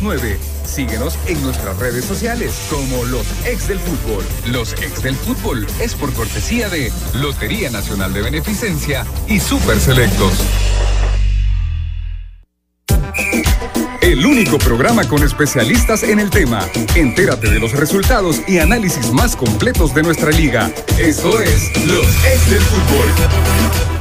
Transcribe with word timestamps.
9. 0.00 0.38
Síguenos 0.64 1.18
en 1.26 1.42
nuestras 1.42 1.76
redes 1.78 2.04
sociales 2.04 2.54
como 2.70 3.04
Los 3.04 3.26
Ex 3.46 3.68
del 3.68 3.78
Fútbol. 3.78 4.24
Los 4.46 4.72
Ex 4.74 5.02
del 5.02 5.16
Fútbol 5.16 5.66
es 5.80 5.94
por 5.94 6.12
cortesía 6.12 6.68
de 6.68 6.92
Lotería 7.14 7.70
Nacional 7.70 8.12
de 8.12 8.22
Beneficencia 8.22 9.06
y 9.26 9.40
Super 9.40 9.80
Selectos. 9.80 10.32
El 14.00 14.24
único 14.24 14.58
programa 14.58 15.06
con 15.06 15.22
especialistas 15.22 16.02
en 16.02 16.18
el 16.18 16.30
tema. 16.30 16.60
Entérate 16.94 17.50
de 17.50 17.58
los 17.58 17.72
resultados 17.72 18.40
y 18.46 18.58
análisis 18.58 19.12
más 19.12 19.36
completos 19.36 19.94
de 19.94 20.02
nuestra 20.02 20.30
liga. 20.30 20.70
Esto 20.98 21.40
es 21.40 21.86
Los 21.86 22.06
Ex 22.24 22.50
del 22.50 22.60
Fútbol. 22.60 23.97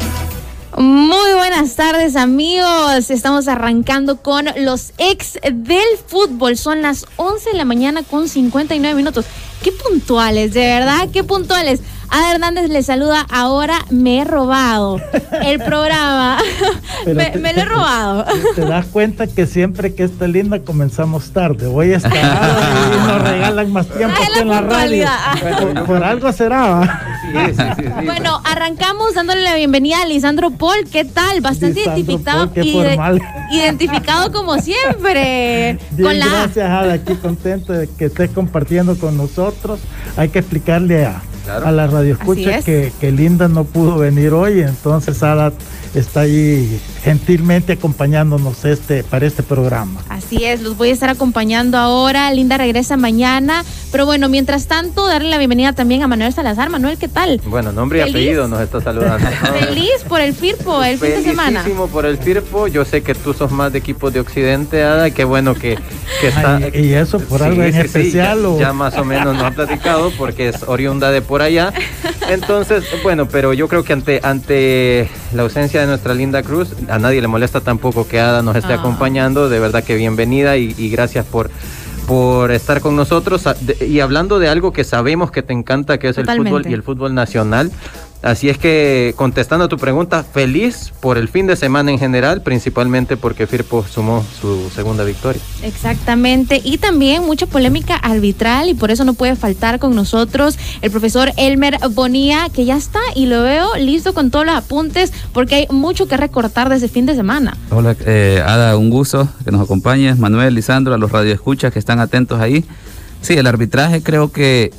Muy 0.80 1.34
buenas 1.34 1.75
tardes 1.75 2.16
amigos, 2.16 3.09
estamos 3.09 3.48
arrancando 3.48 4.21
con 4.21 4.46
los 4.57 4.94
ex 5.00 5.39
del 5.41 5.98
fútbol, 6.05 6.55
son 6.55 6.84
las 6.84 7.07
11 7.16 7.50
de 7.50 7.57
la 7.57 7.66
mañana 7.66 8.03
con 8.03 8.30
59 8.30 8.95
minutos. 8.95 9.26
Qué 9.63 9.72
puntuales, 9.72 10.53
de 10.53 10.67
verdad, 10.67 11.09
qué 11.12 11.23
puntuales. 11.23 11.80
Ada 12.09 12.31
Hernández 12.31 12.70
le 12.70 12.84
saluda, 12.84 13.25
ahora 13.29 13.85
me 13.89 14.20
he 14.20 14.23
robado 14.23 15.02
el 15.43 15.59
programa. 15.59 16.38
me, 17.05 17.53
lo 17.53 17.61
he 17.61 17.66
robado. 17.66 18.25
Te 18.55 18.61
das 18.61 18.85
cuenta 18.85 19.27
que 19.27 19.45
siempre 19.45 19.93
que 19.93 20.03
está 20.03 20.27
linda 20.27 20.59
comenzamos 20.59 21.31
tarde. 21.31 21.67
Voy 21.67 21.93
a 21.93 21.97
estar 21.97 22.13
y 22.13 23.07
nos 23.07 23.21
regalan 23.21 23.71
más 23.71 23.88
tiempo 23.88 24.16
que 24.33 24.39
en 24.39 24.47
la 24.47 24.61
radio. 24.61 25.05
Por, 25.85 26.03
algo 26.03 26.31
será. 26.31 27.02
bueno, 28.05 28.41
arrancamos 28.45 29.13
dándole 29.13 29.41
la 29.41 29.55
bienvenida 29.55 30.02
a 30.02 30.05
Lisandro 30.05 30.52
Paul. 30.52 30.88
¿Qué 30.91 31.03
tal? 31.03 31.41
Bastante 31.41 31.81
identificado. 31.81 32.52
identificado 33.52 34.31
como 34.31 34.58
siempre. 34.59 35.77
Gracias, 35.91 36.58
Ada. 36.58 36.94
Aquí 36.94 37.16
contento 37.16 37.73
de 37.73 37.88
que 37.88 38.05
estés 38.05 38.30
compartiendo 38.30 38.97
con 38.97 39.17
nosotros. 39.17 39.80
Hay 40.16 40.30
que 40.30 40.39
explicarle 40.39 41.05
a 41.05 41.21
a 41.50 41.72
la 41.72 41.88
radio 41.88 42.14
escucha 42.14 42.62
que, 42.62 42.92
que, 43.00 43.12
Linda 43.12 43.48
no 43.48 43.64
pudo 43.64 43.98
venir 43.98 44.34
hoy, 44.34 44.62
entonces 44.62 45.23
Ada 45.23 45.54
está 45.94 46.22
ahí 46.22 46.80
gentilmente 47.08 47.73
acompañándonos 47.73 48.66
este, 48.66 49.02
para 49.02 49.25
este 49.25 49.41
programa. 49.41 50.02
Así 50.09 50.44
es, 50.44 50.61
los 50.61 50.75
voy 50.75 50.89
a 50.89 50.94
estar 50.94 51.09
acompañando 51.09 51.77
ahora. 51.77 52.30
Linda 52.33 52.58
regresa 52.58 52.97
mañana. 52.97 53.64
Pero 53.94 54.05
bueno, 54.05 54.27
mientras 54.27 54.67
tanto, 54.67 55.08
darle 55.08 55.30
la 55.30 55.38
bienvenida 55.38 55.72
también 55.72 56.03
a 56.03 56.08
Manuel 56.08 56.33
Salazar. 56.33 56.69
Manuel, 56.69 56.97
¿qué 56.97 57.08
tal? 57.08 57.39
Bueno, 57.45 57.72
nombre 57.72 57.99
y 57.99 58.02
apellido 58.02 58.49
nos 58.49 58.59
está 58.59 58.81
saludando. 58.81 59.25
Feliz 59.59 60.03
por 60.09 60.19
el 60.19 60.33
FIRPO 60.33 60.83
el 60.83 60.97
fin 60.97 61.11
de 61.11 61.23
semana. 61.23 61.64
por 61.91 62.05
el 62.05 62.17
FIRPO. 62.17 62.67
Yo 62.67 62.83
sé 62.83 63.02
que 63.02 63.16
tú 63.16 63.33
sos 63.33 63.52
más 63.52 63.71
de 63.71 63.80
equipo 63.80 64.11
de 64.11 64.19
Occidente, 64.19 64.83
Ada. 64.83 65.09
Qué 65.11 65.23
bueno 65.23 65.55
que, 65.55 65.80
está. 66.21 66.59
¿Y 66.73 66.94
eso 66.94 67.19
por 67.19 67.42
algo 67.42 67.64
en 67.64 67.75
especial? 67.75 68.42
ya, 68.58 68.59
ya, 68.59 68.73
más 68.73 68.97
o 68.97 69.05
menos 69.05 69.33
nos 69.33 69.44
ha 69.44 69.52
platicado 69.52 70.11
porque 70.17 70.49
es 70.49 70.64
oriunda 70.64 71.09
de 71.11 71.21
por 71.21 71.42
allá. 71.42 71.71
Entonces, 72.30 72.83
bueno, 73.03 73.30
pero 73.30 73.53
yo 73.53 73.69
creo 73.69 73.83
que 73.83 73.94
ante, 73.94 74.19
ante 74.21 75.09
la 75.33 75.44
ausencia 75.44 75.80
de 75.80 75.88
nuestra 75.88 76.14
linda 76.14 76.44
Cruz, 76.44 76.69
a 76.98 77.00
nadie 77.00 77.22
le 77.22 77.28
molesta 77.28 77.62
tampoco 77.62 78.08
que 78.08 78.20
Ada 78.20 78.42
nos 78.42 78.56
esté 78.56 78.73
ah. 78.73 78.78
acompañando. 78.78 79.50
De 79.50 79.59
verdad 79.59 79.84
que 79.84 79.95
bienvenida 79.95 80.58
y, 80.58 80.76
y 80.78 80.90
gracias 80.90 81.26
por 81.26 81.50
por 82.08 82.52
estar 82.52 82.80
con 82.80 82.95
nosotros 82.95 83.44
y 83.86 84.00
hablando 84.00 84.39
de 84.39 84.48
algo 84.48 84.72
que 84.72 84.86
sabemos 84.86 85.30
que 85.30 85.44
te 85.44 85.52
encanta, 85.52 86.00
que 86.00 86.08
es 86.08 86.17
el 86.17 86.26
fútbol 86.26 86.66
y 86.66 86.73
el 86.73 86.81
fútbol 86.81 87.14
nacional. 87.14 87.70
Así 88.28 88.50
es 88.50 88.58
que 88.58 89.14
contestando 89.16 89.64
a 89.64 89.67
tu 89.70 89.78
pregunta, 89.78 90.22
feliz 90.22 90.92
por 91.00 91.17
el 91.17 91.30
fin 91.30 91.47
de 91.47 91.56
semana 91.56 91.92
en 91.92 91.97
general, 91.97 92.42
principalmente 92.42 93.16
porque 93.16 93.47
Firpo 93.47 93.86
sumó 93.89 94.22
su 94.42 94.70
segunda 94.70 95.06
victoria. 95.06 95.42
Exactamente, 95.64 96.59
y 96.61 96.78
también 96.78 97.23
mucha 97.25 97.45
polémica 97.45 97.95
arbitral 97.95 98.67
y 98.67 98.73
por 98.73 98.92
eso 98.92 99.05
no 99.05 99.14
puede 99.14 99.38
faltar 99.38 99.80
con 99.80 99.95
nosotros 99.95 100.59
el 100.81 100.92
profesor 100.92 101.31
Elmer 101.38 101.78
Bonía, 101.92 102.50
que 102.53 102.66
ya 102.66 102.75
está 102.75 103.00
y 103.16 103.28
lo 103.28 103.44
veo 103.44 103.77
listo 103.77 104.14
con 104.14 104.30
todos 104.30 104.45
los 104.45 104.55
apuntes 104.55 105.14
porque 105.32 105.55
hay 105.55 105.67
mucho 105.70 106.09
que 106.09 106.17
recortar 106.17 106.67
de 106.67 106.76
ese 106.76 106.89
fin 106.89 107.05
de 107.05 107.15
semana. 107.15 107.55
Hola, 107.70 107.95
eh, 108.05 108.44
Ada, 108.45 108.76
un 108.76 108.89
gusto 108.89 109.30
que 109.45 109.54
nos 109.54 109.61
acompañes, 109.61 110.20
Manuel, 110.20 110.54
Lisandro, 110.54 110.94
a 110.94 110.98
los 110.98 111.14
radioescuchas 111.14 111.71
que 111.71 111.80
están 111.80 112.02
atentos 112.02 112.42
ahí. 112.42 112.65
Sí, 113.21 113.36
el 113.36 113.48
arbitraje 113.48 114.04
creo 114.04 114.33
que 114.33 114.73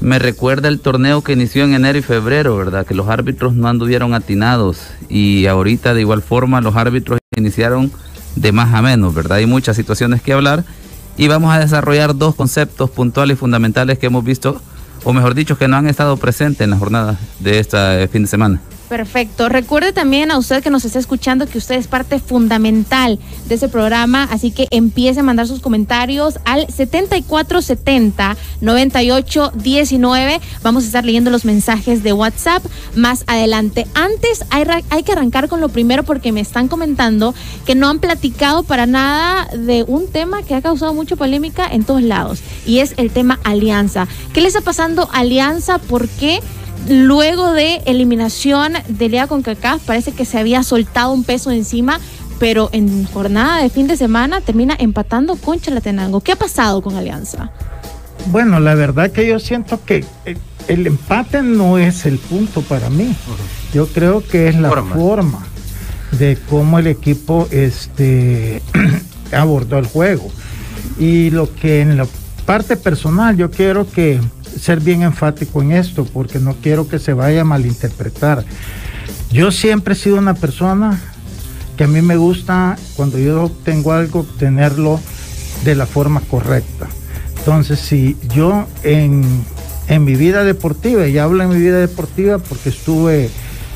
me 0.00 0.18
recuerda 0.18 0.68
el 0.68 0.80
torneo 0.80 1.22
que 1.22 1.32
inició 1.32 1.64
en 1.64 1.74
enero 1.74 1.98
y 1.98 2.02
febrero, 2.02 2.56
¿verdad? 2.56 2.86
Que 2.86 2.94
los 2.94 3.08
árbitros 3.08 3.54
no 3.54 3.68
anduvieron 3.68 4.14
atinados 4.14 4.78
y 5.08 5.46
ahorita 5.46 5.94
de 5.94 6.00
igual 6.00 6.22
forma 6.22 6.60
los 6.60 6.76
árbitros 6.76 7.18
iniciaron 7.36 7.92
de 8.36 8.52
más 8.52 8.72
a 8.74 8.82
menos, 8.82 9.14
¿verdad? 9.14 9.38
Hay 9.38 9.46
muchas 9.46 9.76
situaciones 9.76 10.22
que 10.22 10.32
hablar 10.32 10.64
y 11.16 11.28
vamos 11.28 11.52
a 11.52 11.58
desarrollar 11.58 12.16
dos 12.16 12.34
conceptos 12.34 12.90
puntuales 12.90 13.36
y 13.36 13.38
fundamentales 13.38 13.98
que 13.98 14.06
hemos 14.06 14.24
visto, 14.24 14.60
o 15.04 15.12
mejor 15.12 15.34
dicho, 15.34 15.58
que 15.58 15.68
no 15.68 15.76
han 15.76 15.86
estado 15.86 16.16
presentes 16.16 16.62
en 16.62 16.70
la 16.70 16.78
jornada 16.78 17.18
de 17.40 17.58
este 17.58 18.08
fin 18.08 18.22
de 18.22 18.28
semana. 18.28 18.60
Perfecto. 18.90 19.48
Recuerde 19.48 19.92
también 19.92 20.32
a 20.32 20.36
usted 20.36 20.64
que 20.64 20.68
nos 20.68 20.84
está 20.84 20.98
escuchando 20.98 21.46
que 21.46 21.58
usted 21.58 21.76
es 21.76 21.86
parte 21.86 22.18
fundamental 22.18 23.20
de 23.46 23.54
ese 23.54 23.68
programa, 23.68 24.24
así 24.32 24.50
que 24.50 24.66
empiece 24.72 25.20
a 25.20 25.22
mandar 25.22 25.46
sus 25.46 25.60
comentarios 25.60 26.40
al 26.44 26.66
7470 26.66 28.36
9819. 28.60 30.40
Vamos 30.64 30.82
a 30.82 30.86
estar 30.88 31.04
leyendo 31.04 31.30
los 31.30 31.44
mensajes 31.44 32.02
de 32.02 32.12
WhatsApp 32.12 32.64
más 32.96 33.22
adelante. 33.28 33.86
Antes 33.94 34.44
hay, 34.50 35.04
que 35.04 35.12
arrancar 35.12 35.48
con 35.48 35.60
lo 35.60 35.68
primero 35.68 36.02
porque 36.02 36.32
me 36.32 36.40
están 36.40 36.66
comentando 36.66 37.32
que 37.66 37.76
no 37.76 37.88
han 37.88 38.00
platicado 38.00 38.64
para 38.64 38.86
nada 38.86 39.46
de 39.56 39.84
un 39.86 40.08
tema 40.08 40.42
que 40.42 40.56
ha 40.56 40.62
causado 40.62 40.94
mucha 40.94 41.14
polémica 41.14 41.64
en 41.70 41.84
todos 41.84 42.02
lados 42.02 42.40
y 42.66 42.80
es 42.80 42.94
el 42.96 43.12
tema 43.12 43.38
alianza. 43.44 44.08
¿Qué 44.32 44.40
le 44.40 44.48
está 44.48 44.62
pasando 44.62 45.08
Alianza? 45.12 45.78
¿Por 45.78 46.08
qué? 46.08 46.40
Luego 46.88 47.52
de 47.52 47.76
eliminación 47.86 48.74
de 48.88 49.08
Liga 49.08 49.26
con 49.26 49.42
CACAF, 49.42 49.82
parece 49.82 50.12
que 50.12 50.24
se 50.24 50.38
había 50.38 50.62
soltado 50.62 51.12
un 51.12 51.24
peso 51.24 51.50
encima, 51.50 52.00
pero 52.38 52.70
en 52.72 53.04
jornada 53.06 53.62
de 53.62 53.70
fin 53.70 53.86
de 53.86 53.96
semana 53.96 54.40
termina 54.40 54.76
empatando 54.78 55.36
con 55.36 55.60
Chalatenango. 55.60 56.20
¿Qué 56.20 56.32
ha 56.32 56.36
pasado 56.36 56.82
con 56.82 56.96
Alianza? 56.96 57.50
Bueno, 58.26 58.60
la 58.60 58.74
verdad 58.74 59.10
que 59.10 59.26
yo 59.26 59.38
siento 59.38 59.84
que 59.84 60.04
el 60.68 60.86
empate 60.86 61.42
no 61.42 61.78
es 61.78 62.06
el 62.06 62.18
punto 62.18 62.62
para 62.62 62.90
mí. 62.90 63.14
Yo 63.72 63.86
creo 63.88 64.26
que 64.26 64.48
es 64.48 64.56
la 64.56 64.70
forma, 64.70 65.46
de 66.18 66.38
cómo 66.48 66.78
el 66.78 66.86
equipo 66.86 67.46
este, 67.50 68.62
abordó 69.32 69.78
el 69.78 69.86
juego. 69.86 70.30
Y 70.98 71.30
lo 71.30 71.54
que 71.54 71.80
en 71.80 71.96
la 71.96 72.06
parte 72.46 72.76
personal 72.76 73.36
yo 73.36 73.50
quiero 73.50 73.90
que 73.90 74.20
ser 74.58 74.80
bien 74.80 75.02
enfático 75.02 75.62
en 75.62 75.72
esto 75.72 76.04
porque 76.04 76.38
no 76.38 76.54
quiero 76.54 76.88
que 76.88 76.98
se 76.98 77.12
vaya 77.12 77.42
a 77.42 77.44
malinterpretar. 77.44 78.44
Yo 79.30 79.50
siempre 79.52 79.94
he 79.94 79.96
sido 79.96 80.18
una 80.18 80.34
persona 80.34 81.00
que 81.76 81.84
a 81.84 81.88
mí 81.88 82.02
me 82.02 82.16
gusta 82.16 82.76
cuando 82.96 83.18
yo 83.18 83.50
tengo 83.64 83.92
algo 83.92 84.24
tenerlo 84.38 85.00
de 85.64 85.74
la 85.74 85.86
forma 85.86 86.20
correcta. 86.20 86.88
Entonces, 87.38 87.78
si 87.78 88.16
yo 88.34 88.66
en, 88.82 89.24
en 89.88 90.04
mi 90.04 90.14
vida 90.14 90.44
deportiva, 90.44 91.06
y 91.06 91.16
hablo 91.18 91.42
en 91.42 91.50
mi 91.50 91.56
vida 91.56 91.78
deportiva 91.78 92.38
porque 92.38 92.68
estuve 92.68 93.30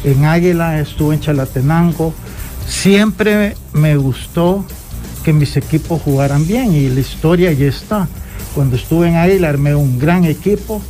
en 0.05 0.25
Águila, 0.27 0.81
estuve 0.81 1.15
en 1.15 1.21
Chalatenango, 1.21 2.13
siempre 2.69 3.57
me 3.73 3.97
gustó 3.97 4.65
que 5.25 5.33
mis 5.33 5.57
equipos 5.57 6.03
jugaran 6.03 6.47
bien 6.47 6.73
y 6.75 6.89
la 6.91 7.01
historia 7.01 7.53
ya 7.53 7.67
está 7.67 8.09
cuando 8.55 8.77
estuve 8.77 9.09
en 9.09 9.17
Águila 9.17 9.49
armé 9.49 9.75
un 9.75 9.99
gran 9.99 10.25
equipo 10.25 10.81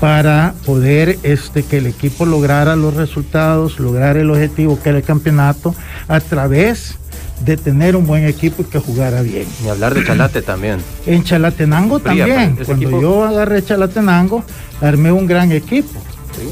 para 0.00 0.54
poder 0.64 1.18
este, 1.22 1.62
que 1.62 1.78
el 1.78 1.86
equipo 1.86 2.24
lograra 2.24 2.74
los 2.76 2.94
resultados, 2.94 3.78
lograr 3.78 4.16
el 4.16 4.30
objetivo 4.30 4.80
que 4.80 4.88
era 4.88 4.98
el 4.98 5.04
campeonato 5.04 5.74
a 6.08 6.20
través 6.20 6.96
de 7.44 7.56
tener 7.56 7.96
un 7.96 8.06
buen 8.06 8.26
equipo 8.26 8.62
y 8.62 8.64
que 8.66 8.78
jugara 8.78 9.22
bien. 9.22 9.46
Y 9.64 9.68
hablar 9.68 9.94
de 9.94 10.04
Chalate 10.04 10.42
también. 10.42 10.78
En 11.06 11.24
Chalatenango 11.24 12.00
también. 12.00 12.58
Cuando 12.64 13.00
yo 13.00 13.24
agarré 13.24 13.62
Chalatenango, 13.62 14.44
armé 14.80 15.12
un 15.12 15.26
gran 15.26 15.52
equipo. 15.52 16.00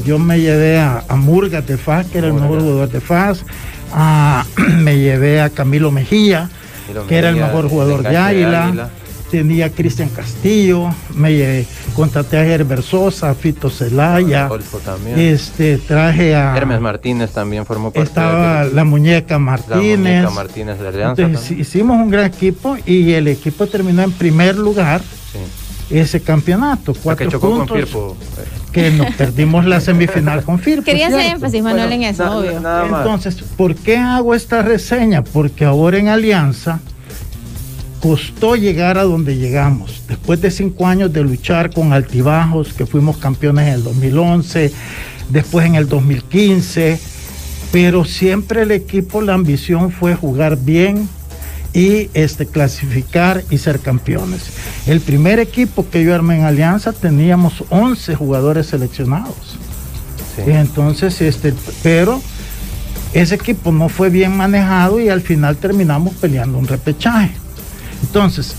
Yo 0.05 0.19
me 0.19 0.39
llevé 0.39 0.79
a, 0.79 1.03
Murgas 1.15 1.65
de 1.65 1.77
Faz, 1.77 2.07
que 2.07 2.19
era 2.19 2.27
el 2.27 2.33
mejor 2.33 2.59
jugador 2.59 2.89
de 2.89 3.01
Faz. 3.01 3.43
me 4.57 4.97
llevé 4.97 5.41
a 5.41 5.49
Camilo 5.49 5.89
Mejía, 5.91 6.49
que 7.07 7.17
era 7.17 7.29
el 7.29 7.35
mejor 7.35 7.67
jugador 7.67 8.03
de 8.03 8.17
Águila 8.17 8.89
tenía 9.29 9.69
Cristian 9.69 10.09
Castillo, 10.09 10.89
me 11.15 11.65
contraté 11.95 12.37
a 12.37 12.45
Herbert 12.45 12.83
Sosa, 12.83 13.33
Fito 13.33 13.69
Celaya, 13.69 14.49
este 15.15 15.77
traje 15.77 16.35
a 16.35 16.55
Hermes 16.57 16.81
Martínez 16.81 17.31
también 17.31 17.65
formó 17.65 17.91
parte 17.91 18.09
estaba 18.09 18.63
la 18.65 18.83
muñeca 18.83 19.39
Martínez, 19.39 20.23
la 20.23 20.29
muñeca 20.29 20.29
Martínez 20.31 20.79
de 20.79 20.87
Alianza 20.87 21.21
Entonces, 21.21 21.51
hicimos 21.51 21.97
un 21.97 22.09
gran 22.09 22.25
equipo 22.25 22.77
y 22.85 23.13
el 23.13 23.27
equipo 23.27 23.67
terminó 23.67 24.03
en 24.03 24.11
primer 24.11 24.57
lugar 24.57 25.01
ese 25.89 26.21
campeonato, 26.21 26.93
cuatro 27.01 27.29
que 27.29 27.39
puntos. 27.39 27.77
Firpo. 27.77 28.17
Que 28.71 28.91
nos 28.91 29.15
perdimos 29.15 29.65
la 29.65 29.81
semifinal 29.81 30.43
con 30.43 30.59
Firpo. 30.59 30.83
Quería 30.83 31.07
hacer 31.07 31.21
énfasis, 31.21 31.63
Manuel, 31.63 31.91
en 31.93 32.03
eso, 32.03 32.37
obvio. 32.37 32.57
Entonces, 32.57 33.35
¿por 33.57 33.73
qué 33.73 33.97
hago 33.97 34.35
esta 34.35 34.61
reseña? 34.61 35.23
Porque 35.23 35.65
ahora 35.65 35.97
en 35.97 36.07
Alianza 36.07 36.79
costó 37.99 38.55
llegar 38.55 38.97
a 38.97 39.03
donde 39.03 39.37
llegamos. 39.37 40.03
Después 40.07 40.41
de 40.41 40.51
cinco 40.51 40.87
años 40.87 41.11
de 41.11 41.23
luchar 41.23 41.71
con 41.71 41.93
altibajos, 41.93 42.73
que 42.73 42.85
fuimos 42.85 43.17
campeones 43.17 43.67
en 43.67 43.73
el 43.73 43.83
2011, 43.83 44.71
después 45.29 45.65
en 45.65 45.75
el 45.75 45.87
2015, 45.87 46.99
pero 47.71 48.05
siempre 48.05 48.63
el 48.63 48.71
equipo, 48.71 49.21
la 49.21 49.33
ambición 49.33 49.91
fue 49.91 50.15
jugar 50.15 50.57
bien 50.57 51.07
y 51.73 52.09
este, 52.13 52.45
clasificar 52.45 53.43
y 53.49 53.57
ser 53.57 53.79
campeones. 53.79 54.41
El 54.87 55.01
primer 55.01 55.39
equipo 55.39 55.87
que 55.89 56.03
yo 56.03 56.15
armé 56.15 56.37
en 56.37 56.45
Alianza 56.45 56.93
teníamos 56.93 57.63
11 57.69 58.15
jugadores 58.15 58.67
seleccionados. 58.67 59.57
entonces, 60.37 61.21
este, 61.21 61.53
pero 61.83 62.21
ese 63.13 63.35
equipo 63.35 63.71
no 63.71 63.89
fue 63.89 64.09
bien 64.09 64.35
manejado 64.35 64.99
y 64.99 65.09
al 65.09 65.21
final 65.21 65.57
terminamos 65.57 66.13
peleando 66.15 66.57
un 66.57 66.67
repechaje. 66.67 67.31
Entonces, 68.09 68.55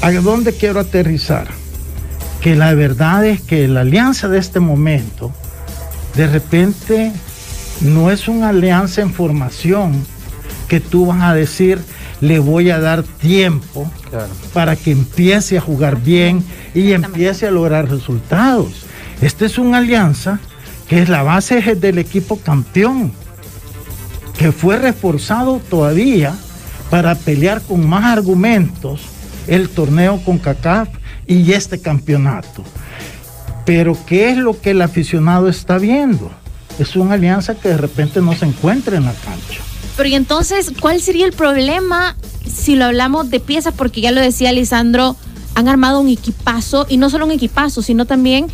¿a 0.00 0.12
dónde 0.12 0.52
quiero 0.52 0.78
aterrizar? 0.78 1.48
Que 2.40 2.54
la 2.54 2.72
verdad 2.74 3.26
es 3.26 3.40
que 3.40 3.66
la 3.66 3.80
alianza 3.80 4.28
de 4.28 4.38
este 4.38 4.60
momento, 4.60 5.32
de 6.14 6.28
repente, 6.28 7.12
no 7.80 8.12
es 8.12 8.28
una 8.28 8.50
alianza 8.50 9.02
en 9.02 9.12
formación 9.12 10.06
que 10.68 10.78
tú 10.78 11.06
vas 11.06 11.20
a 11.20 11.34
decir, 11.34 11.80
le 12.20 12.38
voy 12.38 12.70
a 12.70 12.78
dar 12.78 13.02
tiempo 13.02 13.90
para 14.54 14.76
que 14.76 14.92
empiece 14.92 15.58
a 15.58 15.60
jugar 15.60 16.00
bien 16.00 16.44
y 16.72 16.92
empiece 16.92 17.48
a 17.48 17.50
lograr 17.50 17.90
resultados. 17.90 18.86
Esta 19.20 19.46
es 19.46 19.58
una 19.58 19.78
alianza 19.78 20.38
que 20.88 21.02
es 21.02 21.08
la 21.08 21.24
base 21.24 21.60
del 21.74 21.98
equipo 21.98 22.36
campeón, 22.38 23.12
que 24.38 24.52
fue 24.52 24.78
reforzado 24.78 25.60
todavía 25.68 26.36
para 26.92 27.14
pelear 27.14 27.62
con 27.62 27.88
más 27.88 28.04
argumentos 28.04 29.00
el 29.46 29.70
torneo 29.70 30.22
con 30.26 30.36
CACAF 30.36 30.90
y 31.26 31.52
este 31.52 31.80
campeonato. 31.80 32.62
Pero 33.64 33.96
¿qué 34.06 34.28
es 34.28 34.36
lo 34.36 34.60
que 34.60 34.72
el 34.72 34.82
aficionado 34.82 35.48
está 35.48 35.78
viendo? 35.78 36.30
Es 36.78 36.94
una 36.94 37.14
alianza 37.14 37.54
que 37.54 37.70
de 37.70 37.78
repente 37.78 38.20
no 38.20 38.34
se 38.34 38.44
encuentra 38.44 38.98
en 38.98 39.06
la 39.06 39.14
cancha. 39.14 39.62
Pero 39.96 40.06
y 40.10 40.14
entonces, 40.16 40.70
¿cuál 40.82 41.00
sería 41.00 41.24
el 41.24 41.32
problema 41.32 42.14
si 42.46 42.76
lo 42.76 42.84
hablamos 42.84 43.30
de 43.30 43.40
piezas? 43.40 43.72
Porque 43.74 44.02
ya 44.02 44.10
lo 44.10 44.20
decía 44.20 44.52
Lisandro, 44.52 45.16
han 45.54 45.68
armado 45.68 45.98
un 45.98 46.10
equipazo 46.10 46.84
y 46.90 46.98
no 46.98 47.08
solo 47.08 47.24
un 47.24 47.32
equipazo, 47.32 47.80
sino 47.80 48.04
también 48.04 48.48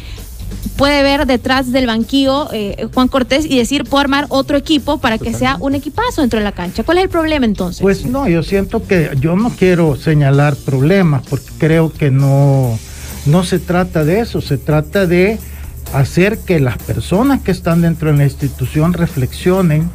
puede 0.76 1.02
ver 1.02 1.26
detrás 1.26 1.72
del 1.72 1.86
banquillo 1.86 2.48
eh, 2.52 2.88
Juan 2.94 3.08
Cortés 3.08 3.44
y 3.44 3.58
decir, 3.58 3.84
puedo 3.84 4.00
armar 4.00 4.26
otro 4.28 4.56
equipo 4.56 4.98
para 4.98 5.18
que 5.18 5.34
sea 5.34 5.56
un 5.60 5.74
equipazo 5.74 6.20
dentro 6.20 6.38
de 6.38 6.44
la 6.44 6.52
cancha. 6.52 6.84
¿Cuál 6.84 6.98
es 6.98 7.04
el 7.04 7.10
problema 7.10 7.46
entonces? 7.46 7.82
Pues 7.82 8.06
no, 8.06 8.28
yo 8.28 8.42
siento 8.42 8.86
que 8.86 9.10
yo 9.20 9.36
no 9.36 9.50
quiero 9.50 9.96
señalar 9.96 10.56
problemas 10.56 11.22
porque 11.28 11.48
creo 11.58 11.92
que 11.92 12.10
no, 12.10 12.78
no 13.26 13.44
se 13.44 13.58
trata 13.58 14.04
de 14.04 14.20
eso, 14.20 14.40
se 14.40 14.56
trata 14.56 15.06
de 15.06 15.38
hacer 15.92 16.38
que 16.38 16.60
las 16.60 16.78
personas 16.78 17.42
que 17.42 17.50
están 17.50 17.80
dentro 17.80 18.12
de 18.12 18.18
la 18.18 18.24
institución 18.24 18.92
reflexionen 18.92 19.90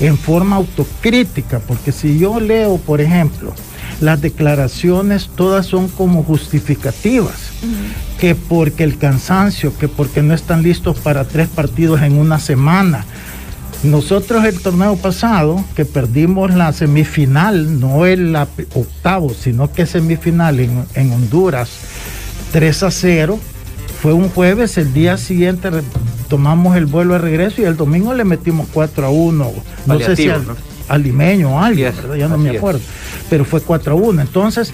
en 0.00 0.16
forma 0.16 0.56
autocrítica, 0.56 1.60
porque 1.60 1.92
si 1.92 2.18
yo 2.18 2.40
leo, 2.40 2.78
por 2.78 3.00
ejemplo, 3.00 3.52
las 4.00 4.20
declaraciones 4.20 5.28
todas 5.34 5.66
son 5.66 5.88
como 5.88 6.22
justificativas 6.22 7.50
que 8.18 8.34
porque 8.34 8.84
el 8.84 8.98
cansancio, 8.98 9.76
que 9.78 9.88
porque 9.88 10.22
no 10.22 10.34
están 10.34 10.62
listos 10.62 10.98
para 10.98 11.24
tres 11.24 11.48
partidos 11.48 12.02
en 12.02 12.18
una 12.18 12.38
semana. 12.38 13.04
Nosotros 13.84 14.44
el 14.44 14.60
torneo 14.60 14.96
pasado, 14.96 15.64
que 15.76 15.84
perdimos 15.84 16.52
la 16.52 16.72
semifinal, 16.72 17.78
no 17.78 18.06
el 18.06 18.34
octavo, 18.34 19.30
sino 19.30 19.72
que 19.72 19.86
semifinal 19.86 20.58
en, 20.58 20.84
en 20.94 21.12
Honduras, 21.12 21.70
3 22.52 22.82
a 22.82 22.90
0, 22.90 23.38
fue 24.02 24.12
un 24.12 24.28
jueves, 24.30 24.78
el 24.78 24.92
día 24.92 25.16
siguiente 25.16 25.70
tomamos 26.28 26.76
el 26.76 26.86
vuelo 26.86 27.14
de 27.14 27.20
regreso 27.20 27.62
y 27.62 27.64
el 27.64 27.76
domingo 27.76 28.14
le 28.14 28.24
metimos 28.24 28.66
4 28.72 29.06
a 29.06 29.10
1. 29.10 29.52
No 29.86 30.00
sé 30.00 30.16
si 30.16 30.28
al, 30.28 30.44
limeño 30.96 31.56
o 31.56 31.60
alguien, 31.60 31.92
ya 32.16 32.28
no 32.28 32.38
me 32.38 32.56
acuerdo, 32.56 32.80
pero 33.28 33.44
fue 33.44 33.60
4 33.60 33.92
a 33.92 33.96
1. 33.96 34.22
Entonces, 34.22 34.72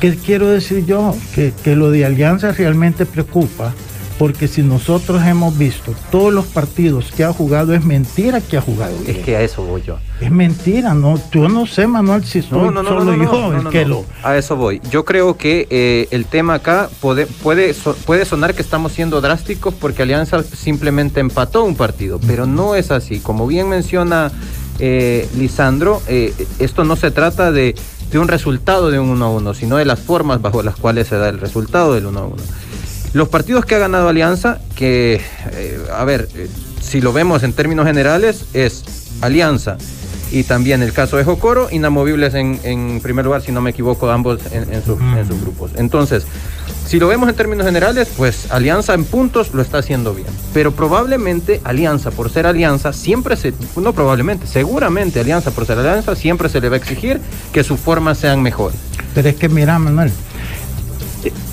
¿Qué 0.00 0.16
quiero 0.16 0.48
decir 0.48 0.84
yo? 0.84 1.14
Que, 1.34 1.76
lo 1.76 1.90
de 1.90 2.04
Alianza 2.04 2.52
realmente 2.52 3.06
preocupa, 3.06 3.72
porque 4.18 4.48
si 4.48 4.62
nosotros 4.62 5.24
hemos 5.24 5.56
visto 5.56 5.94
todos 6.10 6.32
los 6.32 6.44
partidos 6.44 7.10
que 7.10 7.24
ha 7.24 7.32
jugado, 7.32 7.74
es 7.74 7.84
mentira 7.84 8.40
que 8.40 8.56
ha 8.56 8.60
jugado. 8.60 8.94
Es 9.06 9.18
que 9.18 9.36
a 9.36 9.40
eso 9.40 9.64
voy 9.64 9.82
yo. 9.82 9.96
Es 10.20 10.30
mentira, 10.30 10.92
no, 10.92 11.18
yo 11.32 11.48
no 11.48 11.66
sé, 11.66 11.86
Manuel, 11.86 12.24
si 12.24 12.42
soy 12.42 12.68
solo 12.74 13.16
yo 13.16 13.54
el 13.54 13.68
que 13.70 13.86
lo. 13.86 14.04
A 14.22 14.36
eso 14.36 14.56
voy. 14.56 14.80
Yo 14.90 15.06
creo 15.06 15.38
que 15.38 15.66
eh, 15.70 16.08
el 16.10 16.26
tema 16.26 16.54
acá 16.54 16.90
puede, 17.00 17.26
puede, 17.26 17.74
puede 18.04 18.24
sonar 18.26 18.54
que 18.54 18.62
estamos 18.62 18.92
siendo 18.92 19.22
drásticos 19.22 19.72
porque 19.72 20.02
Alianza 20.02 20.42
simplemente 20.42 21.20
empató 21.20 21.64
un 21.64 21.76
partido, 21.76 22.20
pero 22.26 22.44
no 22.44 22.74
es 22.74 22.90
así. 22.90 23.20
Como 23.20 23.46
bien 23.46 23.70
menciona 23.70 24.30
eh, 24.78 25.28
Lisandro, 25.36 26.02
eh, 26.08 26.34
esto 26.58 26.84
no 26.84 26.96
se 26.96 27.10
trata 27.10 27.52
de 27.52 27.74
un 28.14 28.28
resultado 28.28 28.90
de 28.90 28.98
un 29.00 29.10
1 29.10 29.24
a 29.24 29.30
1, 29.30 29.54
sino 29.54 29.76
de 29.76 29.84
las 29.84 29.98
formas 29.98 30.40
bajo 30.40 30.62
las 30.62 30.76
cuales 30.76 31.08
se 31.08 31.16
da 31.16 31.28
el 31.28 31.40
resultado 31.40 31.94
del 31.94 32.06
1 32.06 32.20
a 32.20 32.24
1. 32.26 32.36
Los 33.14 33.28
partidos 33.28 33.64
que 33.64 33.76
ha 33.76 33.78
ganado 33.78 34.08
Alianza, 34.08 34.58
que, 34.74 35.20
eh, 35.52 35.78
a 35.92 36.04
ver, 36.04 36.28
eh, 36.34 36.48
si 36.80 37.00
lo 37.00 37.12
vemos 37.12 37.44
en 37.44 37.52
términos 37.52 37.86
generales, 37.86 38.46
es 38.54 38.84
Alianza 39.20 39.78
y 40.34 40.42
también 40.42 40.82
el 40.82 40.92
caso 40.92 41.16
de 41.16 41.22
Jocoro, 41.22 41.68
inamovibles 41.70 42.34
en, 42.34 42.58
en 42.64 43.00
primer 43.00 43.24
lugar, 43.24 43.40
si 43.40 43.52
no 43.52 43.60
me 43.60 43.70
equivoco, 43.70 44.10
ambos 44.10 44.40
en, 44.50 44.72
en 44.74 44.84
sus 44.84 44.98
grupos. 45.40 45.70
Entonces, 45.76 46.26
si 46.84 46.98
lo 46.98 47.06
vemos 47.06 47.28
en 47.28 47.36
términos 47.36 47.64
generales, 47.64 48.08
pues 48.16 48.50
Alianza 48.50 48.94
en 48.94 49.04
puntos 49.04 49.54
lo 49.54 49.62
está 49.62 49.78
haciendo 49.78 50.12
bien. 50.12 50.26
Pero 50.52 50.72
probablemente 50.72 51.60
Alianza, 51.62 52.10
por 52.10 52.30
ser 52.30 52.46
Alianza, 52.46 52.92
siempre 52.92 53.36
se, 53.36 53.54
no 53.76 53.92
probablemente, 53.92 54.48
seguramente 54.48 55.20
Alianza, 55.20 55.52
por 55.52 55.66
ser 55.66 55.78
Alianza, 55.78 56.16
siempre 56.16 56.48
se 56.48 56.60
le 56.60 56.68
va 56.68 56.74
a 56.74 56.78
exigir 56.78 57.20
que 57.52 57.62
sus 57.62 57.78
formas 57.78 58.18
sean 58.18 58.42
mejores. 58.42 58.78
Pero 59.14 59.28
es 59.28 59.36
que 59.36 59.48
mira, 59.48 59.78
Manuel, 59.78 60.10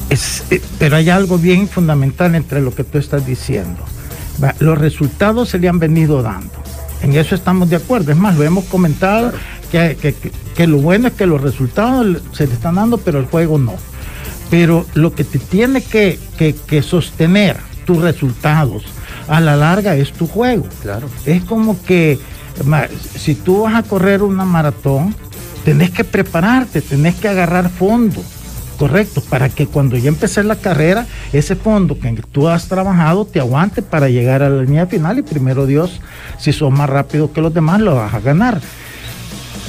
eh, 0.09 0.61
pero 0.79 0.95
hay 0.95 1.11
algo 1.11 1.37
bien 1.37 1.67
fundamental 1.67 2.33
entre 2.33 2.61
lo 2.61 2.73
que 2.73 2.83
tú 2.83 2.97
estás 2.97 3.27
diciendo. 3.27 3.85
Los 4.57 4.79
resultados 4.79 5.49
se 5.49 5.59
le 5.59 5.69
han 5.69 5.77
venido 5.77 6.23
dando. 6.23 6.63
En 7.01 7.13
eso 7.15 7.35
estamos 7.35 7.69
de 7.69 7.77
acuerdo. 7.77 8.11
Es 8.11 8.17
más, 8.17 8.37
lo 8.37 8.43
hemos 8.43 8.65
comentado 8.65 9.31
que, 9.71 10.15
que 10.55 10.67
lo 10.67 10.77
bueno 10.77 11.07
es 11.07 11.13
que 11.13 11.25
los 11.25 11.41
resultados 11.41 12.21
se 12.33 12.47
le 12.47 12.53
están 12.53 12.75
dando, 12.75 12.97
pero 12.97 13.19
el 13.19 13.25
juego 13.25 13.57
no 13.57 13.75
pero 14.51 14.85
lo 14.93 15.15
que 15.15 15.23
te 15.23 15.39
tiene 15.39 15.81
que, 15.81 16.19
sostener 16.83 17.57
tus 17.85 17.99
resultados 17.99 18.83
a 19.29 19.39
la 19.39 19.55
larga 19.55 19.95
es 19.95 20.11
tu 20.11 20.27
juego. 20.27 20.65
Claro. 20.81 21.09
Es 21.25 21.41
como 21.45 21.81
que 21.81 22.19
si 23.15 23.33
tú 23.33 23.61
vas 23.61 23.75
a 23.75 23.83
correr 23.83 24.21
una 24.21 24.43
maratón, 24.43 25.15
tenés 25.63 25.91
que 25.91 26.03
prepararte, 26.03 26.81
tenés 26.81 27.15
que 27.15 27.29
agarrar 27.29 27.69
fondo, 27.69 28.21
correcto, 28.81 29.21
para 29.21 29.47
que 29.47 29.67
cuando 29.67 29.95
ya 29.95 30.09
empecé 30.09 30.43
la 30.43 30.55
carrera, 30.55 31.05
ese 31.33 31.55
fondo 31.55 31.99
que 31.99 32.11
tú 32.31 32.47
has 32.47 32.67
trabajado 32.67 33.25
te 33.25 33.39
aguante 33.39 33.83
para 33.83 34.09
llegar 34.09 34.41
a 34.41 34.49
la 34.49 34.63
línea 34.63 34.87
final 34.87 35.19
y 35.19 35.21
primero 35.21 35.67
Dios, 35.67 35.99
si 36.39 36.51
sos 36.51 36.71
más 36.71 36.89
rápido 36.89 37.31
que 37.31 37.41
los 37.41 37.53
demás, 37.53 37.79
lo 37.79 37.93
vas 37.93 38.11
a 38.11 38.19
ganar. 38.19 38.59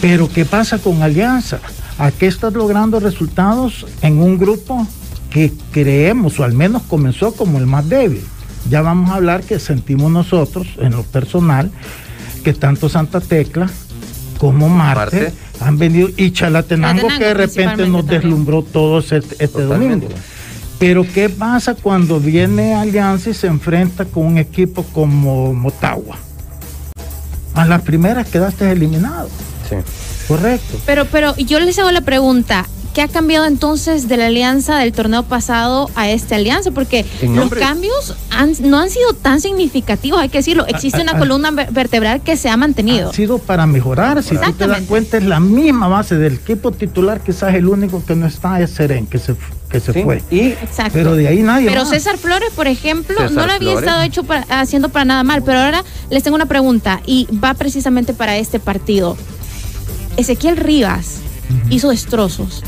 Pero 0.00 0.30
¿qué 0.30 0.46
pasa 0.46 0.78
con 0.78 1.02
Alianza? 1.02 1.58
¿A 1.98 2.10
qué 2.10 2.26
estás 2.26 2.54
logrando 2.54 3.00
resultados 3.00 3.84
en 4.00 4.16
un 4.16 4.38
grupo 4.38 4.86
que 5.28 5.52
creemos, 5.72 6.40
o 6.40 6.44
al 6.44 6.54
menos 6.54 6.80
comenzó 6.84 7.34
como 7.34 7.58
el 7.58 7.66
más 7.66 7.86
débil? 7.86 8.24
Ya 8.70 8.80
vamos 8.80 9.10
a 9.10 9.16
hablar 9.16 9.42
que 9.42 9.58
sentimos 9.58 10.10
nosotros, 10.10 10.66
en 10.78 10.92
lo 10.92 11.02
personal, 11.02 11.70
que 12.42 12.54
tanto 12.54 12.88
Santa 12.88 13.20
Tecla 13.20 13.68
como 14.42 14.68
Marte, 14.68 15.32
han 15.60 15.78
venido, 15.78 16.08
y 16.16 16.32
Chalatenango, 16.32 17.06
que 17.16 17.26
de 17.26 17.34
repente 17.34 17.86
nos 17.86 18.04
deslumbró 18.04 18.64
todos 18.64 19.12
este, 19.12 19.36
este 19.38 19.62
domingo. 19.62 20.08
Pero 20.80 21.06
¿qué 21.14 21.28
pasa 21.28 21.76
cuando 21.76 22.18
viene 22.18 22.74
Alianza 22.74 23.30
y 23.30 23.34
se 23.34 23.46
enfrenta 23.46 24.04
con 24.04 24.26
un 24.26 24.38
equipo 24.38 24.82
como 24.92 25.54
Motagua? 25.54 26.16
A 27.54 27.64
las 27.66 27.82
primeras 27.82 28.26
quedaste 28.26 28.68
eliminado. 28.68 29.28
Sí. 29.70 29.76
Correcto. 30.26 30.76
Pero, 30.86 31.04
pero 31.04 31.36
yo 31.36 31.60
les 31.60 31.78
hago 31.78 31.92
la 31.92 32.00
pregunta. 32.00 32.66
¿Qué 32.94 33.00
ha 33.00 33.08
cambiado 33.08 33.46
entonces 33.46 34.06
de 34.06 34.18
la 34.18 34.26
alianza 34.26 34.76
del 34.78 34.92
torneo 34.92 35.22
pasado 35.22 35.90
a 35.94 36.10
esta 36.10 36.36
alianza? 36.36 36.72
Porque 36.72 37.06
los 37.22 37.50
cambios 37.50 38.14
no 38.60 38.78
han 38.78 38.90
sido 38.90 39.14
tan 39.14 39.40
significativos, 39.40 40.20
hay 40.20 40.28
que 40.28 40.38
decirlo. 40.38 40.66
Existe 40.66 41.00
una 41.00 41.18
columna 41.18 41.50
vertebral 41.50 42.20
que 42.22 42.36
se 42.36 42.50
ha 42.50 42.56
mantenido. 42.58 43.08
Ha 43.10 43.12
sido 43.14 43.38
para 43.38 43.66
mejorar. 43.66 44.22
Si 44.22 44.36
tú 44.36 44.52
te 44.52 44.66
das 44.66 44.82
cuenta, 44.82 45.16
es 45.16 45.24
la 45.24 45.40
misma 45.40 45.88
base 45.88 46.16
del 46.16 46.34
equipo 46.34 46.70
titular. 46.70 47.20
Quizás 47.22 47.54
el 47.54 47.66
único 47.66 48.04
que 48.04 48.14
no 48.14 48.26
está 48.26 48.60
es 48.60 48.72
Seren, 48.72 49.06
que 49.06 49.18
se, 49.18 49.36
que 49.70 49.80
se 49.80 50.02
fue. 50.02 50.22
Exacto. 50.30 50.92
Pero 50.92 51.14
de 51.14 51.28
ahí 51.28 51.42
nadie. 51.42 51.68
Pero 51.68 51.86
César 51.86 52.18
Flores, 52.18 52.50
por 52.54 52.66
ejemplo, 52.66 53.30
no 53.30 53.46
lo 53.46 53.52
había 53.52 53.72
estado 53.72 54.02
hecho 54.02 54.22
haciendo 54.50 54.90
para 54.90 55.06
nada 55.06 55.24
mal. 55.24 55.42
Pero 55.42 55.60
ahora 55.60 55.82
les 56.10 56.22
tengo 56.22 56.34
una 56.34 56.46
pregunta 56.46 57.00
y 57.06 57.26
va 57.42 57.54
precisamente 57.54 58.12
para 58.12 58.36
este 58.36 58.60
partido. 58.60 59.16
Ezequiel 60.18 60.58
Rivas 60.58 61.20
hizo 61.70 61.88
destrozos. 61.88 62.62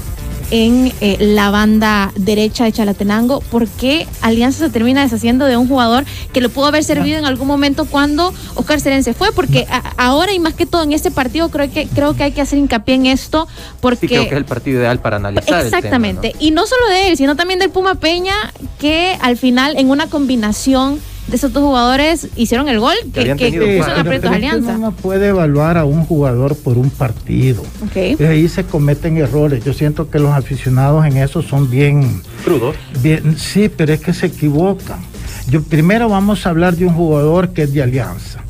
En 0.50 0.92
eh, 1.00 1.16
la 1.20 1.50
banda 1.50 2.12
derecha 2.16 2.64
de 2.64 2.72
Chalatenango. 2.72 3.40
¿Por 3.40 3.68
qué 3.68 4.06
Alianza 4.20 4.64
se 4.64 4.70
termina 4.70 5.02
deshaciendo 5.02 5.44
de 5.46 5.56
un 5.56 5.68
jugador 5.68 6.04
que 6.32 6.40
le 6.40 6.48
pudo 6.48 6.66
haber 6.66 6.84
servido 6.84 7.18
en 7.18 7.24
algún 7.24 7.46
momento 7.46 7.84
cuando 7.84 8.32
Oscar 8.54 8.80
Serén 8.80 9.02
se 9.04 9.14
fue? 9.14 9.32
Porque 9.32 9.66
ahora 9.96 10.32
y 10.32 10.38
más 10.38 10.54
que 10.54 10.66
todo 10.66 10.82
en 10.82 10.92
este 10.92 11.10
partido 11.10 11.50
creo 11.50 11.70
que, 11.70 11.86
creo 11.86 12.14
que 12.14 12.24
hay 12.24 12.32
que 12.32 12.40
hacer 12.40 12.58
hincapié 12.58 12.94
en 12.94 13.06
esto 13.06 13.48
porque... 13.80 14.06
creo 14.06 14.22
que 14.22 14.30
es 14.30 14.36
el 14.36 14.44
partido 14.44 14.80
ideal 14.80 15.00
para 15.00 15.16
analizar. 15.16 15.64
Exactamente. 15.64 16.34
Y 16.38 16.50
no 16.50 16.66
solo 16.66 16.88
de 16.88 17.08
él, 17.08 17.16
sino 17.16 17.36
también 17.36 17.58
del 17.58 17.70
Puma 17.70 17.96
Peña, 17.96 18.34
que 18.78 19.16
al 19.20 19.36
final 19.36 19.76
en 19.76 19.90
una 19.90 20.08
combinación 20.08 21.00
de 21.26 21.36
esos 21.36 21.52
dos 21.52 21.62
jugadores 21.62 22.28
hicieron 22.36 22.68
el 22.68 22.78
gol 22.78 22.94
que, 23.12 23.34
que, 23.36 23.78
puso 23.78 24.12
en 24.12 24.26
Alianza. 24.26 24.76
Uno 24.76 24.92
puede 24.92 25.28
evaluar 25.28 25.78
a 25.78 25.84
un 25.84 26.04
jugador 26.04 26.56
por 26.56 26.76
un 26.76 26.90
partido. 26.90 27.62
Okay. 27.88 28.16
Y 28.18 28.24
ahí 28.24 28.48
se 28.48 28.64
cometen 28.64 29.16
errores. 29.16 29.64
Yo 29.64 29.72
siento 29.72 30.10
que 30.10 30.18
los 30.18 30.32
aficionados 30.32 31.06
en 31.06 31.16
eso 31.16 31.42
son 31.42 31.70
bien... 31.70 32.22
Crudos. 32.44 32.76
Bien, 33.00 33.36
sí, 33.38 33.70
pero 33.74 33.94
es 33.94 34.00
que 34.00 34.12
se 34.12 34.26
equivocan. 34.26 34.98
Yo, 35.48 35.62
primero 35.62 36.08
vamos 36.08 36.46
a 36.46 36.50
hablar 36.50 36.76
de 36.76 36.86
un 36.86 36.94
jugador 36.94 37.50
que 37.50 37.62
es 37.62 37.72
de 37.72 37.82
Alianza 37.82 38.40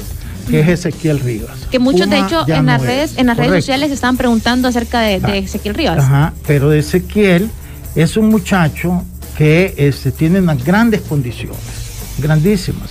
que 0.51 0.61
es 0.61 0.69
Ezequiel 0.69 1.21
Rivas. 1.21 1.57
Que 1.71 1.79
muchos, 1.79 2.11
de 2.11 2.19
hecho, 2.19 2.47
en 2.47 2.67
las 2.67 2.83
redes, 2.83 3.15
en 3.17 3.29
las 3.29 3.39
redes 3.39 3.65
sociales 3.65 3.91
estaban 3.91 4.19
preguntando 4.19 4.69
acerca 4.69 5.01
de, 5.01 5.19
de, 5.19 5.33
ah. 5.33 5.37
Ezequiel 5.37 5.75
Rivas. 5.75 6.01
Ajá, 6.01 6.35
pero 6.47 6.71
Ezequiel 6.71 7.49
es 7.95 8.19
un 8.19 8.29
muchacho 8.29 9.03
que 9.39 9.73
este, 9.79 10.13
tiene 10.13 10.41
unas 10.41 10.63
grandes 10.63 11.01
condiciones 11.01 11.84
grandísimas. 12.19 12.91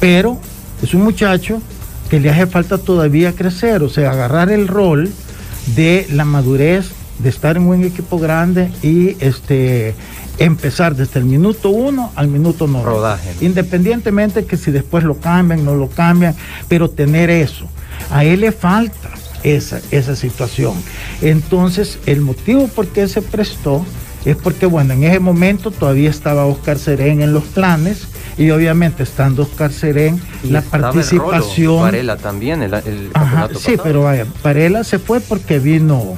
Pero 0.00 0.38
es 0.82 0.94
un 0.94 1.02
muchacho 1.02 1.60
que 2.08 2.20
le 2.20 2.30
hace 2.30 2.46
falta 2.46 2.78
todavía 2.78 3.32
crecer, 3.32 3.82
o 3.82 3.88
sea, 3.88 4.10
agarrar 4.10 4.50
el 4.50 4.68
rol 4.68 5.10
de 5.74 6.06
la 6.10 6.24
madurez, 6.24 6.90
de 7.18 7.28
estar 7.28 7.56
en 7.56 7.64
un 7.64 7.84
equipo 7.84 8.18
grande 8.18 8.70
y 8.82 9.16
este 9.24 9.94
empezar 10.38 10.96
desde 10.96 11.20
el 11.20 11.26
minuto 11.26 11.70
uno 11.70 12.10
al 12.16 12.28
minuto 12.28 12.66
no. 12.66 12.84
Rodaje. 12.84 13.30
Independientemente 13.40 14.44
que 14.44 14.56
si 14.56 14.70
después 14.70 15.04
lo 15.04 15.18
cambian, 15.18 15.64
no 15.64 15.74
lo 15.76 15.88
cambian, 15.88 16.34
pero 16.68 16.90
tener 16.90 17.30
eso. 17.30 17.66
A 18.10 18.24
él 18.24 18.40
le 18.40 18.52
falta 18.52 19.10
esa, 19.44 19.80
esa 19.90 20.16
situación. 20.16 20.74
Entonces, 21.22 21.98
el 22.06 22.20
motivo 22.20 22.66
por 22.68 22.88
qué 22.88 23.06
se 23.08 23.22
prestó 23.22 23.84
es 24.24 24.36
porque, 24.36 24.66
bueno, 24.66 24.94
en 24.94 25.04
ese 25.04 25.20
momento 25.20 25.70
todavía 25.70 26.10
estaba 26.10 26.46
Oscar 26.46 26.78
Serén 26.78 27.20
en 27.20 27.32
los 27.32 27.44
planes 27.44 28.08
y 28.36 28.50
obviamente 28.50 29.02
estando 29.02 29.42
Oscar 29.42 29.72
Serén, 29.72 30.20
la 30.44 30.62
participación. 30.62 31.82
Varela 31.82 32.16
también, 32.16 32.62
el, 32.62 32.74
el 32.74 33.10
Sí, 33.58 33.76
pero 33.82 34.02
vaya, 34.02 34.26
Varela 34.42 34.84
se 34.84 34.98
fue 34.98 35.20
porque 35.20 35.58
vino 35.58 36.16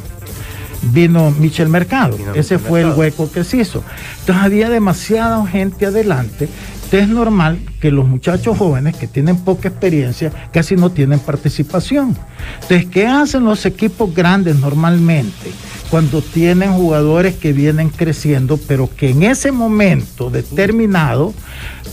vino 0.92 1.30
Michel 1.32 1.68
Mercado. 1.68 2.16
Ese 2.34 2.58
fue 2.58 2.82
el 2.82 2.90
hueco 2.90 3.30
que 3.30 3.44
se 3.44 3.58
hizo. 3.58 3.82
Entonces 4.20 4.44
había 4.44 4.68
demasiada 4.68 5.44
gente 5.46 5.86
adelante. 5.86 6.48
Entonces 6.86 7.08
es 7.08 7.08
normal 7.08 7.58
que 7.80 7.90
los 7.90 8.06
muchachos 8.06 8.56
jóvenes 8.56 8.96
que 8.96 9.08
tienen 9.08 9.38
poca 9.38 9.68
experiencia 9.68 10.30
casi 10.52 10.76
no 10.76 10.90
tienen 10.90 11.18
participación. 11.18 12.16
Entonces, 12.62 12.86
¿qué 12.86 13.08
hacen 13.08 13.44
los 13.44 13.66
equipos 13.66 14.14
grandes 14.14 14.54
normalmente? 14.56 15.50
Cuando 15.90 16.20
tienen 16.20 16.72
jugadores 16.72 17.36
que 17.36 17.52
vienen 17.52 17.90
creciendo, 17.90 18.58
pero 18.66 18.90
que 18.94 19.10
en 19.10 19.22
ese 19.22 19.52
momento 19.52 20.30
determinado 20.30 21.32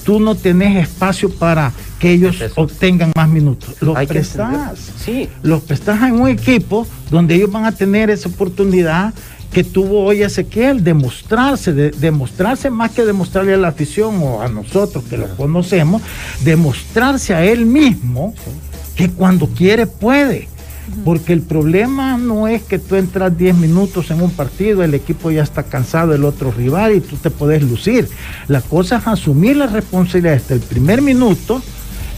tú 0.03 0.19
no 0.19 0.35
tienes 0.35 0.75
espacio 0.83 1.29
para 1.29 1.71
que 1.99 2.11
ellos 2.11 2.37
obtengan 2.55 3.11
más 3.15 3.29
minutos. 3.29 3.75
Los 3.81 3.97
prestas. 4.05 4.91
Sí. 4.97 5.29
Los 5.41 5.63
prestas 5.63 6.01
en 6.03 6.19
un 6.19 6.27
equipo 6.27 6.87
donde 7.09 7.35
ellos 7.35 7.51
van 7.51 7.65
a 7.65 7.71
tener 7.71 8.09
esa 8.09 8.29
oportunidad 8.29 9.13
que 9.53 9.63
tuvo 9.63 10.03
hoy 10.03 10.23
Ezequiel, 10.23 10.83
demostrarse, 10.83 11.73
de, 11.73 11.91
demostrarse 11.91 12.71
más 12.71 12.91
que 12.91 13.05
demostrarle 13.05 13.53
a 13.53 13.57
la 13.57 13.67
afición 13.67 14.21
o 14.23 14.41
a 14.41 14.49
nosotros 14.49 15.03
que 15.05 15.17
lo 15.17 15.33
conocemos, 15.35 16.01
demostrarse 16.43 17.35
a 17.35 17.45
él 17.45 17.67
mismo 17.67 18.33
que 18.95 19.09
cuando 19.09 19.47
quiere 19.47 19.85
puede. 19.85 20.49
Porque 21.05 21.33
el 21.33 21.41
problema 21.41 22.17
no 22.17 22.47
es 22.47 22.63
que 22.63 22.79
tú 22.79 22.95
entras 22.95 23.37
10 23.37 23.55
minutos 23.55 24.11
en 24.11 24.21
un 24.21 24.31
partido, 24.31 24.83
el 24.83 24.93
equipo 24.93 25.31
ya 25.31 25.43
está 25.43 25.63
cansado, 25.63 26.13
el 26.13 26.25
otro 26.25 26.51
rival 26.51 26.95
y 26.95 27.01
tú 27.01 27.15
te 27.15 27.29
puedes 27.29 27.63
lucir. 27.63 28.07
La 28.47 28.61
cosa 28.61 28.97
es 28.97 29.07
asumir 29.07 29.57
la 29.57 29.67
responsabilidad 29.67 30.33
desde 30.33 30.55
el 30.55 30.61
primer 30.61 31.01
minuto 31.01 31.61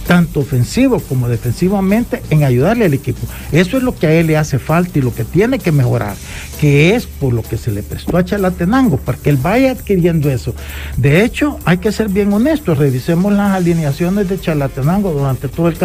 tanto 0.05 0.41
ofensivo 0.41 0.99
como 0.99 1.27
defensivamente, 1.27 2.21
en 2.29 2.43
ayudarle 2.43 2.85
al 2.85 2.93
equipo. 2.93 3.25
Eso 3.51 3.77
es 3.77 3.83
lo 3.83 3.95
que 3.95 4.07
a 4.07 4.13
él 4.13 4.27
le 4.27 4.37
hace 4.37 4.59
falta 4.59 4.99
y 4.99 5.01
lo 5.01 5.13
que 5.13 5.23
tiene 5.23 5.59
que 5.59 5.71
mejorar, 5.71 6.15
que 6.59 6.95
es 6.95 7.05
por 7.05 7.33
lo 7.33 7.41
que 7.41 7.57
se 7.57 7.71
le 7.71 7.83
prestó 7.83 8.17
a 8.17 8.23
Chalatenango, 8.23 8.97
para 8.97 9.17
que 9.17 9.29
él 9.29 9.37
vaya 9.37 9.71
adquiriendo 9.71 10.29
eso. 10.29 10.53
De 10.97 11.23
hecho, 11.23 11.59
hay 11.65 11.77
que 11.77 11.91
ser 11.91 12.09
bien 12.09 12.31
honestos, 12.33 12.77
revisemos 12.77 13.33
las 13.33 13.53
alineaciones 13.53 14.29
de 14.29 14.39
Chalatenango 14.39 15.11
durante 15.11 15.47
todo 15.47 15.69
el 15.69 15.75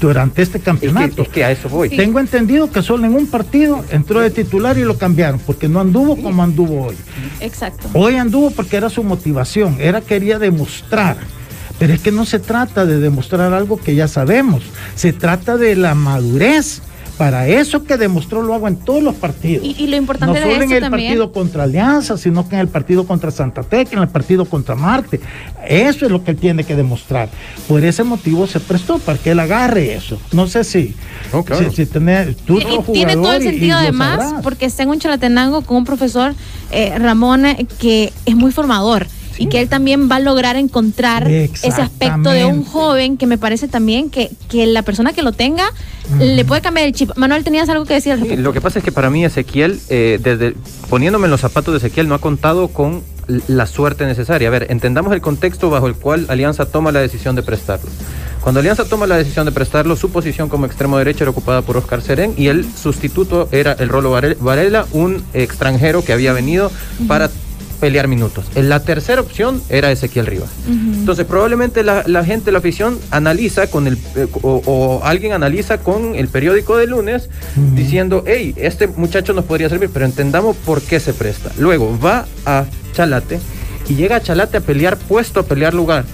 durante 0.00 0.42
este 0.42 0.60
campeonato. 0.60 1.22
Es 1.22 1.28
que, 1.28 1.44
a 1.44 1.50
eso 1.50 1.68
voy. 1.68 1.88
Tengo 1.90 2.20
entendido 2.20 2.70
que 2.70 2.82
solo 2.82 3.06
en 3.06 3.14
un 3.14 3.26
partido 3.26 3.84
entró 3.90 4.20
de 4.20 4.30
titular 4.30 4.78
y 4.78 4.82
lo 4.82 4.98
cambiaron, 4.98 5.40
porque 5.40 5.68
no 5.68 5.80
anduvo 5.80 6.16
como 6.16 6.42
anduvo 6.42 6.86
hoy. 6.86 6.96
Exacto. 7.40 7.88
Hoy 7.94 8.16
anduvo 8.16 8.50
porque 8.50 8.76
era 8.76 8.90
su 8.90 9.02
motivación, 9.02 9.76
era 9.80 10.00
quería 10.00 10.38
demostrar 10.38 11.16
pero 11.80 11.94
es 11.94 12.00
que 12.00 12.12
no 12.12 12.26
se 12.26 12.38
trata 12.38 12.84
de 12.84 13.00
demostrar 13.00 13.54
algo 13.54 13.78
que 13.80 13.94
ya 13.94 14.06
sabemos, 14.06 14.62
se 14.94 15.14
trata 15.14 15.56
de 15.56 15.74
la 15.74 15.96
madurez. 15.96 16.82
Para 17.16 17.46
eso 17.48 17.84
que 17.84 17.98
demostró 17.98 18.40
lo 18.40 18.54
hago 18.54 18.66
en 18.66 18.76
todos 18.76 19.02
los 19.02 19.14
partidos. 19.14 19.62
Y, 19.62 19.86
lo 19.88 19.96
importante 19.96 20.40
no 20.40 20.46
solo 20.46 20.62
en 20.62 20.72
el 20.72 20.90
partido 20.90 21.32
contra 21.32 21.64
Alianza, 21.64 22.16
sino 22.16 22.48
que 22.48 22.54
en 22.54 22.62
el 22.62 22.68
partido 22.68 23.06
contra 23.06 23.30
Santa 23.30 23.62
Tecla, 23.62 23.98
en 23.98 24.04
el 24.04 24.08
partido 24.08 24.46
contra 24.46 24.74
Marte. 24.74 25.20
Eso 25.68 26.06
es 26.06 26.10
lo 26.10 26.24
que 26.24 26.30
él 26.30 26.38
tiene 26.38 26.64
que 26.64 26.74
demostrar. 26.74 27.28
Por 27.68 27.84
ese 27.84 28.04
motivo 28.04 28.46
se 28.46 28.58
prestó 28.58 28.98
para 28.98 29.18
que 29.18 29.32
él 29.32 29.38
agarre 29.38 29.92
eso. 29.92 30.18
No 30.32 30.46
sé 30.46 30.64
si, 30.64 30.94
si, 31.74 31.84
tiene, 31.84 32.34
tiene 32.90 33.14
todo 33.16 33.32
el 33.34 33.42
sentido 33.42 33.76
además, 33.76 34.36
porque 34.42 34.64
está 34.64 34.84
en 34.84 34.88
un 34.88 34.98
chalatenango 34.98 35.60
con 35.60 35.76
un 35.76 35.84
profesor 35.84 36.34
eh, 36.70 36.98
Ramón 36.98 37.44
eh, 37.44 37.66
que 37.78 38.14
es 38.24 38.34
muy 38.34 38.50
formador 38.50 39.06
y 39.38 39.46
que 39.46 39.60
él 39.60 39.68
también 39.68 40.10
va 40.10 40.16
a 40.16 40.20
lograr 40.20 40.56
encontrar 40.56 41.28
ese 41.28 41.82
aspecto 41.82 42.30
de 42.30 42.44
un 42.44 42.64
joven 42.64 43.16
que 43.16 43.26
me 43.26 43.38
parece 43.38 43.68
también 43.68 44.10
que, 44.10 44.30
que 44.48 44.66
la 44.66 44.82
persona 44.82 45.12
que 45.12 45.22
lo 45.22 45.32
tenga 45.32 45.72
le 46.18 46.44
puede 46.44 46.60
cambiar 46.60 46.86
el 46.86 46.92
chip. 46.92 47.10
Manuel, 47.16 47.44
¿tenías 47.44 47.68
algo 47.68 47.84
que 47.84 47.94
decir? 47.94 48.18
lo 48.38 48.52
que 48.52 48.60
pasa 48.60 48.80
es 48.80 48.84
que 48.84 48.92
para 48.92 49.10
mí 49.10 49.24
Ezequiel, 49.24 49.80
eh, 49.88 50.18
desde 50.22 50.54
poniéndome 50.88 51.26
en 51.26 51.30
los 51.30 51.40
zapatos 51.40 51.72
de 51.72 51.78
Ezequiel, 51.78 52.08
no 52.08 52.14
ha 52.14 52.20
contado 52.20 52.68
con 52.68 53.02
la 53.46 53.66
suerte 53.66 54.04
necesaria. 54.06 54.48
A 54.48 54.50
ver, 54.50 54.66
entendamos 54.70 55.12
el 55.12 55.20
contexto 55.20 55.70
bajo 55.70 55.86
el 55.86 55.94
cual 55.94 56.26
Alianza 56.28 56.66
toma 56.66 56.90
la 56.90 57.00
decisión 57.00 57.36
de 57.36 57.42
prestarlo. 57.42 57.88
Cuando 58.40 58.60
Alianza 58.60 58.86
toma 58.86 59.06
la 59.06 59.16
decisión 59.16 59.44
de 59.46 59.52
prestarlo, 59.52 59.96
su 59.96 60.10
posición 60.10 60.48
como 60.48 60.66
extremo 60.66 60.96
derecho 60.98 61.24
era 61.24 61.30
ocupada 61.30 61.62
por 61.62 61.76
Oscar 61.76 62.00
Serén 62.00 62.34
y 62.36 62.48
el 62.48 62.64
sustituto 62.64 63.48
era 63.52 63.72
el 63.74 63.88
Rolo 63.90 64.10
Varela, 64.40 64.86
un 64.92 65.22
extranjero 65.34 66.02
que 66.02 66.12
había 66.12 66.32
venido 66.32 66.72
para 67.06 67.30
pelear 67.80 68.08
minutos. 68.08 68.44
La 68.54 68.80
tercera 68.80 69.20
opción 69.20 69.62
era 69.68 69.90
Ezequiel 69.90 70.26
Rivas. 70.26 70.50
Entonces, 70.68 71.24
probablemente 71.24 71.82
la, 71.82 72.24
gente, 72.24 72.52
la 72.52 72.58
afición, 72.58 72.98
analiza 73.10 73.68
con 73.68 73.86
el, 73.86 73.98
eh, 74.14 74.28
o, 74.42 75.00
alguien 75.02 75.32
analiza 75.32 75.78
con 75.78 76.14
el 76.14 76.28
periódico 76.28 76.76
de 76.76 76.86
lunes 76.86 77.30
diciendo, 77.74 78.24
hey, 78.26 78.54
este 78.56 78.86
muchacho 78.86 79.32
nos 79.32 79.44
podría 79.44 79.68
servir, 79.68 79.90
pero 79.92 80.04
entendamos 80.04 80.56
por 80.56 80.82
qué 80.82 81.00
se 81.00 81.14
presta. 81.14 81.50
Luego 81.58 81.98
va 81.98 82.26
a 82.44 82.66
Chalate 82.92 83.40
y 83.88 83.94
llega 83.94 84.16
a 84.16 84.20
Chalate 84.20 84.58
a 84.58 84.60
pelear 84.60 84.96
puesto, 84.96 85.40
a 85.40 85.42
pelear 85.44 85.74
lugar 85.74 86.04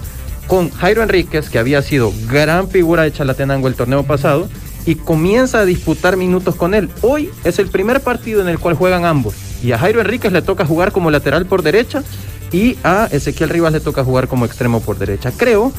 con 0.47 0.71
Jairo 0.71 1.03
Enríquez, 1.03 1.49
que 1.49 1.59
había 1.59 1.81
sido 1.81 2.13
gran 2.29 2.69
figura 2.69 3.03
de 3.03 3.11
Chalatenango 3.11 3.67
el 3.67 3.75
torneo 3.75 4.03
pasado, 4.03 4.49
y 4.85 4.95
comienza 4.95 5.59
a 5.59 5.65
disputar 5.65 6.15
minutos 6.15 6.55
con 6.55 6.73
él. 6.73 6.89
Hoy 7.01 7.29
es 7.43 7.59
el 7.59 7.67
primer 7.67 7.99
partido 8.01 8.41
en 8.41 8.47
el 8.47 8.57
cual 8.57 8.75
juegan 8.75 9.03
ambos. 9.03 9.35
Y 9.63 9.71
a 9.71 9.79
Jairo 9.79 10.01
Enríquez 10.01 10.31
le 10.31 10.41
toca 10.41 10.65
jugar 10.65 10.91
como 10.91 11.11
lateral 11.11 11.45
por 11.45 11.63
derecha 11.63 12.03
y 12.51 12.77
a 12.83 13.07
Ezequiel 13.11 13.49
Rivas 13.49 13.73
le 13.73 13.79
toca 13.79 14.03
jugar 14.03 14.27
como 14.27 14.45
extremo 14.45 14.81
por 14.81 14.97
derecha. 14.97 15.31
Creo 15.35 15.71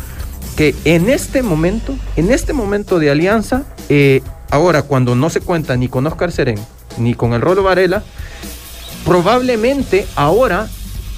que 0.57 0.75
en 0.85 1.09
este 1.09 1.43
momento, 1.43 1.95
en 2.17 2.31
este 2.31 2.53
momento 2.53 2.99
de 2.99 3.11
alianza, 3.11 3.65
eh, 3.89 4.23
ahora 4.51 4.83
cuando 4.83 5.15
no 5.15 5.31
se 5.31 5.41
cuenta 5.41 5.77
ni 5.77 5.89
con 5.89 6.07
Oscar 6.07 6.33
Serén 6.33 6.59
ni 6.99 7.15
con 7.15 7.33
el 7.33 7.41
Rolo 7.41 7.63
Varela, 7.63 8.03
probablemente 9.05 10.07
ahora 10.17 10.69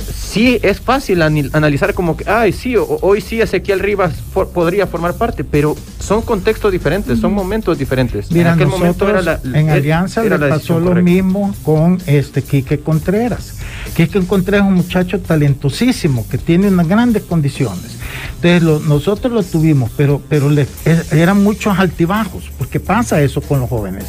sí 0.01 0.59
es 0.63 0.81
fácil 0.81 1.23
analizar 1.23 1.95
como 1.95 2.17
que, 2.17 2.29
ay, 2.29 2.53
sí, 2.53 2.75
hoy 2.77 3.21
sí 3.21 3.41
Ezequiel 3.41 3.81
Rivas 3.81 4.15
podría 4.55 4.87
formar 4.87 5.15
parte, 5.15 5.45
pero 5.45 5.77
son 5.99 6.23
contextos 6.23 6.73
diferentes, 6.73 7.19
son 7.19 7.33
momentos 7.33 7.79
diferentes. 7.79 8.31
Mira, 8.31 8.51
en 8.51 8.55
aquel 8.55 8.69
momento 8.69 9.09
era 9.09 9.41
en 9.45 9.71
Alianza 9.71 10.23
le 10.23 10.39
pasó 10.39 10.81
lo 10.81 10.95
mismo 10.97 11.55
con 11.63 11.99
este 12.07 12.43
Quique 12.43 12.81
Contreras. 12.81 13.59
Quique 13.95 14.21
Contreras 14.21 14.67
es 14.67 14.69
un 14.69 14.75
muchacho 14.75 15.21
talentosísimo 15.21 16.27
que 16.29 16.39
tiene 16.39 16.69
unas 16.69 16.89
grandes 16.89 17.23
condiciones. 17.25 17.99
Entonces 18.43 18.87
nosotros 18.87 19.33
lo 19.33 19.43
tuvimos, 19.43 19.91
pero, 19.97 20.21
pero 20.29 20.49
le, 20.49 20.67
eran 21.13 21.43
muchos 21.43 21.79
altibajos, 21.79 22.51
porque 22.59 22.81
pasa 22.81 23.21
eso 23.21 23.41
con 23.41 23.61
los 23.61 23.69
jóvenes 23.69 24.07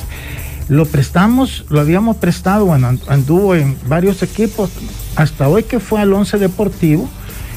Lo 0.70 0.86
prestamos, 0.86 1.66
lo 1.70 1.80
habíamos 1.80 2.18
prestado, 2.18 2.66
bueno, 2.66 2.98
anduvo 3.08 3.56
en 3.56 3.78
varios 3.88 4.24
equipos, 4.24 4.70
hasta 5.16 5.48
hoy 5.48 5.64
que 5.64 5.80
fue 5.80 6.00
al 6.00 6.14
Once 6.14 6.38
Deportivo 6.38 7.10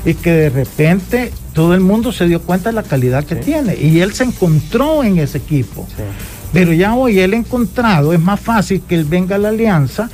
y 0.05 0.15
que 0.15 0.33
de 0.33 0.51
repente 0.51 1.33
todo 1.53 1.75
el 1.75 1.81
mundo 1.81 2.13
se 2.13 2.27
dio 2.27 2.43
cuenta 2.43 2.71
de 2.71 2.75
la 2.75 2.83
calidad 2.83 3.25
que 3.25 3.37
tiene 3.37 3.77
y 3.77 4.01
él 4.01 4.13
se 4.13 4.25
encontró 4.25 5.05
en 5.05 5.19
ese 5.19 5.39
equipo. 5.39 5.87
Pero 6.53 6.73
ya 6.73 6.95
hoy 6.95 7.21
él 7.21 7.35
encontrado, 7.35 8.13
es 8.13 8.21
más 8.21 8.41
fácil 8.41 8.83
que 8.87 8.95
él 8.95 9.05
venga 9.05 9.37
a 9.37 9.39
la 9.39 9.49
alianza 9.49 10.11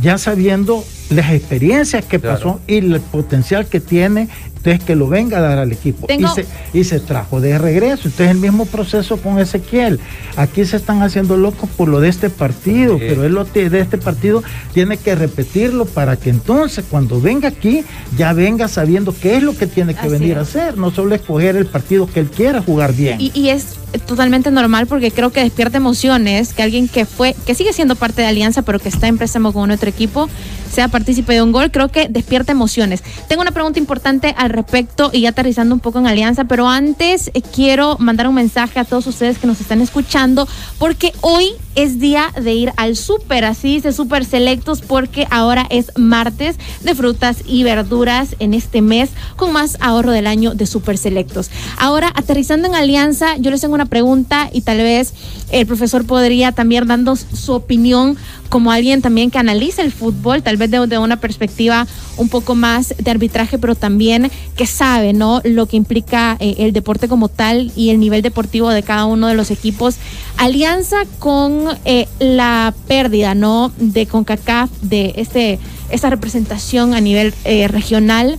ya 0.00 0.18
sabiendo 0.18 0.84
las 1.10 1.32
experiencias 1.32 2.04
que 2.04 2.18
pasó 2.18 2.60
y 2.66 2.76
el 2.76 3.00
potencial 3.00 3.66
que 3.66 3.80
tiene 3.80 4.28
entonces 4.60 4.84
que 4.84 4.94
lo 4.94 5.08
venga 5.08 5.38
a 5.38 5.40
dar 5.40 5.58
al 5.58 5.72
equipo. 5.72 6.06
Y, 6.10 6.26
se, 6.26 6.46
y, 6.74 6.84
se, 6.84 7.00
trajo 7.00 7.40
de 7.40 7.56
regreso. 7.56 8.02
Entonces 8.04 8.28
el 8.28 8.36
mismo 8.36 8.66
proceso 8.66 9.16
con 9.16 9.38
Ezequiel. 9.38 9.98
Aquí 10.36 10.66
se 10.66 10.76
están 10.76 11.02
haciendo 11.02 11.38
locos 11.38 11.70
por 11.76 11.88
lo 11.88 12.00
de 12.00 12.10
este 12.10 12.28
partido, 12.28 12.98
pero 12.98 13.24
él 13.24 13.32
lo 13.32 13.44
de 13.44 13.80
este 13.80 13.96
partido 13.96 14.42
tiene 14.74 14.98
que 14.98 15.14
repetirlo 15.14 15.86
para 15.86 16.16
que 16.16 16.30
entonces 16.30 16.84
cuando 16.88 17.20
venga 17.20 17.48
aquí 17.48 17.84
ya 18.16 18.32
venga 18.32 18.68
sabiendo 18.68 19.14
qué 19.18 19.36
es 19.36 19.42
lo 19.42 19.56
que 19.56 19.66
tiene 19.66 19.94
que 19.94 20.08
venir 20.08 20.36
a 20.36 20.42
hacer, 20.42 20.76
no 20.76 20.90
solo 20.90 21.14
escoger 21.14 21.56
el 21.56 21.66
partido 21.66 22.06
que 22.06 22.20
él 22.20 22.30
quiera 22.30 22.60
jugar 22.62 22.92
bien. 22.92 23.16
Y, 23.18 23.48
es 23.50 23.76
totalmente 24.06 24.50
normal 24.52 24.86
porque 24.86 25.10
creo 25.10 25.30
que 25.30 25.40
despierta 25.40 25.78
emociones 25.78 26.52
que 26.52 26.62
alguien 26.62 26.86
que 26.86 27.06
fue, 27.06 27.34
que 27.46 27.54
sigue 27.54 27.72
siendo 27.72 27.96
parte 27.96 28.22
de 28.22 28.28
Alianza, 28.28 28.62
pero 28.62 28.78
que 28.78 28.88
está 28.88 29.08
en 29.08 29.18
préstamo 29.18 29.52
con 29.52 29.70
otro 29.70 29.88
equipo, 29.88 30.28
sea 30.72 30.88
partícipe 30.88 31.32
de 31.32 31.42
un 31.42 31.50
gol, 31.50 31.70
creo 31.72 31.88
que 31.88 32.08
despierta 32.08 32.52
emociones. 32.52 33.02
Tengo 33.26 33.42
una 33.42 33.50
pregunta 33.50 33.80
importante 33.80 34.34
respecto 34.50 35.10
y 35.12 35.26
aterrizando 35.26 35.74
un 35.74 35.80
poco 35.80 35.98
en 35.98 36.06
Alianza, 36.06 36.44
pero 36.44 36.68
antes 36.68 37.30
eh, 37.34 37.42
quiero 37.42 37.96
mandar 37.98 38.28
un 38.28 38.34
mensaje 38.34 38.78
a 38.78 38.84
todos 38.84 39.06
ustedes 39.06 39.38
que 39.38 39.46
nos 39.46 39.60
están 39.60 39.80
escuchando, 39.80 40.46
porque 40.78 41.12
hoy 41.20 41.52
es 41.74 42.00
día 42.00 42.32
de 42.40 42.52
ir 42.52 42.72
al 42.76 42.96
súper, 42.96 43.44
así 43.44 43.74
dice 43.74 43.92
súper 43.92 44.24
selectos, 44.24 44.80
porque 44.80 45.26
ahora 45.30 45.66
es 45.70 45.92
martes 45.96 46.56
de 46.82 46.94
frutas 46.94 47.38
y 47.46 47.62
verduras 47.62 48.36
en 48.38 48.54
este 48.54 48.82
mes 48.82 49.10
con 49.36 49.52
más 49.52 49.76
ahorro 49.80 50.10
del 50.10 50.26
año 50.26 50.54
de 50.54 50.66
súper 50.66 50.98
selectos. 50.98 51.50
Ahora, 51.78 52.12
aterrizando 52.14 52.68
en 52.68 52.74
Alianza, 52.74 53.36
yo 53.38 53.50
les 53.50 53.60
tengo 53.60 53.74
una 53.74 53.86
pregunta 53.86 54.50
y 54.52 54.62
tal 54.62 54.78
vez 54.78 55.14
el 55.50 55.66
profesor 55.66 56.04
podría 56.04 56.52
también 56.52 56.86
dando 56.86 57.16
su 57.16 57.52
opinión 57.52 58.16
como 58.50 58.72
alguien 58.72 59.00
también 59.00 59.30
que 59.30 59.38
analiza 59.38 59.80
el 59.80 59.92
fútbol, 59.92 60.42
tal 60.42 60.56
vez 60.56 60.70
de, 60.70 60.98
una 60.98 61.20
perspectiva 61.20 61.86
un 62.16 62.28
poco 62.28 62.54
más 62.54 62.94
de 62.98 63.10
arbitraje, 63.10 63.58
pero 63.58 63.74
también 63.74 64.30
que 64.56 64.66
sabe, 64.66 65.12
¿no? 65.12 65.40
Lo 65.44 65.66
que 65.66 65.76
implica 65.76 66.36
eh, 66.38 66.56
el 66.58 66.72
deporte 66.72 67.08
como 67.08 67.28
tal 67.28 67.72
y 67.76 67.90
el 67.90 67.98
nivel 67.98 68.22
deportivo 68.22 68.68
de 68.70 68.82
cada 68.82 69.06
uno 69.06 69.28
de 69.28 69.34
los 69.34 69.50
equipos. 69.50 69.96
Alianza 70.36 70.98
con 71.18 71.64
eh, 71.84 72.08
la 72.18 72.74
pérdida, 72.86 73.34
¿no? 73.34 73.72
De 73.78 74.06
CONCACAF, 74.06 74.70
de 74.82 75.14
este, 75.16 75.58
esta 75.90 76.10
representación 76.10 76.94
a 76.94 77.00
nivel 77.00 77.32
eh, 77.44 77.68
regional, 77.68 78.38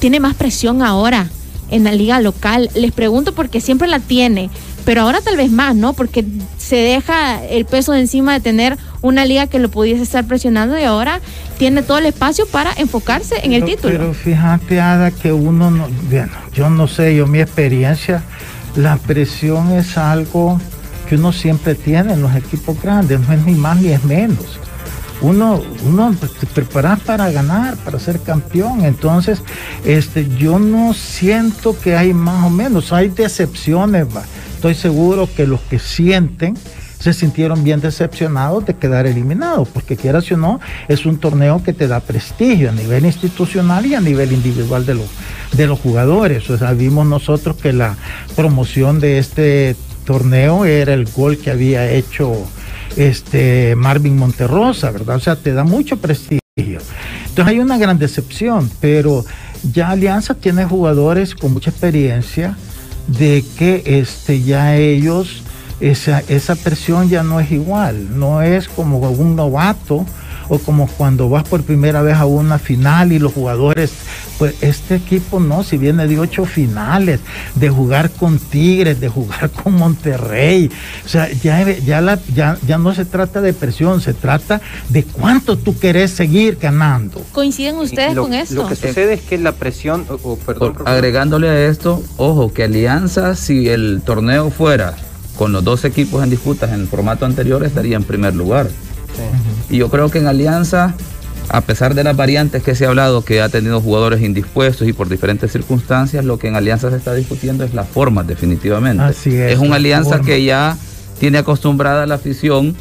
tiene 0.00 0.20
más 0.20 0.34
presión 0.34 0.82
ahora 0.82 1.30
en 1.70 1.84
la 1.84 1.92
liga 1.92 2.20
local. 2.20 2.70
Les 2.74 2.92
pregunto 2.92 3.34
porque 3.34 3.60
siempre 3.60 3.88
la 3.88 4.00
tiene, 4.00 4.50
pero 4.84 5.02
ahora 5.02 5.20
tal 5.20 5.36
vez 5.36 5.50
más, 5.50 5.74
¿no? 5.74 5.92
Porque 5.92 6.24
se 6.58 6.76
deja 6.76 7.44
el 7.44 7.64
peso 7.64 7.92
de 7.92 8.00
encima 8.00 8.32
de 8.32 8.40
tener 8.40 8.76
una 9.04 9.26
liga 9.26 9.46
que 9.46 9.58
lo 9.58 9.68
pudiese 9.68 10.02
estar 10.02 10.24
presionando 10.24 10.78
y 10.78 10.82
ahora 10.82 11.20
tiene 11.58 11.82
todo 11.82 11.98
el 11.98 12.06
espacio 12.06 12.46
para 12.46 12.72
enfocarse 12.72 13.36
en 13.42 13.52
el 13.52 13.64
título. 13.64 13.92
Pero 13.92 14.14
fíjate, 14.14 14.80
Ada, 14.80 15.10
que 15.10 15.30
uno 15.30 15.70
no, 15.70 15.88
bueno, 16.10 16.32
yo 16.54 16.70
no 16.70 16.88
sé, 16.88 17.14
yo 17.14 17.26
mi 17.26 17.40
experiencia, 17.40 18.22
la 18.76 18.96
presión 18.96 19.72
es 19.72 19.98
algo 19.98 20.58
que 21.06 21.16
uno 21.16 21.32
siempre 21.32 21.74
tiene 21.74 22.14
en 22.14 22.22
los 22.22 22.34
equipos 22.34 22.80
grandes, 22.82 23.20
no 23.20 23.34
es 23.34 23.44
ni 23.44 23.52
más 23.52 23.78
ni 23.78 23.88
es 23.88 24.02
menos. 24.04 24.58
Uno, 25.20 25.62
uno 25.86 26.14
se 26.40 26.46
prepara 26.46 26.96
para 26.96 27.30
ganar, 27.30 27.76
para 27.76 27.98
ser 27.98 28.20
campeón. 28.20 28.84
Entonces, 28.84 29.42
este, 29.84 30.28
yo 30.36 30.58
no 30.58 30.92
siento 30.92 31.78
que 31.78 31.94
hay 31.94 32.12
más 32.12 32.44
o 32.44 32.50
menos, 32.50 32.92
hay 32.92 33.10
decepciones. 33.10 34.06
¿va? 34.06 34.22
estoy 34.54 34.74
seguro 34.74 35.28
que 35.34 35.46
los 35.46 35.60
que 35.60 35.78
sienten 35.78 36.54
se 37.04 37.12
sintieron 37.12 37.62
bien 37.62 37.82
decepcionados 37.82 38.64
de 38.64 38.72
quedar 38.76 39.06
eliminados, 39.06 39.68
porque 39.68 39.94
quieras 39.94 40.32
o 40.32 40.38
no, 40.38 40.58
es 40.88 41.04
un 41.04 41.18
torneo 41.18 41.62
que 41.62 41.74
te 41.74 41.86
da 41.86 42.00
prestigio 42.00 42.70
a 42.70 42.72
nivel 42.72 43.04
institucional 43.04 43.84
y 43.84 43.94
a 43.94 44.00
nivel 44.00 44.32
individual 44.32 44.86
de 44.86 44.94
los, 44.94 45.06
de 45.52 45.66
los 45.66 45.78
jugadores. 45.78 46.48
O 46.48 46.56
sea, 46.56 46.72
vimos 46.72 47.06
nosotros 47.06 47.56
que 47.56 47.74
la 47.74 47.94
promoción 48.34 49.00
de 49.00 49.18
este 49.18 49.76
torneo 50.06 50.64
era 50.64 50.94
el 50.94 51.04
gol 51.04 51.36
que 51.36 51.50
había 51.50 51.90
hecho 51.90 52.32
este 52.96 53.76
Marvin 53.76 54.16
Monterrosa, 54.16 54.90
¿verdad? 54.90 55.16
O 55.16 55.20
sea, 55.20 55.36
te 55.36 55.52
da 55.52 55.62
mucho 55.62 55.98
prestigio. 55.98 56.40
Entonces 56.56 57.46
hay 57.46 57.58
una 57.58 57.76
gran 57.76 57.98
decepción, 57.98 58.70
pero 58.80 59.26
ya 59.74 59.90
Alianza 59.90 60.32
tiene 60.32 60.64
jugadores 60.64 61.34
con 61.34 61.52
mucha 61.52 61.68
experiencia, 61.68 62.56
de 63.08 63.44
que 63.58 63.82
este, 63.84 64.42
ya 64.42 64.74
ellos, 64.76 65.42
esa, 65.80 66.20
esa 66.28 66.54
presión 66.56 67.08
ya 67.08 67.22
no 67.22 67.40
es 67.40 67.50
igual, 67.50 68.18
no 68.18 68.42
es 68.42 68.68
como 68.68 68.98
un 68.98 69.36
novato 69.36 70.06
o 70.48 70.58
como 70.58 70.86
cuando 70.86 71.28
vas 71.28 71.44
por 71.44 71.62
primera 71.62 72.02
vez 72.02 72.16
a 72.16 72.26
una 72.26 72.58
final 72.58 73.12
y 73.12 73.18
los 73.18 73.32
jugadores, 73.32 73.92
pues 74.38 74.54
este 74.60 74.96
equipo 74.96 75.40
no, 75.40 75.62
si 75.62 75.78
viene 75.78 76.06
de 76.06 76.18
ocho 76.18 76.44
finales, 76.44 77.20
de 77.54 77.70
jugar 77.70 78.10
con 78.10 78.38
Tigres, 78.38 79.00
de 79.00 79.08
jugar 79.08 79.50
con 79.50 79.74
Monterrey, 79.74 80.70
o 81.04 81.08
sea, 81.08 81.30
ya, 81.32 81.66
ya, 81.78 82.00
la, 82.00 82.18
ya, 82.34 82.58
ya 82.66 82.78
no 82.78 82.94
se 82.94 83.04
trata 83.04 83.40
de 83.40 83.52
presión, 83.52 84.00
se 84.00 84.14
trata 84.14 84.60
de 84.88 85.04
cuánto 85.04 85.56
tú 85.56 85.78
querés 85.78 86.10
seguir 86.10 86.58
ganando. 86.60 87.22
¿Coinciden 87.32 87.76
ustedes 87.76 88.14
con 88.14 88.34
eso? 88.34 88.54
Lo 88.54 88.68
que 88.68 88.76
sucede 88.76 89.14
es 89.14 89.22
que 89.22 89.38
la 89.38 89.52
presión, 89.52 90.06
agregándole 90.84 91.48
a 91.48 91.66
esto, 91.66 92.02
ojo, 92.16 92.52
que 92.52 92.64
Alianza, 92.64 93.34
si 93.34 93.68
el 93.68 94.02
torneo 94.04 94.50
fuera 94.50 94.94
con 95.36 95.52
los 95.52 95.64
dos 95.64 95.84
equipos 95.84 96.22
en 96.22 96.30
disputas 96.30 96.72
en 96.72 96.80
el 96.80 96.86
formato 96.86 97.26
anterior, 97.26 97.64
estaría 97.64 97.96
en 97.96 98.04
primer 98.04 98.34
lugar. 98.34 98.68
Y 99.70 99.78
yo 99.78 99.90
creo 99.90 100.10
que 100.10 100.18
en 100.18 100.26
Alianza, 100.26 100.94
a 101.48 101.60
pesar 101.60 101.94
de 101.94 102.04
las 102.04 102.16
variantes 102.16 102.62
que 102.62 102.74
se 102.74 102.84
ha 102.84 102.88
hablado, 102.88 103.24
que 103.24 103.40
ha 103.40 103.48
tenido 103.48 103.80
jugadores 103.80 104.22
indispuestos 104.22 104.88
y 104.88 104.92
por 104.92 105.08
diferentes 105.08 105.52
circunstancias, 105.52 106.24
lo 106.24 106.38
que 106.38 106.48
en 106.48 106.56
Alianza 106.56 106.90
se 106.90 106.96
está 106.96 107.14
discutiendo 107.14 107.64
es 107.64 107.74
la 107.74 107.84
forma, 107.84 108.22
definitivamente. 108.22 109.02
Así 109.02 109.34
es. 109.34 109.52
Es 109.52 109.58
una 109.58 109.76
alianza 109.76 110.20
que 110.20 110.44
ya 110.44 110.76
tiene 111.18 111.38
acostumbrada 111.38 112.04
a 112.04 112.06
la 112.06 112.16
afición 112.16 112.76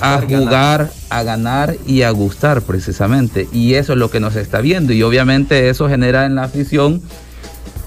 a, 0.00 0.20
jugar, 0.20 0.90
a 1.08 1.22
ganar 1.22 1.76
y 1.86 2.02
a 2.02 2.10
gustar 2.10 2.62
precisamente. 2.62 3.48
Y 3.52 3.74
eso 3.74 3.94
es 3.94 3.98
lo 3.98 4.10
que 4.10 4.20
nos 4.20 4.36
está 4.36 4.60
viendo. 4.60 4.92
Y 4.92 5.02
obviamente 5.02 5.68
eso 5.68 5.88
genera 5.88 6.26
en 6.26 6.34
la 6.34 6.44
afición 6.44 7.02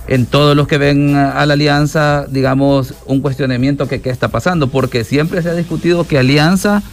en 0.07 0.25
todos 0.25 0.55
los 0.55 0.67
que 0.67 0.77
ven 0.77 1.15
a 1.15 1.45
la 1.45 1.53
alianza, 1.53 2.25
digamos, 2.29 2.93
un 3.05 3.21
cuestionamiento 3.21 3.87
que 3.87 4.01
qué 4.01 4.09
está 4.09 4.27
pasando, 4.27 4.67
porque 4.67 5.03
siempre 5.03 5.41
se 5.41 5.49
ha 5.49 5.55
discutido 5.55 6.05
que 6.05 6.17
alianza 6.17 6.83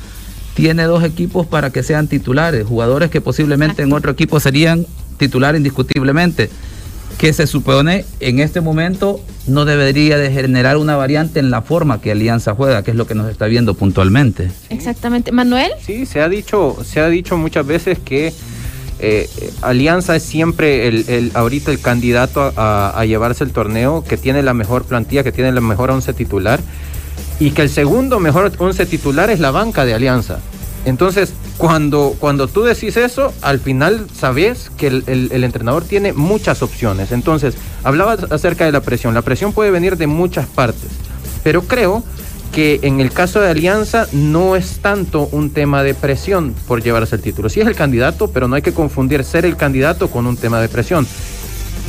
tiene 0.54 0.84
dos 0.84 1.04
equipos 1.04 1.46
para 1.46 1.70
que 1.70 1.82
sean 1.82 2.08
titulares, 2.08 2.66
jugadores 2.66 3.10
que 3.10 3.20
posiblemente 3.20 3.82
en 3.82 3.92
otro 3.92 4.12
equipo 4.12 4.40
serían 4.40 4.86
titular 5.16 5.54
indiscutiblemente, 5.56 6.50
que 7.18 7.32
se 7.32 7.46
supone 7.46 8.04
en 8.20 8.40
este 8.40 8.60
momento 8.60 9.20
no 9.46 9.64
debería 9.64 10.16
de 10.16 10.30
generar 10.30 10.76
una 10.76 10.96
variante 10.96 11.40
en 11.40 11.50
la 11.50 11.62
forma 11.62 12.00
que 12.00 12.12
Alianza 12.12 12.54
juega, 12.54 12.82
que 12.82 12.92
es 12.92 12.96
lo 12.96 13.06
que 13.06 13.14
nos 13.14 13.30
está 13.30 13.46
viendo 13.46 13.74
puntualmente. 13.74 14.50
Exactamente. 14.70 15.32
Manuel. 15.32 15.70
Sí, 15.84 16.06
se 16.06 16.20
ha 16.20 16.28
dicho, 16.28 16.78
se 16.84 17.00
ha 17.00 17.08
dicho 17.08 17.36
muchas 17.36 17.66
veces 17.66 17.98
que 17.98 18.32
eh, 19.02 19.28
Alianza 19.62 20.16
es 20.16 20.22
siempre 20.22 20.86
el, 20.88 21.30
ahorita 21.34 21.70
el 21.70 21.80
candidato 21.80 22.52
a, 22.56 23.02
llevarse 23.06 23.44
el 23.44 23.50
torneo, 23.50 24.04
que 24.04 24.16
tiene 24.16 24.42
la 24.42 24.54
mejor 24.54 24.84
plantilla, 24.84 25.22
que 25.24 25.32
tiene 25.32 25.52
la 25.52 25.60
mejor 25.60 25.90
once 25.90 26.12
titular 26.12 26.60
y 27.38 27.52
que 27.52 27.62
el 27.62 27.70
segundo 27.70 28.20
mejor 28.20 28.52
once 28.58 28.84
titular 28.84 29.30
es 29.30 29.40
la 29.40 29.50
banca 29.50 29.84
de 29.84 29.94
Alianza. 29.94 30.38
Entonces, 30.84 31.32
cuando, 31.56 32.14
cuando 32.18 32.48
tú 32.48 32.62
decís 32.62 32.96
eso, 32.96 33.32
al 33.42 33.60
final 33.60 34.06
sabes 34.14 34.70
que 34.76 34.86
el, 34.86 35.44
entrenador 35.44 35.84
tiene 35.84 36.12
muchas 36.12 36.62
opciones. 36.62 37.12
Entonces, 37.12 37.54
hablabas 37.84 38.30
acerca 38.30 38.64
de 38.64 38.72
la 38.72 38.80
presión. 38.80 39.14
La 39.14 39.22
presión 39.22 39.52
puede 39.52 39.70
venir 39.70 39.96
de 39.96 40.06
muchas 40.06 40.46
partes, 40.46 40.90
pero 41.42 41.62
creo 41.62 42.02
que 42.52 42.80
en 42.82 43.00
el 43.00 43.12
caso 43.12 43.40
de 43.40 43.48
Alianza 43.48 44.06
no 44.12 44.56
es 44.56 44.80
tanto 44.80 45.28
un 45.32 45.50
tema 45.50 45.82
de 45.82 45.94
presión 45.94 46.54
por 46.66 46.82
llevarse 46.82 47.16
el 47.16 47.22
título. 47.22 47.48
Sí 47.48 47.60
es 47.60 47.66
el 47.66 47.74
candidato, 47.74 48.28
pero 48.28 48.48
no 48.48 48.56
hay 48.56 48.62
que 48.62 48.72
confundir 48.72 49.24
ser 49.24 49.44
el 49.44 49.56
candidato 49.56 50.10
con 50.10 50.26
un 50.26 50.36
tema 50.36 50.60
de 50.60 50.68
presión. 50.68 51.06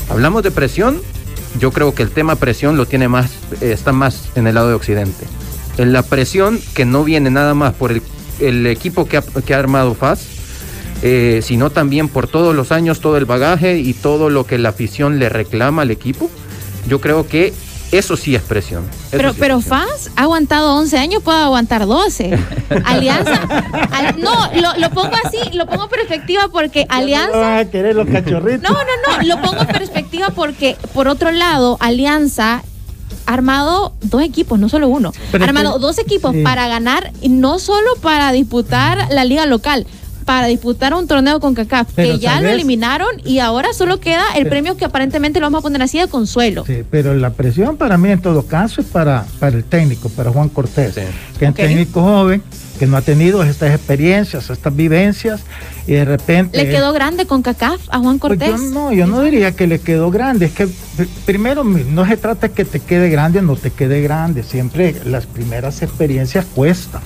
Hablamos 0.09 0.43
de 0.43 0.51
presión, 0.51 1.01
yo 1.59 1.71
creo 1.71 1.95
que 1.95 2.03
el 2.03 2.11
tema 2.11 2.35
presión 2.35 2.77
lo 2.77 2.85
tiene 2.85 3.07
más, 3.07 3.31
eh, 3.61 3.71
está 3.71 3.91
más 3.91 4.29
en 4.35 4.47
el 4.47 4.55
lado 4.55 4.69
de 4.69 4.75
Occidente. 4.75 5.25
En 5.77 5.93
la 5.93 6.03
presión 6.03 6.59
que 6.75 6.85
no 6.85 7.03
viene 7.03 7.31
nada 7.31 7.53
más 7.53 7.73
por 7.73 7.91
el, 8.39 8.67
equipo 8.67 9.07
que 9.07 9.17
ha, 9.17 9.57
armado 9.57 9.95
FAS, 9.95 10.27
eh, 11.01 11.39
sino 11.43 11.71
también 11.71 12.07
por 12.07 12.27
todos 12.27 12.55
los 12.55 12.71
años, 12.71 12.99
todo 12.99 13.17
el 13.17 13.25
bagaje 13.25 13.79
y 13.79 13.93
todo 13.93 14.29
lo 14.29 14.45
que 14.45 14.59
la 14.59 14.69
afición 14.69 15.17
le 15.17 15.29
reclama 15.29 15.81
al 15.81 15.91
equipo. 15.91 16.29
Yo 16.87 17.01
creo 17.01 17.27
que 17.27 17.53
Eso 17.91 18.15
sí 18.15 18.35
es 18.35 18.41
presión. 18.41 18.85
pero 19.11 19.33
pero 19.33 19.59
FAS 19.59 20.11
ha 20.15 20.23
aguantado 20.23 20.75
11 20.75 20.97
años, 20.97 21.23
puede 21.23 21.39
aguantar 21.39 21.85
12. 21.85 22.39
Alianza. 22.85 23.41
no, 24.17 24.49
lo, 24.77 24.89
pongo 24.91 25.11
así, 25.25 25.37
lo 25.53 25.67
pongo 25.67 25.83
en 25.83 25.89
perspectiva 25.89 26.47
porque 26.51 26.85
Alianza. 26.87 27.65
No, 27.65 27.93
los 27.93 28.07
cachorritos. 28.07 28.69
No, 28.69 28.75
no, 28.75 29.17
no, 29.17 29.23
lo 29.27 29.41
pongo 29.41 29.61
en 29.61 29.67
perspectiva 29.67 30.29
porque, 30.29 30.77
por 30.93 31.09
otro 31.09 31.31
lado, 31.31 31.77
Alianza 31.81 32.63
armado 33.25 33.93
dos 34.01 34.21
equipos, 34.21 34.57
no 34.59 34.69
solo 34.69 34.87
uno. 34.87 35.11
armado 35.33 35.77
dos 35.79 35.97
equipos 35.99 36.35
para 36.43 36.67
ganar 36.67 37.11
y 37.21 37.29
no 37.29 37.59
solo 37.59 37.95
para 38.01 38.31
disputar 38.31 39.07
la 39.11 39.25
liga 39.25 39.45
local 39.45 39.85
para 40.31 40.47
disputar 40.47 40.93
un 40.93 41.07
torneo 41.07 41.41
con 41.41 41.53
CACAF, 41.53 41.93
que 41.93 42.17
ya 42.17 42.39
lo 42.39 42.47
eliminaron 42.47 43.09
y 43.25 43.39
ahora 43.39 43.73
solo 43.73 43.99
queda 43.99 44.23
el 44.37 44.47
premio 44.47 44.77
que 44.77 44.85
aparentemente 44.85 45.41
lo 45.41 45.47
vamos 45.47 45.59
a 45.59 45.63
poner 45.63 45.81
así 45.81 45.99
de 45.99 46.07
consuelo. 46.07 46.63
Sí, 46.65 46.85
pero 46.89 47.13
la 47.15 47.31
presión 47.31 47.75
para 47.75 47.97
mí 47.97 48.09
en 48.09 48.21
todo 48.21 48.43
caso 48.43 48.79
es 48.79 48.87
para, 48.87 49.25
para 49.41 49.57
el 49.57 49.65
técnico, 49.65 50.07
para 50.07 50.31
Juan 50.31 50.47
Cortés, 50.47 50.95
que 51.37 51.43
es 51.43 51.49
un 51.49 51.53
técnico 51.53 52.01
joven 52.01 52.41
que 52.79 52.87
no 52.87 52.95
ha 52.95 53.01
tenido 53.01 53.43
estas 53.43 53.75
experiencias, 53.75 54.49
estas 54.49 54.73
vivencias, 54.73 55.41
y 55.85 55.91
de 55.91 56.05
repente... 56.05 56.57
¿Le 56.57 56.69
quedó 56.69 56.93
grande 56.93 57.25
con 57.25 57.41
CACAF 57.41 57.81
a 57.89 57.99
Juan 57.99 58.17
pues 58.17 58.39
Cortés? 58.39 58.49
yo 58.51 58.69
no, 58.69 58.93
yo 58.93 59.07
no 59.07 59.21
diría 59.23 59.51
que 59.51 59.67
le 59.67 59.81
quedó 59.81 60.11
grande, 60.11 60.45
es 60.45 60.53
que 60.53 60.69
primero 61.25 61.65
no 61.65 62.07
se 62.07 62.15
trata 62.15 62.47
de 62.47 62.53
que 62.53 62.63
te 62.63 62.79
quede 62.79 63.09
grande 63.09 63.39
o 63.39 63.41
no 63.41 63.57
te 63.57 63.69
quede 63.69 64.01
grande, 64.01 64.43
siempre 64.43 64.95
las 65.03 65.25
primeras 65.25 65.81
experiencias 65.81 66.45
cuestan. 66.55 67.01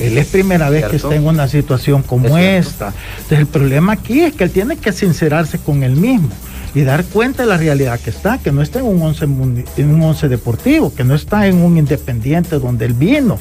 Él 0.00 0.18
es 0.18 0.26
primera 0.26 0.70
vez 0.70 0.86
que 0.86 0.96
está 0.96 1.14
en 1.14 1.26
una 1.26 1.48
situación 1.48 2.02
como 2.02 2.36
esta. 2.36 2.92
Entonces 3.16 3.38
el 3.38 3.46
problema 3.46 3.92
aquí 3.92 4.22
es 4.22 4.34
que 4.34 4.44
él 4.44 4.50
tiene 4.50 4.76
que 4.76 4.92
sincerarse 4.92 5.58
con 5.58 5.82
él 5.82 5.96
mismo 5.96 6.30
y 6.74 6.82
dar 6.82 7.04
cuenta 7.04 7.44
de 7.44 7.48
la 7.48 7.56
realidad 7.56 8.00
que 8.00 8.10
está, 8.10 8.38
que 8.38 8.50
no 8.50 8.60
está 8.60 8.80
en 8.80 8.86
un 8.86 9.00
once, 9.00 9.24
en 9.24 9.94
un 9.94 10.02
once 10.02 10.28
deportivo, 10.28 10.92
que 10.92 11.04
no 11.04 11.14
está 11.14 11.46
en 11.46 11.62
un 11.62 11.78
independiente 11.78 12.58
donde 12.58 12.86
él 12.86 12.94
vino, 12.94 13.38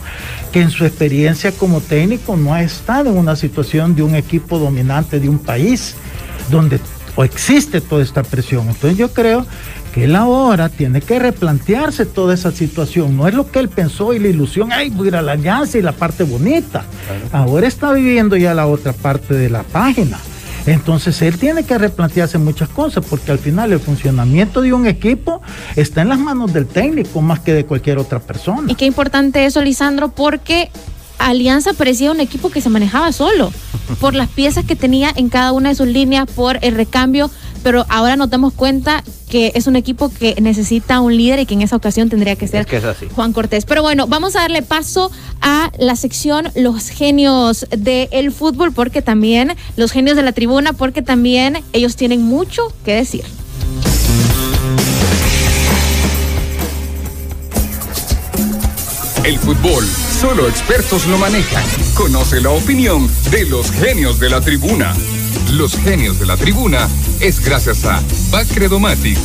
que 0.52 0.62
en 0.62 0.70
su 0.70 0.86
experiencia 0.86 1.52
como 1.52 1.82
técnico 1.82 2.38
no 2.38 2.54
ha 2.54 2.62
estado 2.62 3.10
en 3.10 3.18
una 3.18 3.36
situación 3.36 3.96
de 3.96 4.04
un 4.04 4.13
equipo 4.13 4.60
dominante 4.60 5.20
de 5.20 5.30
un 5.30 5.39
país 5.39 5.96
donde 6.52 6.80
existe 7.18 7.82
toda 7.82 8.04
esta 8.04 8.22
presión. 8.22 8.68
Entonces 8.70 8.98
yo 8.98 9.12
creo 9.12 9.48
que 9.93 10.06
él 10.06 10.15
ahora 10.15 10.69
tiene 10.69 11.01
que 11.01 11.19
replantearse 11.19 12.06
toda 12.06 12.34
esa 12.34 12.51
situación. 12.51 13.15
No 13.15 13.27
es 13.27 13.36
lo 13.36 13.49
que 13.49 13.60
él 13.60 13.69
pensó 13.69 14.13
y 14.13 14.19
la 14.19 14.27
ilusión, 14.27 14.71
ay, 14.71 14.89
voy 14.89 15.08
a 15.08 15.10
ir 15.10 15.15
a 15.17 15.21
la 15.21 15.34
alianza 15.34 15.77
y 15.77 15.84
la 15.84 15.91
parte 15.91 16.23
bonita. 16.23 16.84
Ahora 17.32 17.67
está 17.67 17.93
viviendo 17.93 18.36
ya 18.36 18.56
la 18.56 18.65
otra 18.65 18.91
parte 18.91 19.36
de 19.36 19.51
la 19.51 19.62
página. 19.62 20.19
Entonces 20.65 21.21
él 21.21 21.38
tiene 21.38 21.63
que 21.63 21.77
replantearse 21.77 22.38
muchas 22.39 22.69
cosas 22.69 23.06
porque 23.08 23.32
al 23.32 23.38
final 23.38 23.71
el 23.71 23.79
funcionamiento 23.79 24.62
de 24.62 24.73
un 24.73 24.88
equipo 24.88 25.41
está 25.75 26.01
en 26.01 26.10
las 26.10 26.19
manos 26.19 26.53
del 26.53 26.65
técnico 26.65 27.21
más 27.21 27.41
que 27.41 27.53
de 27.53 27.65
cualquier 27.65 27.99
otra 27.99 28.19
persona. 28.19 28.71
Y 28.71 28.75
qué 28.75 28.86
importante 28.86 29.45
eso, 29.45 29.62
Lisandro, 29.62 30.10
porque 30.10 30.71
Alianza 31.19 31.73
parecía 31.73 32.12
un 32.12 32.19
equipo 32.19 32.49
que 32.49 32.62
se 32.62 32.69
manejaba 32.69 33.12
solo 33.12 33.51
por 33.99 34.15
las 34.15 34.29
piezas 34.29 34.65
que 34.65 34.75
tenía 34.75 35.12
en 35.15 35.29
cada 35.29 35.51
una 35.51 35.69
de 35.69 35.75
sus 35.75 35.88
líneas, 35.88 36.27
por 36.34 36.58
el 36.62 36.73
recambio 36.75 37.29
pero 37.63 37.86
ahora 37.89 38.15
nos 38.15 38.29
damos 38.29 38.53
cuenta 38.53 39.03
que 39.34 39.52
es 39.56 39.65
un 39.65 39.76
equipo 39.76 40.12
que 40.13 40.36
necesita 40.39 41.02
un 41.02 41.17
líder 41.17 41.39
y 41.39 41.48
que 41.48 41.56
en 41.56 41.63
esa 41.63 41.76
ocasión 41.76 42.08
tendría 42.08 42.36
que 42.36 42.48
ser 42.48 42.67
Juan 43.15 43.34
Cortés. 43.34 43.65
Pero 43.65 43.82
bueno, 43.82 44.06
vamos 44.06 44.36
a 44.36 44.41
darle 44.41 44.62
paso 44.62 45.10
a 45.41 45.72
la 45.80 45.96
sección 45.96 46.52
Los 46.54 46.89
genios 46.89 47.65
del 47.76 48.32
fútbol, 48.32 48.74
porque 48.74 49.02
también, 49.02 49.56
los 49.76 49.91
genios 49.91 50.15
de 50.17 50.22
la 50.22 50.34
tribuna, 50.34 50.74
porque 50.74 51.02
también 51.02 51.63
ellos 51.74 51.96
tienen 51.96 52.22
mucho 52.22 52.72
que 52.86 52.93
decir. 52.93 53.24
El 59.24 59.39
fútbol, 59.39 59.84
solo 60.22 60.48
expertos 60.48 61.08
lo 61.08 61.17
manejan. 61.17 61.63
Conoce 61.96 62.39
la 62.39 62.52
opinión 62.52 63.10
de 63.32 63.46
los 63.46 63.72
genios 63.72 64.19
de 64.19 64.30
la 64.30 64.41
tribuna. 64.41 64.93
Los 65.54 65.78
genios 65.78 66.20
de 66.20 66.26
la 66.26 66.36
tribuna 66.36 66.89
es 67.20 67.39
gracias 67.39 67.86
a 67.86 68.02
Bacredomatic. 68.32 69.20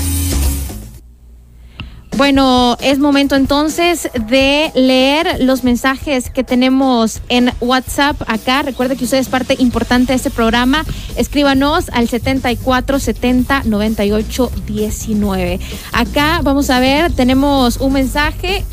Bueno, 2.18 2.76
es 2.82 2.98
momento 2.98 3.34
entonces 3.34 4.10
de 4.28 4.70
leer 4.74 5.40
los 5.40 5.64
mensajes 5.64 6.28
que 6.28 6.44
tenemos 6.44 7.22
en 7.30 7.52
WhatsApp 7.60 8.20
acá. 8.26 8.60
Recuerde 8.60 8.96
que 8.96 9.04
usted 9.04 9.16
es 9.16 9.28
parte 9.28 9.56
importante 9.58 10.12
de 10.12 10.16
este 10.16 10.30
programa. 10.30 10.84
Escríbanos 11.16 11.88
al 11.90 12.08
74 12.08 12.98
70 12.98 13.62
98 13.64 14.52
19. 14.66 15.60
Acá 15.92 16.40
vamos 16.42 16.68
a 16.68 16.78
ver, 16.80 17.10
tenemos 17.12 17.78
un 17.78 17.94
mensaje 17.94 18.66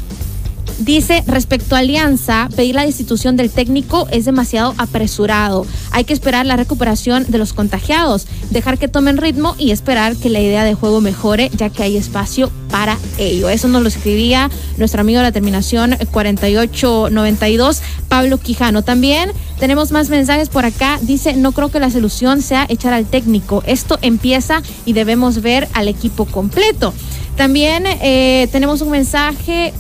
Dice, 0.79 1.23
respecto 1.25 1.75
a 1.75 1.79
Alianza, 1.79 2.49
pedir 2.53 2.75
la 2.75 2.85
destitución 2.85 3.37
del 3.37 3.49
técnico 3.49 4.07
es 4.11 4.25
demasiado 4.25 4.75
apresurado. 4.77 5.65
Hay 5.91 6.03
que 6.03 6.13
esperar 6.13 6.45
la 6.45 6.57
recuperación 6.57 7.25
de 7.29 7.37
los 7.37 7.53
contagiados, 7.53 8.27
dejar 8.49 8.77
que 8.77 8.89
tomen 8.89 9.17
ritmo 9.17 9.55
y 9.57 9.71
esperar 9.71 10.17
que 10.17 10.29
la 10.29 10.41
idea 10.41 10.65
de 10.65 10.73
juego 10.73 10.99
mejore, 10.99 11.49
ya 11.55 11.69
que 11.69 11.83
hay 11.83 11.95
espacio 11.95 12.51
para 12.69 12.97
ello. 13.17 13.49
Eso 13.49 13.69
nos 13.69 13.83
lo 13.83 13.87
escribía 13.87 14.49
nuestro 14.77 14.99
amigo 14.99 15.19
de 15.19 15.23
la 15.23 15.31
terminación 15.31 15.95
4892, 16.11 17.81
Pablo 18.09 18.37
Quijano. 18.37 18.81
También 18.81 19.31
tenemos 19.59 19.91
más 19.91 20.09
mensajes 20.09 20.49
por 20.49 20.65
acá. 20.65 20.99
Dice, 21.01 21.35
no 21.35 21.53
creo 21.53 21.69
que 21.69 21.79
la 21.79 21.89
solución 21.89 22.41
sea 22.41 22.65
echar 22.67 22.93
al 22.93 23.05
técnico. 23.05 23.63
Esto 23.65 23.97
empieza 24.01 24.61
y 24.85 24.91
debemos 24.91 25.41
ver 25.41 25.69
al 25.73 25.87
equipo 25.87 26.25
completo. 26.25 26.93
También 27.37 27.85
eh, 27.85 28.49
tenemos 28.51 28.81
un 28.81 28.91
mensaje. 28.91 29.73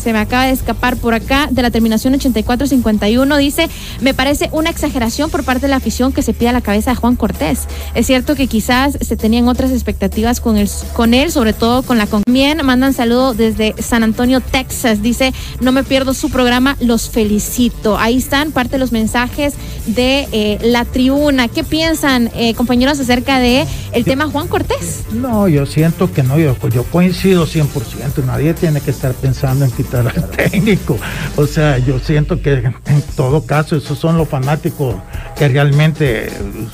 Se 0.00 0.12
me 0.12 0.18
acaba 0.18 0.44
de 0.44 0.52
escapar 0.52 0.96
por 0.96 1.14
acá, 1.14 1.48
de 1.50 1.62
la 1.62 1.70
terminación 1.70 2.14
8451, 2.14 3.36
dice, 3.36 3.68
me 4.00 4.14
parece 4.14 4.48
una 4.52 4.70
exageración 4.70 5.30
por 5.30 5.44
parte 5.44 5.62
de 5.62 5.68
la 5.68 5.76
afición 5.76 6.12
que 6.12 6.22
se 6.22 6.34
pida 6.34 6.52
la 6.52 6.60
cabeza 6.60 6.90
de 6.90 6.96
Juan 6.96 7.16
Cortés. 7.16 7.66
Es 7.94 8.06
cierto 8.06 8.34
que 8.34 8.46
quizás 8.46 8.98
se 9.00 9.16
tenían 9.16 9.48
otras 9.48 9.70
expectativas 9.70 10.40
con, 10.40 10.56
el, 10.56 10.68
con 10.92 11.14
él, 11.14 11.30
sobre 11.30 11.52
todo 11.52 11.82
con 11.82 11.98
la 11.98 12.06
Bien, 12.26 12.64
mandan 12.64 12.92
saludo 12.92 13.34
desde 13.34 13.74
San 13.80 14.02
Antonio, 14.02 14.40
Texas. 14.40 15.02
Dice, 15.02 15.32
no 15.60 15.72
me 15.72 15.84
pierdo 15.84 16.12
su 16.12 16.30
programa, 16.30 16.76
los 16.80 17.08
felicito. 17.08 17.98
Ahí 17.98 18.16
están 18.16 18.52
parte 18.52 18.72
de 18.72 18.78
los 18.78 18.92
mensajes 18.92 19.54
de 19.86 20.28
eh, 20.32 20.58
la 20.62 20.84
tribuna. 20.84 21.48
¿Qué 21.48 21.62
piensan, 21.64 22.30
eh, 22.34 22.54
compañeros, 22.54 22.98
acerca 23.00 23.38
de 23.38 23.66
el 23.92 24.04
tema 24.04 24.28
Juan 24.28 24.48
Cortés? 24.48 25.04
No, 25.12 25.48
yo 25.48 25.66
siento 25.66 26.12
que 26.12 26.22
no, 26.22 26.38
yo, 26.38 26.56
yo 26.70 26.84
coincido 26.84 27.46
100%. 27.46 28.24
Nadie 28.24 28.54
tiene 28.54 28.80
que 28.80 28.90
estar 28.90 29.12
pensando 29.14 29.64
en 29.64 29.70
técnico. 30.36 30.98
O 31.36 31.46
sea, 31.46 31.78
yo 31.78 31.98
siento 31.98 32.40
que 32.40 32.52
en 32.52 33.02
todo 33.16 33.46
caso 33.46 33.76
esos 33.76 33.98
son 33.98 34.16
los 34.16 34.28
fanáticos 34.28 34.96
que 35.36 35.48
realmente 35.48 36.30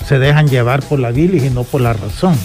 se 0.07 0.19
dejan 0.19 0.49
llevar 0.49 0.83
por 0.83 0.99
la 0.99 1.11
bilis 1.11 1.45
y 1.45 1.51
no 1.51 1.65
por 1.65 1.81
la 1.81 1.93
razón. 1.93 2.37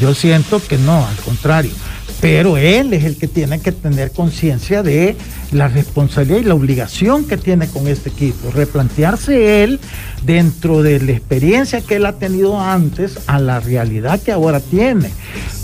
Yo 0.00 0.14
siento 0.14 0.60
que 0.60 0.78
no, 0.78 1.06
al 1.06 1.16
contrario. 1.16 1.72
Pero 2.20 2.56
él 2.56 2.92
es 2.94 3.04
el 3.04 3.16
que 3.16 3.28
tiene 3.28 3.60
que 3.60 3.72
tener 3.72 4.10
conciencia 4.10 4.82
de 4.82 5.16
la 5.52 5.68
responsabilidad 5.68 6.40
y 6.40 6.44
la 6.44 6.54
obligación 6.54 7.24
que 7.24 7.36
tiene 7.36 7.68
con 7.68 7.88
este 7.88 8.08
equipo. 8.08 8.50
Replantearse 8.50 9.62
él 9.62 9.80
dentro 10.24 10.82
de 10.82 11.00
la 11.00 11.12
experiencia 11.12 11.82
que 11.82 11.96
él 11.96 12.06
ha 12.06 12.14
tenido 12.14 12.58
antes 12.58 13.18
a 13.26 13.38
la 13.38 13.60
realidad 13.60 14.20
que 14.20 14.32
ahora 14.32 14.60
tiene. 14.60 15.10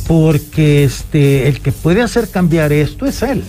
Porque 0.07 0.85
este, 0.85 1.49
el 1.49 1.61
que 1.61 1.73
puede 1.73 2.03
hacer 2.03 2.29
cambiar 2.29 2.73
esto 2.73 3.07
es 3.07 3.23
él. 3.23 3.43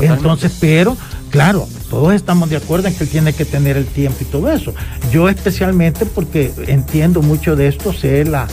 Entonces, 0.00 0.52
pero, 0.60 0.96
claro, 1.30 1.68
todos 1.90 2.14
estamos 2.14 2.48
de 2.48 2.56
acuerdo 2.56 2.88
en 2.88 2.94
que 2.94 3.04
él 3.04 3.10
tiene 3.10 3.32
que 3.32 3.44
tener 3.44 3.76
el 3.76 3.86
tiempo 3.86 4.18
y 4.22 4.24
todo 4.24 4.50
eso. 4.50 4.74
Yo 5.12 5.28
especialmente 5.28 6.06
porque 6.06 6.52
entiendo 6.66 7.22
mucho 7.22 7.56
de 7.56 7.68
esto, 7.68 7.92
sé 7.92 8.24
la, 8.24 8.46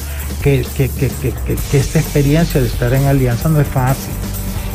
que, 0.43 0.65
que, 0.75 0.89
que, 0.89 1.09
que 1.71 1.77
esta 1.77 1.99
experiencia 1.99 2.59
de 2.59 2.67
estar 2.67 2.93
en 2.93 3.05
Alianza 3.05 3.49
no 3.49 3.61
es 3.61 3.67
fácil. 3.67 4.11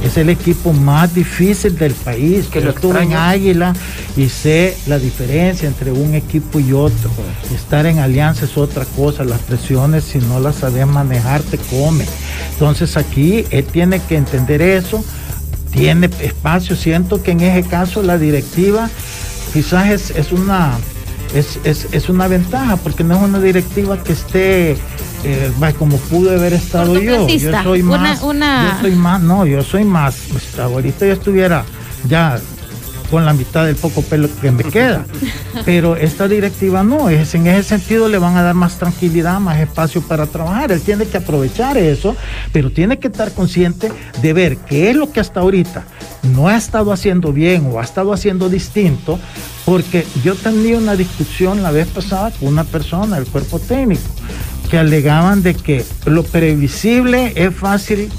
Es 0.04 0.18
el 0.18 0.28
equipo 0.28 0.72
más 0.72 1.14
difícil 1.14 1.78
del 1.78 1.94
país. 1.94 2.46
Que 2.46 2.60
Yo 2.60 2.70
estuve 2.70 3.02
en 3.02 3.14
Águila 3.14 3.72
y 4.16 4.28
sé 4.28 4.76
la 4.86 4.98
diferencia 4.98 5.66
entre 5.66 5.92
un 5.92 6.14
equipo 6.14 6.60
y 6.60 6.72
otro. 6.72 7.10
Estar 7.54 7.86
en 7.86 7.98
alianza 7.98 8.44
es 8.44 8.56
otra 8.58 8.84
cosa. 8.84 9.24
Las 9.24 9.40
presiones, 9.40 10.04
si 10.04 10.18
no 10.18 10.40
las 10.40 10.56
sabes 10.56 10.86
manejar, 10.86 11.40
te 11.42 11.56
come. 11.56 12.04
Entonces 12.52 12.98
aquí 12.98 13.46
él 13.50 13.64
tiene 13.64 14.00
que 14.00 14.16
entender 14.16 14.60
eso 14.60 15.02
tiene 15.74 16.08
espacio. 16.20 16.76
Siento 16.76 17.22
que 17.22 17.32
en 17.32 17.40
ese 17.40 17.68
caso 17.68 18.02
la 18.02 18.16
directiva 18.16 18.88
quizás 19.52 20.10
es, 20.10 20.32
una 20.32 20.78
es, 21.34 22.08
una 22.08 22.28
ventaja 22.28 22.76
porque 22.76 23.04
no 23.04 23.16
es 23.16 23.22
una 23.22 23.40
directiva 23.40 24.02
que 24.02 24.12
esté 24.12 24.72
eh, 25.24 25.50
como 25.78 25.96
pude 25.96 26.36
haber 26.36 26.52
estado 26.52 26.98
yo. 26.98 27.26
Yo 27.28 27.62
soy 27.62 27.82
más, 27.82 28.20
yo 28.20 28.80
soy 28.80 28.94
más, 28.94 29.20
no, 29.20 29.46
yo 29.46 29.62
soy 29.62 29.84
más. 29.84 30.16
Pues, 30.30 30.58
ahorita 30.58 31.06
yo 31.06 31.12
estuviera 31.12 31.64
ya 32.08 32.38
con 33.14 33.24
la 33.24 33.32
mitad 33.32 33.64
del 33.64 33.76
poco 33.76 34.02
pelo 34.02 34.28
que 34.40 34.50
me 34.50 34.64
queda. 34.64 35.06
Pero 35.64 35.94
esta 35.94 36.26
directiva 36.26 36.82
no, 36.82 37.10
es, 37.10 37.36
en 37.36 37.46
ese 37.46 37.62
sentido 37.62 38.08
le 38.08 38.18
van 38.18 38.36
a 38.36 38.42
dar 38.42 38.56
más 38.56 38.76
tranquilidad, 38.76 39.38
más 39.38 39.60
espacio 39.60 40.02
para 40.02 40.26
trabajar. 40.26 40.72
Él 40.72 40.80
tiene 40.80 41.06
que 41.06 41.18
aprovechar 41.18 41.78
eso, 41.78 42.16
pero 42.52 42.72
tiene 42.72 42.98
que 42.98 43.06
estar 43.06 43.30
consciente 43.30 43.92
de 44.20 44.32
ver 44.32 44.56
qué 44.56 44.90
es 44.90 44.96
lo 44.96 45.12
que 45.12 45.20
hasta 45.20 45.38
ahorita 45.38 45.84
no 46.24 46.48
ha 46.48 46.56
estado 46.56 46.92
haciendo 46.92 47.32
bien 47.32 47.70
o 47.72 47.78
ha 47.78 47.84
estado 47.84 48.12
haciendo 48.12 48.48
distinto, 48.48 49.20
porque 49.64 50.04
yo 50.24 50.34
tenía 50.34 50.76
una 50.76 50.96
discusión 50.96 51.62
la 51.62 51.70
vez 51.70 51.86
pasada 51.86 52.32
con 52.32 52.48
una 52.48 52.64
persona 52.64 53.14
del 53.14 53.26
cuerpo 53.26 53.60
técnico 53.60 54.02
que 54.68 54.78
alegaban 54.78 55.40
de 55.44 55.54
que 55.54 55.84
lo 56.06 56.24
previsible 56.24 57.32
es 57.36 57.54
fácil 57.54 58.10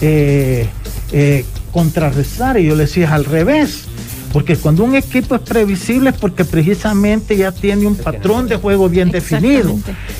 eh, 0.00 0.68
eh, 1.12 1.44
contrarrestar 1.70 2.58
y 2.58 2.66
yo 2.66 2.74
le 2.74 2.86
decía 2.86 3.14
al 3.14 3.24
revés. 3.24 3.86
Porque 4.32 4.56
cuando 4.56 4.84
un 4.84 4.94
equipo 4.94 5.34
es 5.34 5.40
previsible 5.40 6.10
es 6.10 6.16
porque 6.16 6.44
precisamente 6.44 7.36
ya 7.36 7.50
tiene 7.50 7.86
un 7.86 7.96
patrón 7.96 8.46
de 8.46 8.56
juego 8.56 8.88
bien 8.88 9.10
definido. 9.10 9.76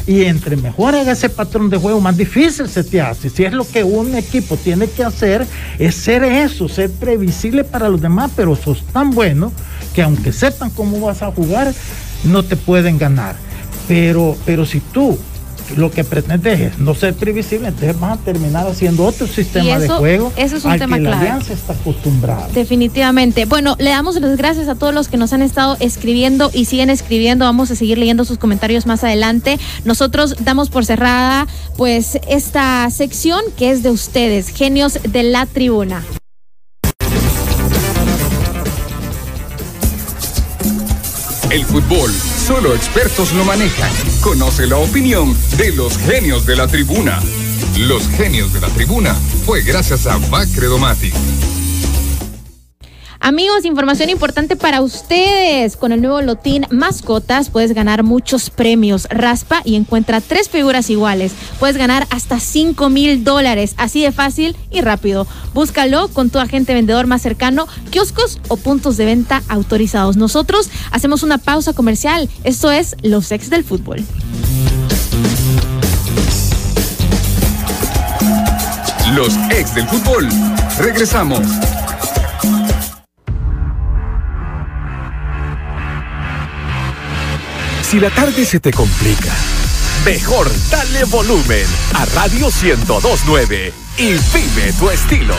Y 0.07 0.25
entre 0.25 0.57
mejor 0.57 0.97
haga 0.97 1.13
ese 1.13 1.29
patrón 1.29 1.71
de 1.71 1.77
juego, 1.77 2.01
más 2.01 2.17
difícil 2.17 2.69
se 2.69 2.83
te 2.83 3.01
hace. 3.01 3.31
Si 3.31 3.45
es 3.45 3.53
lo 3.53 3.67
que 3.67 3.85
un 3.85 4.17
equipo 4.17 4.57
tiene 4.57 4.89
que 4.89 5.05
hacer, 5.05 5.47
es 5.79 5.95
ser 5.95 6.25
eso, 6.25 6.69
ser 6.69 6.91
previsible 6.91 7.63
para 7.63 7.89
los 7.89 8.01
demás, 8.01 8.33
pero 8.35 8.57
sos 8.57 8.83
tan 8.93 9.11
bueno 9.11 9.53
que 9.95 10.03
aunque 10.03 10.33
sepan 10.33 10.71
cómo 10.71 11.01
vas 11.01 11.23
a 11.23 11.31
jugar, 11.31 11.73
no 12.25 12.43
te 12.43 12.57
pueden 12.57 12.99
ganar. 12.99 13.37
Pero, 13.87 14.37
pero 14.45 14.67
si 14.67 14.81
tú 14.81 15.19
lo 15.77 15.91
que 15.91 16.05
pretende 16.05 16.67
es 16.67 16.79
no 16.79 16.95
ser 16.95 17.15
previsible, 17.15 17.69
entonces 17.69 17.99
van 17.99 18.13
a 18.13 18.17
terminar 18.17 18.67
haciendo 18.67 19.05
otro 19.05 19.27
sistema 19.27 19.79
de 19.79 19.89
juego. 19.89 20.33
Eso 20.37 20.57
es 20.57 20.65
un 20.65 20.79
tema 20.79 20.97
que 20.97 21.03
clave. 21.03 21.25
La 21.25 21.33
alianza 21.33 21.53
está 21.53 21.73
acostumbrada. 21.73 22.49
Definitivamente. 22.55 23.45
Bueno, 23.45 23.77
le 23.79 23.91
damos 23.91 24.21
las 24.21 24.37
gracias 24.37 24.69
a 24.69 24.75
todos 24.75 24.95
los 24.95 25.09
que 25.09 25.17
nos 25.17 25.33
han 25.33 25.43
estado 25.43 25.77
escribiendo 25.81 26.51
y 26.53 26.65
siguen 26.65 26.91
escribiendo. 26.91 27.45
Vamos 27.45 27.71
a 27.71 27.77
seguir 27.77 27.99
leyendo 27.99 28.25
sus 28.25 28.39
comentarios 28.39 28.87
más 28.87 29.05
adelante. 29.05 29.59
Nosotros 29.85 30.37
damos 30.41 30.71
por 30.71 30.85
cerrada 30.85 31.47
pues 31.77 32.19
esta 32.29 32.89
sección 32.91 33.41
que 33.57 33.71
es 33.71 33.83
de 33.83 33.91
ustedes, 33.91 34.49
genios 34.49 34.99
de 35.03 35.23
la 35.23 35.47
tribuna. 35.47 36.05
El 41.51 41.65
fútbol, 41.65 42.13
solo 42.51 42.75
expertos 42.75 43.33
lo 43.33 43.45
manejan. 43.45 43.93
Conoce 44.21 44.67
la 44.67 44.77
opinión 44.77 45.37
de 45.57 45.73
los 45.73 45.97
genios 45.99 46.45
de 46.47 46.57
la 46.57 46.67
tribuna. 46.67 47.21
Los 47.79 48.09
genios 48.09 48.53
de 48.53 48.61
la 48.61 48.67
tribuna 48.71 49.15
fue 49.47 49.63
gracias 49.63 50.09
a 50.09 50.17
Bacredomatic. 50.17 51.15
Amigos, 53.23 53.67
información 53.67 54.09
importante 54.09 54.57
para 54.57 54.81
ustedes. 54.81 55.77
Con 55.77 55.93
el 55.93 56.01
nuevo 56.01 56.23
lotín 56.23 56.67
Mascotas 56.71 57.51
puedes 57.51 57.75
ganar 57.75 58.03
muchos 58.03 58.49
premios. 58.49 59.07
Raspa 59.11 59.61
y 59.63 59.77
encuentra 59.77 60.23
tres 60.23 60.49
figuras 60.49 60.89
iguales. 60.89 61.33
Puedes 61.59 61.77
ganar 61.77 62.07
hasta 62.09 62.41
5 62.41 62.89
mil 62.89 63.23
dólares. 63.23 63.75
Así 63.77 64.03
de 64.03 64.11
fácil 64.11 64.57
y 64.71 64.81
rápido. 64.81 65.27
Búscalo 65.53 66.09
con 66.09 66.31
tu 66.31 66.39
agente 66.39 66.73
vendedor 66.73 67.07
más 67.07 67.21
cercano, 67.21 67.69
kioscos 67.91 68.41
o 68.49 68.57
puntos 68.57 68.97
de 68.97 69.05
venta 69.05 69.43
autorizados. 69.49 70.17
Nosotros 70.17 70.71
hacemos 70.91 71.23
una 71.23 71.37
pausa 71.37 71.75
comercial. 71.75 72.31
Esto 72.45 72.71
es 72.71 72.97
Los 73.03 73.31
Ex 73.33 73.51
del 73.51 73.65
Fútbol. 73.65 74.03
Los 79.15 79.37
ex 79.51 79.75
del 79.75 79.89
fútbol. 79.89 80.29
Regresamos. 80.79 81.41
Si 87.91 87.99
la 87.99 88.11
tarde 88.11 88.45
se 88.45 88.61
te 88.61 88.71
complica, 88.71 89.33
mejor 90.05 90.49
dale 90.71 91.03
volumen 91.07 91.67
a 91.95 92.05
Radio 92.05 92.47
1029 92.47 93.73
y 93.99 94.05
vive 94.05 94.73
tu 94.79 94.89
estilo. 94.91 95.35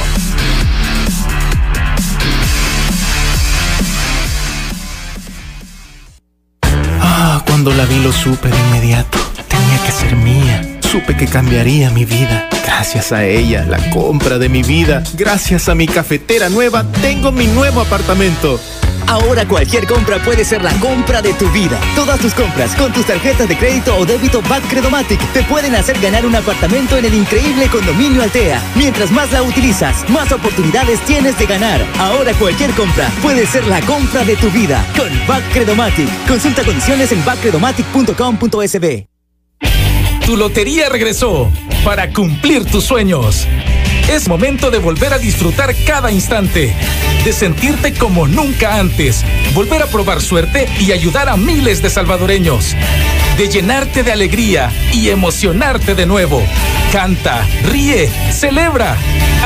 Ah, 6.99 7.41
cuando 7.47 7.71
la 7.71 7.85
vi 7.85 7.99
lo 7.99 8.11
supe 8.11 8.49
de 8.49 8.59
inmediato. 8.59 9.17
Tenía 9.47 9.83
que 9.85 9.91
ser 9.93 10.17
mía. 10.17 10.79
Supe 10.81 11.15
que 11.15 11.27
cambiaría 11.27 11.89
mi 11.91 12.03
vida. 12.03 12.49
Gracias 12.65 13.13
a 13.13 13.23
ella, 13.23 13.65
la 13.65 13.77
compra 13.91 14.37
de 14.39 14.49
mi 14.49 14.61
vida. 14.61 15.03
Gracias 15.13 15.69
a 15.69 15.75
mi 15.75 15.87
cafetera 15.87 16.49
nueva, 16.49 16.83
tengo 17.01 17.31
mi 17.31 17.47
nuevo 17.47 17.79
apartamento. 17.79 18.59
Ahora 19.11 19.45
cualquier 19.45 19.85
compra 19.87 20.23
puede 20.23 20.45
ser 20.45 20.63
la 20.63 20.71
compra 20.79 21.21
de 21.21 21.33
tu 21.33 21.45
vida. 21.51 21.77
Todas 21.95 22.17
tus 22.21 22.33
compras 22.33 22.73
con 22.77 22.93
tus 22.93 23.05
tarjetas 23.05 23.49
de 23.49 23.57
crédito 23.57 23.93
o 23.97 24.05
débito 24.05 24.41
Back 24.43 24.65
Credomatic 24.69 25.19
te 25.33 25.43
pueden 25.43 25.75
hacer 25.75 25.99
ganar 25.99 26.25
un 26.25 26.33
apartamento 26.33 26.95
en 26.95 27.03
el 27.03 27.13
increíble 27.13 27.67
condominio 27.67 28.23
Altea. 28.23 28.63
Mientras 28.73 29.11
más 29.11 29.29
la 29.33 29.43
utilizas, 29.43 30.09
más 30.09 30.31
oportunidades 30.31 31.01
tienes 31.01 31.37
de 31.37 31.45
ganar. 31.45 31.85
Ahora 31.99 32.33
cualquier 32.35 32.71
compra 32.71 33.11
puede 33.21 33.45
ser 33.45 33.67
la 33.67 33.81
compra 33.81 34.23
de 34.23 34.37
tu 34.37 34.49
vida 34.49 34.81
con 34.95 35.09
Back 35.27 35.43
Credomatic. 35.51 36.07
Consulta 36.25 36.63
condiciones 36.63 37.11
en 37.11 37.25
backcredomatic.com.sb. 37.25 39.07
Tu 40.25 40.37
lotería 40.37 40.87
regresó 40.87 41.51
para 41.83 42.13
cumplir 42.13 42.63
tus 42.63 42.85
sueños. 42.85 43.45
Es 44.11 44.27
momento 44.27 44.71
de 44.71 44.77
volver 44.77 45.13
a 45.13 45.19
disfrutar 45.19 45.73
cada 45.85 46.11
instante, 46.11 46.75
de 47.23 47.31
sentirte 47.31 47.93
como 47.93 48.27
nunca 48.27 48.75
antes, 48.77 49.23
volver 49.53 49.81
a 49.81 49.85
probar 49.85 50.19
suerte 50.19 50.67
y 50.81 50.91
ayudar 50.91 51.29
a 51.29 51.37
miles 51.37 51.81
de 51.81 51.89
salvadoreños, 51.89 52.75
de 53.37 53.47
llenarte 53.47 54.03
de 54.03 54.11
alegría 54.11 54.69
y 54.91 55.07
emocionarte 55.07 55.95
de 55.95 56.05
nuevo. 56.05 56.43
Canta, 56.91 57.47
ríe, 57.63 58.11
celebra, 58.33 58.97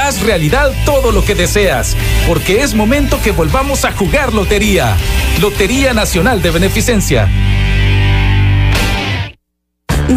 haz 0.02 0.24
realidad 0.24 0.74
todo 0.84 1.12
lo 1.12 1.24
que 1.24 1.36
deseas, 1.36 1.96
porque 2.28 2.64
es 2.64 2.74
momento 2.74 3.22
que 3.22 3.30
volvamos 3.30 3.86
a 3.86 3.92
jugar 3.92 4.34
lotería. 4.34 4.98
Lotería 5.42 5.94
Nacional 5.94 6.42
de 6.42 6.50
Beneficencia. 6.50 7.30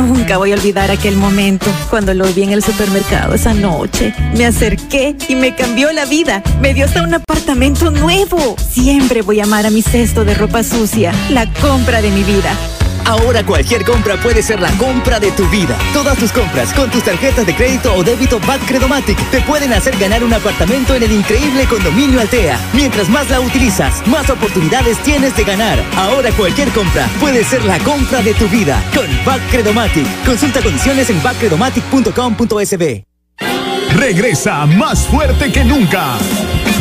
Nunca 0.08 0.38
voy 0.38 0.52
a 0.52 0.54
olvidar 0.54 0.90
aquel 0.90 1.18
momento 1.18 1.66
cuando 1.90 2.14
lo 2.14 2.24
vi 2.32 2.42
en 2.42 2.52
el 2.52 2.62
supermercado 2.62 3.34
esa 3.34 3.52
noche. 3.52 4.14
Me 4.34 4.46
acerqué 4.46 5.14
y 5.28 5.34
me 5.34 5.54
cambió 5.54 5.92
la 5.92 6.06
vida. 6.06 6.42
Me 6.62 6.72
dio 6.72 6.86
hasta 6.86 7.02
un 7.02 7.12
apartamento 7.12 7.90
nuevo. 7.90 8.56
Siempre 8.70 9.20
voy 9.20 9.40
a 9.40 9.44
amar 9.44 9.66
a 9.66 9.70
mi 9.70 9.82
cesto 9.82 10.24
de 10.24 10.32
ropa 10.32 10.62
sucia, 10.62 11.12
la 11.28 11.44
compra 11.60 12.00
de 12.00 12.10
mi 12.10 12.22
vida. 12.22 12.56
Ahora 13.04 13.44
cualquier 13.44 13.84
compra 13.84 14.16
puede 14.16 14.42
ser 14.42 14.60
la 14.60 14.70
compra 14.72 15.18
de 15.20 15.30
tu 15.32 15.48
vida. 15.48 15.76
Todas 15.92 16.18
tus 16.18 16.32
compras 16.32 16.72
con 16.72 16.90
tus 16.90 17.02
tarjetas 17.02 17.46
de 17.46 17.54
crédito 17.54 17.94
o 17.94 18.02
débito 18.02 18.38
Back 18.40 18.66
Credomatic 18.66 19.18
te 19.30 19.40
pueden 19.42 19.72
hacer 19.72 19.96
ganar 19.98 20.22
un 20.24 20.32
apartamento 20.32 20.94
en 20.94 21.02
el 21.02 21.12
increíble 21.12 21.66
condominio 21.66 22.20
Altea. 22.20 22.58
Mientras 22.72 23.08
más 23.08 23.30
la 23.30 23.40
utilizas, 23.40 24.06
más 24.06 24.28
oportunidades 24.30 24.98
tienes 24.98 25.36
de 25.36 25.44
ganar. 25.44 25.82
Ahora 25.96 26.30
cualquier 26.32 26.68
compra 26.70 27.08
puede 27.20 27.44
ser 27.44 27.64
la 27.64 27.78
compra 27.80 28.22
de 28.22 28.34
tu 28.34 28.48
vida 28.48 28.82
con 28.94 29.06
Back 29.24 29.42
Credomatic. 29.50 30.06
Consulta 30.24 30.60
condiciones 30.62 31.10
en 31.10 31.22
backcredomatic.com.sb. 31.22 33.04
Regresa 33.96 34.66
más 34.66 35.06
fuerte 35.06 35.50
que 35.50 35.64
nunca. 35.64 36.18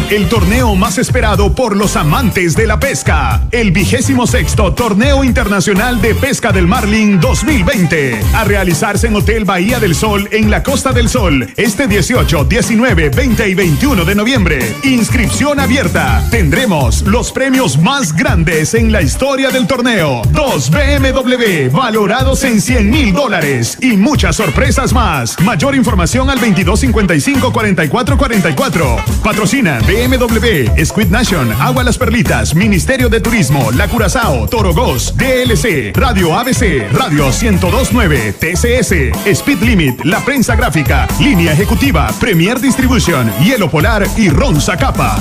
El 0.10 0.30
torneo 0.30 0.74
más 0.74 0.98
esperado 0.98 1.54
por 1.54 1.76
los 1.76 1.98
amantes 1.98 2.56
de 2.56 2.66
la 2.66 2.80
pesca. 2.80 3.42
El 3.52 3.72
vigésimo 3.74 4.26
sexto 4.26 4.74
Torneo 4.74 5.22
Internacional 5.26 6.00
de 6.00 6.16
Pesca 6.16 6.54
del 6.54 6.66
Marlin 6.66 7.20
2020. 7.20 8.18
A 8.34 8.46
realizarse 8.46 9.08
en 9.08 9.18
Hotel 9.18 9.44
Bahía 9.44 9.82
del 9.82 9.96
Sol 9.96 10.30
en 10.32 10.50
la 10.50 10.64
Costa 10.64 10.94
del 10.94 11.10
Sol. 11.10 11.52
Este 11.58 11.88
18, 11.88 12.46
19, 12.46 13.10
20 13.10 13.50
y 13.50 13.54
21 13.54 14.06
de 14.06 14.16
noviembre. 14.16 14.76
Inscripción 14.84 15.60
abierta. 15.60 16.26
Tendremos 16.32 17.02
los 17.02 17.34
premios 17.34 17.78
más 17.78 18.16
grandes 18.16 18.76
en 18.76 18.94
la 18.94 19.02
historia 19.02 19.50
del 19.50 19.68
torneo. 19.68 20.22
Dos 20.32 20.72
BMW 20.72 21.70
valorados 21.70 22.46
en 22.46 22.62
100 22.62 22.90
mil 22.90 23.12
dólares. 23.12 23.78
Y 23.82 23.98
muchas 23.98 24.38
sorpresas 24.38 24.94
más. 24.94 25.38
Mayor 25.42 25.76
información 25.76 26.30
al 26.30 26.40
2255 26.40 27.52
44 27.52 28.18
44. 28.18 28.96
Patrocina 29.22 29.80
BMW, 29.98 30.86
Squid 30.86 31.08
Nation, 31.08 31.52
Agua 31.54 31.84
Las 31.84 31.98
Perlitas, 31.98 32.54
Ministerio 32.54 33.10
de 33.10 33.20
Turismo, 33.20 33.72
La 33.72 33.88
Curazao, 33.88 34.48
Torogos, 34.48 35.18
DLC, 35.18 35.92
Radio 35.96 36.38
ABC, 36.38 36.88
Radio 36.92 37.32
1029, 37.32 38.34
TCS, 38.34 38.92
Speed 39.26 39.62
Limit, 39.64 40.06
La 40.06 40.24
Prensa 40.24 40.56
Gráfica, 40.56 41.08
Línea 41.20 41.54
Ejecutiva, 41.54 42.10
Premier 42.20 42.60
Distribution, 42.60 43.32
Hielo 43.44 43.72
Polar 43.72 44.06
y 44.16 44.30
Ronza 44.30 44.78
Capa. 44.78 45.18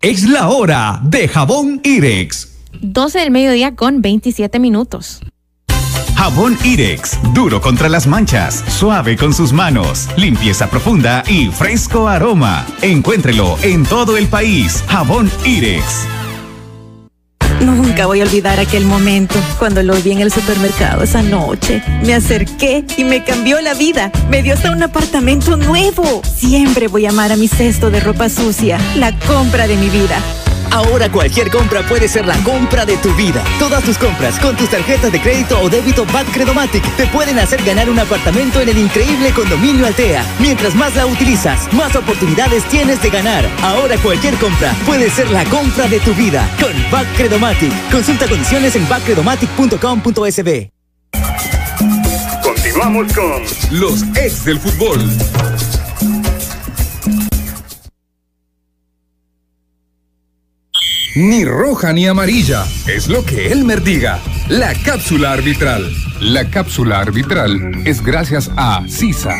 Es 0.00 0.24
la 0.24 0.48
hora 0.48 0.98
de 1.04 1.28
jabón 1.28 1.80
Irex. 1.84 2.48
12 2.80 3.20
del 3.20 3.30
mediodía 3.30 3.76
con 3.76 4.02
27 4.02 4.58
minutos. 4.58 5.20
Jabón 6.22 6.56
Irex, 6.62 7.18
duro 7.34 7.60
contra 7.60 7.88
las 7.88 8.06
manchas, 8.06 8.62
suave 8.68 9.16
con 9.16 9.34
sus 9.34 9.52
manos, 9.52 10.08
limpieza 10.16 10.70
profunda 10.70 11.24
y 11.26 11.48
fresco 11.48 12.06
aroma. 12.06 12.64
Encuéntrelo 12.80 13.58
en 13.60 13.82
todo 13.82 14.16
el 14.16 14.28
país. 14.28 14.84
Jabón 14.86 15.28
Irex. 15.44 16.06
Nunca 17.60 18.06
voy 18.06 18.20
a 18.20 18.24
olvidar 18.24 18.60
aquel 18.60 18.84
momento 18.84 19.34
cuando 19.58 19.82
lo 19.82 19.94
vi 19.94 20.12
en 20.12 20.20
el 20.20 20.30
supermercado 20.30 21.02
esa 21.02 21.22
noche. 21.22 21.82
Me 22.04 22.14
acerqué 22.14 22.84
y 22.96 23.02
me 23.02 23.24
cambió 23.24 23.60
la 23.60 23.74
vida. 23.74 24.12
Me 24.30 24.44
dio 24.44 24.54
hasta 24.54 24.70
un 24.70 24.80
apartamento 24.80 25.56
nuevo. 25.56 26.22
Siempre 26.24 26.86
voy 26.86 27.06
a 27.06 27.08
amar 27.08 27.32
a 27.32 27.36
mi 27.36 27.48
cesto 27.48 27.90
de 27.90 27.98
ropa 27.98 28.28
sucia, 28.28 28.78
la 28.94 29.18
compra 29.26 29.66
de 29.66 29.76
mi 29.76 29.90
vida. 29.90 30.20
Ahora 30.72 31.12
cualquier 31.12 31.50
compra 31.50 31.82
puede 31.86 32.08
ser 32.08 32.26
la 32.26 32.36
compra 32.42 32.86
de 32.86 32.96
tu 32.96 33.14
vida. 33.14 33.44
Todas 33.58 33.84
tus 33.84 33.98
compras 33.98 34.38
con 34.38 34.56
tus 34.56 34.70
tarjetas 34.70 35.12
de 35.12 35.20
crédito 35.20 35.60
o 35.60 35.68
débito 35.68 36.06
Back 36.06 36.32
Credomatic 36.32 36.82
te 36.96 37.06
pueden 37.08 37.38
hacer 37.38 37.62
ganar 37.62 37.90
un 37.90 37.98
apartamento 37.98 38.58
en 38.58 38.70
el 38.70 38.78
increíble 38.78 39.32
condominio 39.34 39.86
Altea. 39.86 40.24
Mientras 40.38 40.74
más 40.74 40.96
la 40.96 41.04
utilizas, 41.04 41.70
más 41.74 41.94
oportunidades 41.94 42.64
tienes 42.70 43.02
de 43.02 43.10
ganar. 43.10 43.46
Ahora 43.62 43.98
cualquier 43.98 44.34
compra 44.36 44.72
puede 44.86 45.10
ser 45.10 45.30
la 45.30 45.44
compra 45.44 45.88
de 45.88 46.00
tu 46.00 46.14
vida 46.14 46.48
con 46.58 46.72
Back 46.90 47.06
Credomatic. 47.18 47.72
Consulta 47.90 48.26
condiciones 48.26 48.74
en 48.74 48.88
backcredomatic.com.sb. 48.88 50.70
Continuamos 52.42 53.12
con 53.12 53.42
los 53.78 54.02
ex 54.16 54.46
del 54.46 54.58
fútbol. 54.58 55.00
Ni 61.14 61.44
roja 61.44 61.92
ni 61.92 62.06
amarilla, 62.06 62.64
es 62.86 63.06
lo 63.06 63.22
que 63.22 63.52
Elmer 63.52 63.82
diga. 63.82 64.18
La 64.48 64.72
cápsula 64.72 65.32
arbitral. 65.32 65.92
La 66.20 66.48
cápsula 66.48 67.00
arbitral 67.00 67.82
es 67.84 68.02
gracias 68.02 68.50
a 68.56 68.82
CISA. 68.88 69.34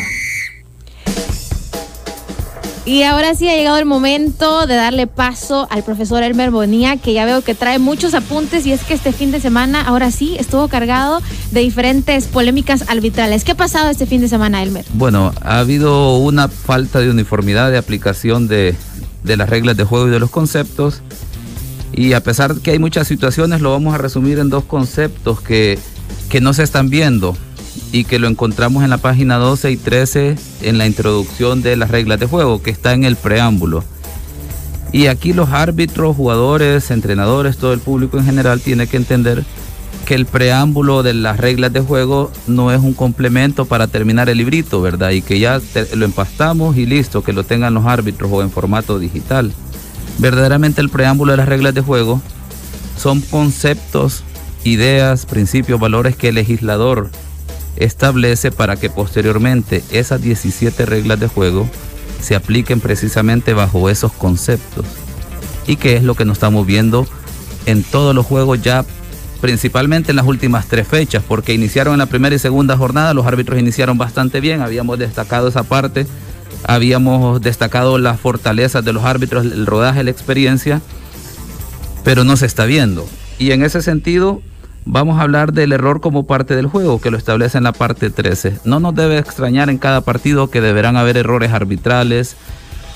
Y 2.85 3.01
ahora 3.01 3.33
sí 3.33 3.49
ha 3.49 3.55
llegado 3.55 3.77
el 3.77 3.85
momento 3.85 4.67
de 4.67 4.75
darle 4.75 5.07
paso 5.07 5.67
al 5.71 5.83
profesor 5.83 6.21
Elmer 6.21 6.51
Bonía, 6.51 6.97
que 6.97 7.13
ya 7.13 7.25
veo 7.25 7.41
que 7.41 7.55
trae 7.55 7.79
muchos 7.79 8.13
apuntes 8.13 8.67
y 8.67 8.71
es 8.71 8.83
que 8.83 8.93
este 8.93 9.11
fin 9.11 9.31
de 9.31 9.39
semana, 9.39 9.81
ahora 9.81 10.11
sí, 10.11 10.35
estuvo 10.37 10.67
cargado 10.67 11.23
de 11.49 11.61
diferentes 11.61 12.27
polémicas 12.27 12.87
arbitrales. 12.87 13.43
¿Qué 13.43 13.53
ha 13.53 13.57
pasado 13.57 13.89
este 13.89 14.05
fin 14.05 14.21
de 14.21 14.27
semana, 14.27 14.61
Elmer? 14.61 14.85
Bueno, 14.93 15.33
ha 15.41 15.57
habido 15.57 16.17
una 16.17 16.49
falta 16.49 16.99
de 16.99 17.09
uniformidad 17.09 17.71
de 17.71 17.79
aplicación 17.79 18.47
de, 18.47 18.75
de 19.23 19.37
las 19.37 19.49
reglas 19.49 19.75
de 19.75 19.85
juego 19.85 20.07
y 20.07 20.11
de 20.11 20.19
los 20.19 20.29
conceptos. 20.29 21.01
Y 21.93 22.13
a 22.13 22.23
pesar 22.23 22.55
que 22.55 22.71
hay 22.71 22.79
muchas 22.79 23.07
situaciones, 23.07 23.61
lo 23.61 23.71
vamos 23.71 23.93
a 23.93 23.97
resumir 23.97 24.39
en 24.39 24.49
dos 24.49 24.63
conceptos 24.63 25.41
que, 25.41 25.77
que 26.29 26.41
no 26.41 26.53
se 26.53 26.63
están 26.63 26.89
viendo 26.89 27.37
y 27.91 28.03
que 28.05 28.19
lo 28.19 28.27
encontramos 28.27 28.83
en 28.83 28.89
la 28.89 28.97
página 28.97 29.37
12 29.37 29.71
y 29.71 29.77
13 29.77 30.35
en 30.63 30.77
la 30.77 30.87
introducción 30.87 31.61
de 31.61 31.75
las 31.75 31.91
reglas 31.91 32.19
de 32.19 32.25
juego, 32.25 32.61
que 32.61 32.71
está 32.71 32.93
en 32.93 33.03
el 33.03 33.15
preámbulo. 33.15 33.83
Y 34.91 35.07
aquí 35.07 35.33
los 35.33 35.49
árbitros, 35.49 36.15
jugadores, 36.15 36.91
entrenadores, 36.91 37.57
todo 37.57 37.73
el 37.73 37.79
público 37.79 38.17
en 38.17 38.25
general 38.25 38.61
tiene 38.61 38.87
que 38.87 38.97
entender 38.97 39.43
que 40.05 40.15
el 40.15 40.25
preámbulo 40.25 41.01
de 41.01 41.13
las 41.13 41.37
reglas 41.37 41.71
de 41.73 41.79
juego 41.79 42.31
no 42.47 42.71
es 42.71 42.81
un 42.81 42.93
complemento 42.93 43.65
para 43.65 43.87
terminar 43.87 44.29
el 44.29 44.37
librito, 44.37 44.81
¿verdad? 44.81 45.11
Y 45.11 45.21
que 45.21 45.39
ya 45.39 45.61
lo 45.95 46.05
empastamos 46.05 46.77
y 46.77 46.85
listo, 46.85 47.23
que 47.23 47.33
lo 47.33 47.43
tengan 47.43 47.73
los 47.73 47.85
árbitros 47.85 48.29
o 48.31 48.41
en 48.41 48.51
formato 48.51 48.99
digital. 48.99 49.51
Verdaderamente 50.19 50.81
el 50.81 50.89
preámbulo 50.89 51.31
de 51.31 51.37
las 51.37 51.47
reglas 51.47 51.73
de 51.73 51.81
juego 51.81 52.21
son 52.97 53.21
conceptos, 53.21 54.23
ideas, 54.63 55.25
principios, 55.25 55.79
valores 55.79 56.15
que 56.15 56.29
el 56.29 56.35
legislador 56.35 57.09
establece 57.75 58.51
para 58.51 58.75
que 58.75 58.89
posteriormente 58.89 59.83
esas 59.91 60.21
17 60.21 60.85
reglas 60.85 61.19
de 61.19 61.27
juego 61.27 61.67
se 62.21 62.35
apliquen 62.35 62.79
precisamente 62.79 63.53
bajo 63.53 63.89
esos 63.89 64.11
conceptos. 64.13 64.85
Y 65.67 65.77
que 65.77 65.95
es 65.95 66.03
lo 66.03 66.15
que 66.15 66.25
nos 66.25 66.37
estamos 66.37 66.65
viendo 66.65 67.07
en 67.65 67.83
todos 67.83 68.13
los 68.13 68.25
juegos 68.25 68.61
ya 68.61 68.85
principalmente 69.41 70.11
en 70.11 70.15
las 70.15 70.25
últimas 70.25 70.67
tres 70.67 70.87
fechas, 70.87 71.21
porque 71.27 71.53
iniciaron 71.53 71.95
en 71.95 71.99
la 71.99 72.05
primera 72.05 72.33
y 72.33 72.39
segunda 72.39 72.77
jornada, 72.77 73.13
los 73.13 73.25
árbitros 73.25 73.59
iniciaron 73.59 73.97
bastante 73.97 74.39
bien, 74.39 74.61
habíamos 74.61 74.97
destacado 74.97 75.49
esa 75.49 75.63
parte 75.63 76.07
habíamos 76.65 77.41
destacado 77.41 77.97
las 77.97 78.19
fortalezas 78.19 78.83
de 78.83 78.93
los 78.93 79.03
árbitros, 79.03 79.45
el 79.45 79.65
rodaje, 79.65 80.03
la 80.03 80.11
experiencia, 80.11 80.81
pero 82.03 82.23
no 82.23 82.37
se 82.37 82.45
está 82.45 82.65
viendo. 82.65 83.07
Y 83.39 83.51
en 83.51 83.63
ese 83.63 83.81
sentido, 83.81 84.41
vamos 84.85 85.19
a 85.19 85.23
hablar 85.23 85.53
del 85.53 85.71
error 85.71 86.01
como 86.01 86.25
parte 86.25 86.55
del 86.55 86.67
juego, 86.67 86.99
que 87.01 87.11
lo 87.11 87.17
establece 87.17 87.57
en 87.57 87.63
la 87.63 87.73
parte 87.73 88.09
13. 88.09 88.59
No 88.65 88.79
nos 88.79 88.95
debe 88.95 89.17
extrañar 89.17 89.69
en 89.69 89.77
cada 89.77 90.01
partido 90.01 90.49
que 90.49 90.61
deberán 90.61 90.97
haber 90.97 91.17
errores 91.17 91.51
arbitrales, 91.51 92.35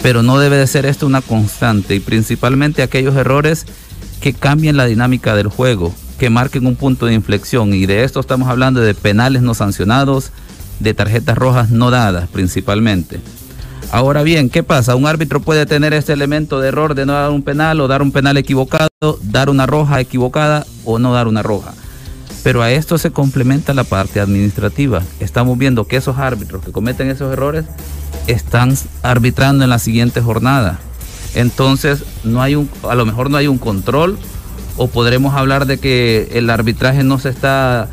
pero 0.02 0.24
no 0.24 0.38
debe 0.38 0.58
de 0.58 0.68
ser 0.68 0.86
esto 0.86 1.08
una 1.08 1.22
constante, 1.22 1.96
y 1.96 2.00
principalmente 2.00 2.84
aquellos 2.84 3.16
errores 3.16 3.66
que 4.22 4.34
cambien 4.34 4.78
la 4.78 4.86
dinámica 4.86 5.36
del 5.36 5.48
juego, 5.48 5.94
que 6.20 6.30
marquen 6.30 6.66
un 6.66 6.76
punto 6.76 7.06
de 7.06 7.14
inflexión. 7.14 7.74
Y 7.74 7.86
de 7.86 8.04
esto 8.04 8.20
estamos 8.20 8.48
hablando 8.50 8.82
de 8.82 8.94
penales 8.94 9.42
no 9.42 9.54
sancionados, 9.54 10.32
de 10.80 10.94
tarjetas 10.94 11.38
rojas 11.38 11.70
no 11.72 11.90
dadas 11.90 12.28
principalmente. 12.30 13.20
Ahora 13.92 14.22
bien, 14.22 14.50
¿qué 14.50 14.64
pasa? 14.64 14.96
Un 14.96 15.08
árbitro 15.08 15.42
puede 15.42 15.66
tener 15.66 15.94
este 15.94 16.12
elemento 16.12 16.60
de 16.60 16.68
error 16.68 16.94
de 16.94 17.06
no 17.06 17.14
dar 17.14 17.32
un 17.32 17.42
penal 17.42 17.80
o 17.80 17.88
dar 17.88 18.02
un 18.02 18.12
penal 18.12 18.36
equivocado, 18.36 18.90
dar 19.24 19.50
una 19.50 19.66
roja 19.66 20.02
equivocada 20.02 20.66
o 20.84 21.00
no 21.00 21.14
dar 21.14 21.28
una 21.28 21.42
roja. 21.42 21.74
Pero 22.44 22.62
a 22.62 22.72
esto 22.72 22.98
se 22.98 23.12
complementa 23.12 23.74
la 23.74 23.86
parte 23.86 24.20
administrativa. 24.20 25.04
Estamos 25.22 25.58
viendo 25.58 25.88
que 25.88 25.96
esos 25.96 26.18
árbitros 26.18 26.64
que 26.66 26.74
cometen 26.74 27.10
esos 27.10 27.32
errores 27.32 27.66
están 28.28 28.76
arbitrando 29.04 29.64
en 29.64 29.70
la 29.70 29.80
siguiente 29.80 30.22
jornada. 30.22 30.80
Entonces, 31.34 32.04
no 32.26 32.42
hay 32.42 32.56
a 32.84 32.96
lo 32.96 33.06
mejor 33.06 33.30
no 33.30 33.38
hay 33.38 33.48
un 33.48 33.58
control 33.58 34.18
o 34.76 34.88
podremos 34.88 35.34
hablar 35.34 35.66
de 35.66 35.78
que 35.78 36.30
el 36.34 36.50
arbitraje 36.50 37.04
no 37.04 37.20
se 37.20 37.30
está 37.30 37.88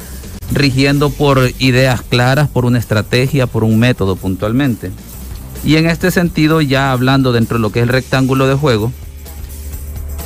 rigiendo 0.53 1.11
por 1.11 1.51
ideas 1.61 2.03
claras, 2.03 2.49
por 2.49 2.65
una 2.65 2.79
estrategia, 2.79 3.47
por 3.47 3.63
un 3.63 3.79
método 3.79 4.17
puntualmente. 4.17 4.91
Y 5.65 5.77
en 5.77 5.87
este 5.87 6.11
sentido, 6.11 6.61
ya 6.61 6.93
hablando 6.93 7.33
dentro 7.33 7.57
de 7.57 7.63
lo 7.63 7.73
que 7.73 7.81
es 7.81 7.85
el 7.85 7.89
rectángulo 7.89 8.47
de 8.47 8.55
juego, 8.55 8.93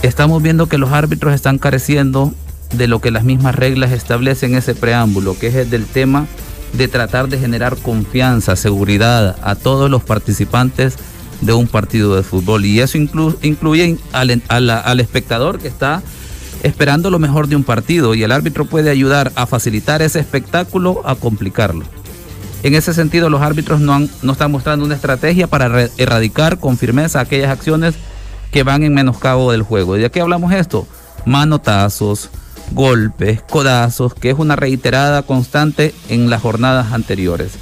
estamos 0.03 0.43
viendo 0.43 0.69
que 0.69 0.79
los 0.79 0.91
árbitros 0.91 1.33
están 1.33 1.59
careciendo 1.59 2.33
de 2.75 2.89
lo 2.89 3.01
que 3.01 3.11
las 3.11 3.25
mismas 3.25 3.55
reglas 3.55 3.93
establecen 3.93 4.53
en 4.53 4.59
ese 4.59 4.75
preámbulo, 4.75 5.39
que 5.39 5.47
es 5.47 5.55
el 5.55 5.71
del 5.71 5.87
tema 5.87 6.27
de 6.73 6.89
tratar 6.89 7.29
de 7.29 7.39
generar 7.39 7.77
confianza, 7.77 8.57
seguridad 8.57 9.37
a 9.43 9.55
todos 9.55 9.89
los 9.89 10.03
participantes 10.03 10.97
de 11.41 11.53
un 11.53 11.69
partido 11.69 12.17
de 12.17 12.25
fútbol. 12.25 12.65
Y 12.67 12.81
eso 12.81 12.99
incluye 12.99 13.97
al, 14.13 14.43
al 14.49 15.01
espectador 15.01 15.61
que 15.61 15.69
está 15.69 16.03
esperando 16.65 17.11
lo 17.11 17.21
mejor 17.21 17.47
de 17.47 17.55
un 17.55 17.63
partido 17.63 18.15
y 18.15 18.25
el 18.25 18.33
árbitro 18.33 18.65
puede 18.65 18.91
ayudar 18.91 19.33
a 19.37 19.47
facilitar 19.47 20.03
ese 20.03 20.19
espectáculo, 20.19 21.03
a 21.05 21.15
complicarlo. 21.15 21.85
En 22.63 22.75
ese 22.75 22.93
sentido, 22.93 23.31
los 23.31 23.41
árbitros 23.41 23.81
no, 23.81 24.09
están 24.31 24.51
mostrando 24.51 24.85
una 24.85 24.97
estrategia 24.97 25.47
para 25.47 25.89
erradicar 25.97 26.59
con 26.59 26.77
firmeza 26.77 27.21
aquellas 27.21 27.51
acciones 27.51 27.95
que 28.51 28.65
van 28.65 28.83
en 28.83 28.95
menoscabo 28.95 29.53
del 29.53 29.63
juego. 29.63 29.97
¿Y 29.97 30.01
de 30.01 30.11
qué 30.11 30.21
hablamos 30.21 30.53
esto? 30.53 30.87
Manotazos, 31.25 32.31
golpes, 32.73 33.43
codazos, 33.43 34.15
que 34.15 34.31
es 34.31 34.39
una 34.39 34.57
reiterada 34.57 35.23
constante 35.23 35.95
en 36.09 36.31
las 36.31 36.43
jornadas 36.43 36.93
anteriores. 36.93 37.53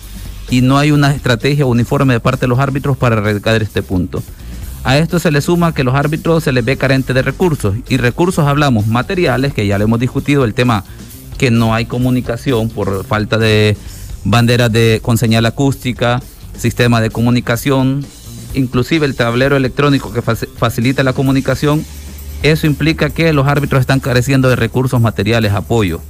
Y 0.49 0.63
no 0.63 0.79
hay 0.79 0.93
una 0.93 1.13
estrategia 1.13 1.67
uniforme 1.67 2.15
de 2.15 2.21
parte 2.21 2.43
de 2.43 2.49
los 2.49 2.59
árbitros 2.59 2.97
para 2.97 3.17
erradicar 3.17 3.61
este 3.61 3.83
punto. 3.83 4.23
A 4.83 4.97
esto 4.97 5.19
se 5.19 5.33
le 5.33 5.41
suma 5.41 5.75
que 5.75 5.85
los 5.85 5.95
árbitros 5.95 6.45
se 6.45 6.53
les 6.53 6.65
ve 6.65 6.77
carente 6.77 7.13
de 7.13 7.23
recursos. 7.23 7.75
Y 7.89 7.99
recursos 7.99 8.47
hablamos 8.47 8.87
materiales, 8.87 9.53
que 9.53 9.67
ya 9.67 9.77
le 9.77 9.85
hemos 9.85 10.01
discutido 10.01 10.45
el 10.45 10.55
tema 10.55 10.85
que 11.37 11.51
no 11.51 11.75
hay 11.75 11.85
comunicación 11.85 12.71
por 12.71 13.05
falta 13.05 13.37
de 13.37 13.77
banderas 14.27 14.73
de, 14.73 15.01
con 15.03 15.19
señal 15.19 15.47
acústica, 15.47 16.21
sistema 16.59 17.01
de 17.01 17.11
comunicación, 17.11 18.05
inclusive 18.55 19.07
el 19.07 19.15
tablero 19.15 19.57
electrónico 19.57 20.12
que 20.12 20.23
facilita 20.23 21.03
la 21.03 21.12
comunicación, 21.12 21.85
eso 22.43 22.67
implica 22.67 23.11
que 23.11 23.33
los 23.33 23.47
árbitros 23.47 23.81
están 23.81 24.01
careciendo 24.01 24.49
de 24.49 24.57
recursos 24.57 25.01
materiales, 25.01 25.53
apoyo. 25.53 26.01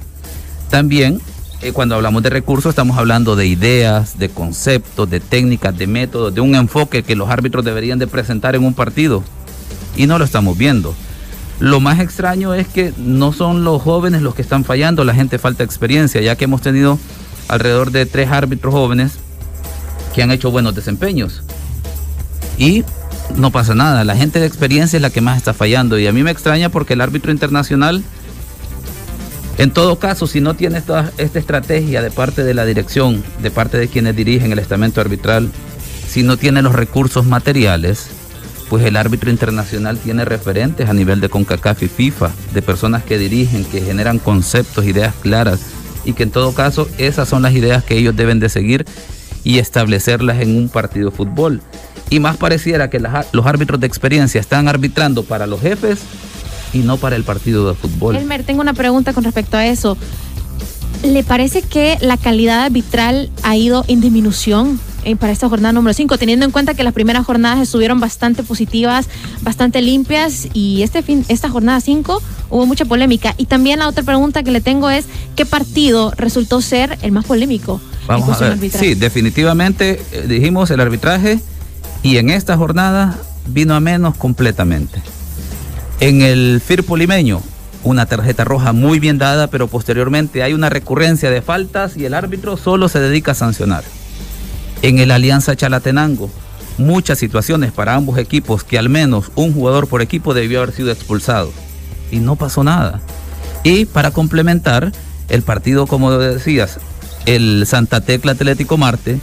También, 0.69 1.21
eh, 1.61 1.71
cuando 1.71 1.95
hablamos 1.95 2.23
de 2.23 2.29
recursos, 2.29 2.69
estamos 2.71 2.97
hablando 2.97 3.35
de 3.35 3.47
ideas, 3.47 4.17
de 4.19 4.29
conceptos, 4.29 5.09
de 5.09 5.19
técnicas, 5.19 5.77
de 5.77 5.87
métodos, 5.87 6.33
de 6.33 6.41
un 6.41 6.55
enfoque 6.55 7.03
que 7.03 7.15
los 7.15 7.29
árbitros 7.29 7.63
deberían 7.63 7.99
de 7.99 8.07
presentar 8.07 8.55
en 8.55 8.65
un 8.65 8.73
partido. 8.73 9.23
Y 9.95 10.07
no 10.07 10.19
lo 10.19 10.25
estamos 10.25 10.57
viendo. 10.57 10.93
Lo 11.59 11.79
más 11.79 11.99
extraño 11.99 12.53
es 12.53 12.67
que 12.67 12.93
no 12.97 13.33
son 13.33 13.63
los 13.63 13.81
jóvenes 13.81 14.21
los 14.21 14.35
que 14.35 14.43
están 14.43 14.63
fallando, 14.63 15.03
la 15.03 15.15
gente 15.15 15.39
falta 15.39 15.63
experiencia, 15.63 16.21
ya 16.21 16.35
que 16.35 16.45
hemos 16.45 16.61
tenido 16.61 16.99
alrededor 17.47 17.91
de 17.91 18.05
tres 18.05 18.29
árbitros 18.29 18.73
jóvenes 18.73 19.13
que 20.13 20.23
han 20.23 20.31
hecho 20.31 20.51
buenos 20.51 20.75
desempeños. 20.75 21.43
Y 22.57 22.83
no 23.35 23.51
pasa 23.51 23.75
nada, 23.75 24.03
la 24.03 24.15
gente 24.15 24.39
de 24.39 24.47
experiencia 24.47 24.97
es 24.97 25.01
la 25.01 25.09
que 25.09 25.21
más 25.21 25.37
está 25.37 25.53
fallando. 25.53 25.99
Y 25.99 26.07
a 26.07 26.13
mí 26.13 26.23
me 26.23 26.31
extraña 26.31 26.69
porque 26.69 26.93
el 26.93 27.01
árbitro 27.01 27.31
internacional 27.31 28.03
En 29.57 29.71
todo 29.71 29.97
caso, 29.97 30.27
si 30.27 30.39
no 30.39 30.53
tiene 30.53 30.77
esta, 30.77 31.11
esta 31.17 31.39
estrategia 31.39 32.03
de 32.03 32.11
parte 32.11 32.43
de 32.43 32.53
la 32.53 32.63
dirección, 32.63 33.23
de 33.41 33.49
parte 33.49 33.79
de 33.79 33.87
quienes 33.87 34.15
dirigen 34.15 34.51
el 34.51 34.59
estamento 34.59 35.01
arbitral, 35.01 35.49
si 36.07 36.21
no 36.21 36.37
tiene 36.37 36.61
los 36.61 36.73
recursos 36.73 37.25
materiales, 37.25 38.07
pues 38.69 38.85
el 38.85 38.95
árbitro 38.95 39.31
internacional 39.31 39.97
tiene 39.97 40.25
referentes 40.25 40.89
a 40.89 40.93
nivel 40.93 41.21
de 41.21 41.29
CONCACAF 41.29 41.83
y 41.83 41.87
FIFA, 41.87 42.29
de 42.53 42.61
personas 42.61 43.03
que 43.03 43.17
dirigen, 43.17 43.65
que 43.65 43.81
generan 43.81 44.19
conceptos, 44.19 44.85
ideas 44.85 45.15
claras, 45.21 45.59
y 46.07 46.13
que 46.13 46.23
en 46.23 46.31
todo 46.31 46.53
caso 46.53 46.87
esas 46.97 47.27
son 47.27 47.43
las 47.43 47.53
ideas 47.53 47.83
que 47.83 47.97
ellos 47.97 48.15
deben 48.15 48.39
de 48.39 48.49
seguir 48.49 48.85
y 49.43 49.59
establecerlas 49.59 50.41
en 50.41 50.55
un 50.55 50.69
partido 50.69 51.11
de 51.11 51.15
fútbol. 51.15 51.61
Y 52.09 52.19
más 52.19 52.37
pareciera 52.37 52.89
que 52.89 52.99
los 52.99 53.45
árbitros 53.45 53.79
de 53.79 53.87
experiencia 53.87 54.39
están 54.39 54.69
arbitrando 54.69 55.23
para 55.23 55.45
los 55.45 55.61
jefes 55.61 55.99
y 56.73 56.79
no 56.79 56.97
para 56.97 57.17
el 57.17 57.23
partido 57.23 57.67
de 57.67 57.75
fútbol. 57.75 58.15
Elmer, 58.15 58.43
tengo 58.43 58.61
una 58.61 58.73
pregunta 58.73 59.13
con 59.13 59.25
respecto 59.25 59.57
a 59.57 59.65
eso. 59.67 59.97
¿Le 61.03 61.23
parece 61.23 61.61
que 61.61 61.97
la 62.01 62.17
calidad 62.17 62.63
arbitral 62.63 63.29
ha 63.43 63.55
ido 63.57 63.83
en 63.89 63.99
disminución 64.01 64.79
eh, 65.07 65.15
para 65.15 65.31
esta 65.31 65.47
jornada 65.47 65.71
número 65.71 65.93
5, 65.93 66.17
teniendo 66.17 66.45
en 66.45 66.51
cuenta 66.51 66.73
que 66.73 66.83
las 66.83 66.93
primeras 66.93 67.25
jornadas 67.25 67.59
estuvieron 67.59 68.01
bastante 68.01 68.43
positivas, 68.43 69.07
bastante 69.41 69.81
limpias 69.81 70.49
y 70.51 70.83
este 70.83 71.01
fin, 71.01 71.23
esta 71.29 71.47
jornada 71.49 71.79
5 71.79 72.21
hubo 72.49 72.65
mucha 72.65 72.83
polémica. 72.83 73.33
Y 73.37 73.45
también 73.45 73.79
la 73.79 73.87
otra 73.87 74.03
pregunta 74.03 74.43
que 74.43 74.51
le 74.51 74.59
tengo 74.59 74.89
es, 74.89 75.05
¿qué 75.37 75.45
partido 75.45 76.11
resultó 76.17 76.61
ser 76.61 76.97
el 77.03 77.13
más 77.13 77.23
polémico? 77.23 77.79
Vamos 78.05 78.41
a 78.41 78.49
ver. 78.49 78.69
Sí, 78.69 78.95
definitivamente 78.95 80.01
eh, 80.11 80.25
dijimos 80.27 80.71
el 80.71 80.81
arbitraje 80.81 81.39
y 82.03 82.17
en 82.17 82.29
esta 82.29 82.57
jornada 82.57 83.17
vino 83.47 83.75
a 83.75 83.79
menos 83.79 84.17
completamente. 84.17 85.01
En 86.01 86.21
el 86.21 86.61
Firpo 86.61 86.97
Limeño, 86.97 87.41
una 87.83 88.07
tarjeta 88.07 88.43
roja 88.43 88.73
muy 88.73 88.99
bien 88.99 89.17
dada, 89.17 89.47
pero 89.47 89.69
posteriormente 89.69 90.43
hay 90.43 90.53
una 90.53 90.69
recurrencia 90.69 91.31
de 91.31 91.41
faltas 91.41 91.95
y 91.95 92.03
el 92.03 92.13
árbitro 92.13 92.57
solo 92.57 92.89
se 92.89 92.99
dedica 92.99 93.31
a 93.31 93.35
sancionar. 93.35 93.85
En 94.81 94.99
el 94.99 95.11
Alianza 95.11 95.55
Chalatenango, 95.55 96.29
muchas 96.77 97.17
situaciones 97.17 97.71
para 97.71 97.95
ambos 97.95 98.17
equipos 98.17 98.63
que 98.63 98.77
al 98.77 98.89
menos 98.89 99.31
un 99.35 99.53
jugador 99.53 99.87
por 99.87 100.01
equipo 100.01 100.33
debió 100.33 100.61
haber 100.61 100.73
sido 100.73 100.91
expulsado. 100.91 101.51
Y 102.11 102.19
no 102.19 102.35
pasó 102.35 102.63
nada. 102.63 103.01
Y 103.63 103.85
para 103.85 104.11
complementar, 104.11 104.91
el 105.29 105.41
partido, 105.41 105.87
como 105.87 106.11
decías, 106.11 106.79
el 107.25 107.65
Santa 107.65 108.01
Tecla 108.01 108.33
Atlético 108.33 108.77
Marte, 108.77 109.19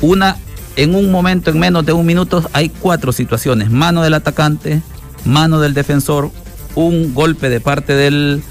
una 0.00 0.36
en 0.76 0.94
un 0.94 1.10
momento, 1.10 1.50
en 1.50 1.58
menos 1.58 1.84
de 1.84 1.92
un 1.92 2.06
minuto, 2.06 2.48
hay 2.52 2.68
cuatro 2.68 3.12
situaciones. 3.12 3.70
Mano 3.70 4.02
del 4.02 4.14
atacante, 4.14 4.80
mano 5.24 5.60
del 5.60 5.74
defensor, 5.74 6.30
un 6.76 7.14
golpe 7.14 7.48
de 7.48 7.60
parte 7.60 7.94
del 7.94 8.42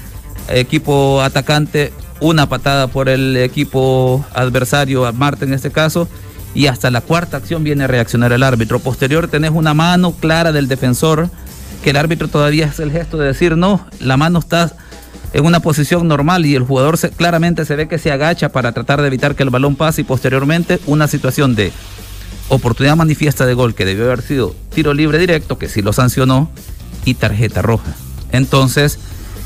equipo 0.48 1.22
atacante, 1.22 1.92
una 2.20 2.46
patada 2.46 2.86
por 2.86 3.08
el 3.08 3.36
equipo 3.38 4.24
adversario, 4.34 5.10
Marte 5.14 5.46
en 5.46 5.54
este 5.54 5.70
caso, 5.70 6.06
y 6.54 6.66
hasta 6.66 6.90
la 6.90 7.00
cuarta 7.00 7.36
acción 7.36 7.64
viene 7.64 7.84
a 7.84 7.86
reaccionar 7.86 8.32
el 8.32 8.42
árbitro. 8.42 8.78
Posterior 8.78 9.28
tenés 9.28 9.50
una 9.50 9.74
mano 9.74 10.12
clara 10.12 10.52
del 10.52 10.68
defensor, 10.68 11.30
que 11.82 11.90
el 11.90 11.96
árbitro 11.96 12.28
todavía 12.28 12.66
hace 12.66 12.82
el 12.82 12.92
gesto 12.92 13.18
de 13.18 13.26
decir, 13.28 13.56
no, 13.56 13.86
la 14.00 14.16
mano 14.16 14.38
está 14.38 14.72
en 15.32 15.44
una 15.44 15.60
posición 15.60 16.08
normal 16.08 16.46
y 16.46 16.54
el 16.54 16.62
jugador 16.62 16.98
claramente 17.16 17.64
se 17.64 17.76
ve 17.76 17.88
que 17.88 17.98
se 17.98 18.10
agacha 18.10 18.48
para 18.48 18.72
tratar 18.72 19.00
de 19.00 19.08
evitar 19.08 19.34
que 19.34 19.42
el 19.42 19.50
balón 19.50 19.76
pase 19.76 20.00
y 20.00 20.04
posteriormente 20.04 20.80
una 20.86 21.06
situación 21.06 21.54
de 21.54 21.70
oportunidad 22.48 22.96
manifiesta 22.96 23.46
de 23.46 23.54
gol 23.54 23.74
que 23.74 23.84
debió 23.84 24.06
haber 24.06 24.22
sido 24.22 24.54
tiro 24.74 24.94
libre 24.94 25.18
directo, 25.18 25.58
que 25.58 25.68
sí 25.68 25.82
lo 25.82 25.92
sancionó, 25.92 26.50
y 27.04 27.14
tarjeta 27.14 27.62
roja. 27.62 27.94
Entonces, 28.32 28.98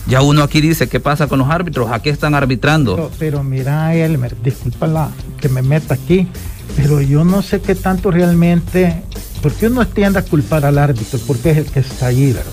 ya 0.06 0.22
uno 0.22 0.42
aquí 0.42 0.60
dice, 0.60 0.88
¿qué 0.88 1.00
pasa 1.00 1.26
con 1.26 1.38
los 1.38 1.48
árbitros? 1.48 1.90
¿A 1.92 2.00
qué 2.00 2.10
están 2.10 2.34
arbitrando? 2.34 3.10
Pero, 3.18 3.42
mira, 3.44 3.94
Elmer, 3.94 4.36
disculpa 4.42 4.86
la, 4.86 5.10
que 5.40 5.48
me 5.48 5.62
meta 5.62 5.94
aquí, 5.94 6.28
pero 6.76 7.00
yo 7.00 7.24
no 7.24 7.42
sé 7.42 7.60
qué 7.60 7.74
tanto 7.74 8.10
realmente, 8.10 9.02
porque 9.42 9.66
uno 9.66 9.86
tiende 9.86 10.18
a 10.18 10.22
culpar 10.22 10.64
al 10.64 10.78
árbitro, 10.78 11.18
porque 11.26 11.50
es 11.50 11.58
el 11.58 11.64
que 11.66 11.80
está 11.80 12.06
allí, 12.06 12.32
¿verdad? 12.32 12.52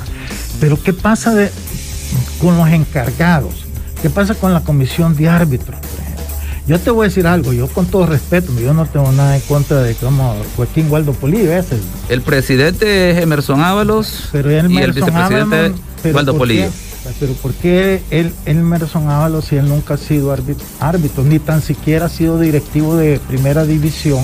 Pero 0.60 0.82
¿qué 0.82 0.94
pasa 0.94 1.34
de, 1.34 1.52
con 2.42 2.58
los 2.58 2.68
encargados? 2.70 3.66
¿Qué 4.02 4.10
pasa 4.10 4.36
con 4.36 4.54
la 4.54 4.62
comisión 4.62 5.16
de 5.16 5.30
árbitros? 5.30 5.80
Yo 6.68 6.80
te 6.80 6.92
voy 6.92 7.06
a 7.06 7.08
decir 7.10 7.26
algo, 7.26 7.52
yo 7.52 7.68
con 7.68 7.88
todo 7.88 8.06
respeto, 8.06 8.52
yo 8.60 8.76
no 8.76 8.86
tengo 8.86 9.12
nada 9.12 9.36
en 9.36 9.42
contra 9.42 9.82
de 9.82 9.96
como 9.96 10.36
Joaquín 10.56 10.86
Waldo 10.92 11.14
Polillo, 11.14 11.52
ese. 11.52 11.76
El 12.10 12.22
presidente 12.22 13.10
es 13.10 13.18
Emerson 13.18 13.62
Ábalos 13.62 14.30
pero 14.32 14.52
y 14.52 14.78
el 14.78 14.92
vicepresidente 14.94 15.74
Waldo 16.14 16.38
Polillo. 16.38 16.70
Pero 17.20 17.34
¿por 17.34 17.54
qué 17.54 18.02
él, 18.12 18.34
Emerson 18.46 19.10
Ábalos, 19.10 19.46
si 19.46 19.56
él 19.56 19.68
nunca 19.68 19.96
ha 19.96 19.98
sido 19.98 20.32
árbitro, 20.80 21.24
ni 21.24 21.40
tan 21.40 21.62
siquiera 21.62 22.06
ha 22.06 22.10
sido 22.10 22.40
directivo 22.40 22.96
de 22.96 23.20
primera 23.28 23.66
división, 23.66 24.24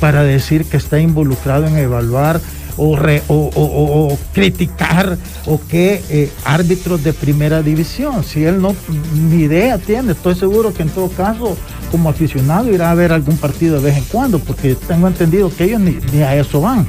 para 0.00 0.22
decir 0.22 0.64
que 0.64 0.76
está 0.76 1.00
involucrado 1.00 1.66
en 1.66 1.76
evaluar 1.76 2.40
o, 2.78 4.18
criticar 4.32 5.16
o 5.46 5.60
que 5.68 6.02
eh, 6.10 6.30
árbitros 6.44 7.02
de 7.02 7.12
primera 7.12 7.62
división. 7.62 8.24
Si 8.24 8.44
él 8.44 8.60
no, 8.60 8.74
ni 9.14 9.42
idea 9.42 9.78
tiene, 9.78 10.12
estoy 10.12 10.34
seguro 10.34 10.74
que 10.74 10.82
en 10.82 10.90
todo 10.90 11.08
caso, 11.08 11.56
como 11.90 12.08
aficionado, 12.08 12.72
irá 12.72 12.90
a 12.90 12.94
ver 12.94 13.12
algún 13.12 13.36
partido 13.36 13.76
de 13.76 13.84
vez 13.84 13.96
en 13.96 14.04
cuando, 14.04 14.38
porque 14.38 14.74
tengo 14.74 15.06
entendido 15.06 15.50
que 15.54 15.64
ellos 15.64 15.80
ni, 15.80 16.22
a 16.22 16.36
eso 16.36 16.60
van. 16.60 16.86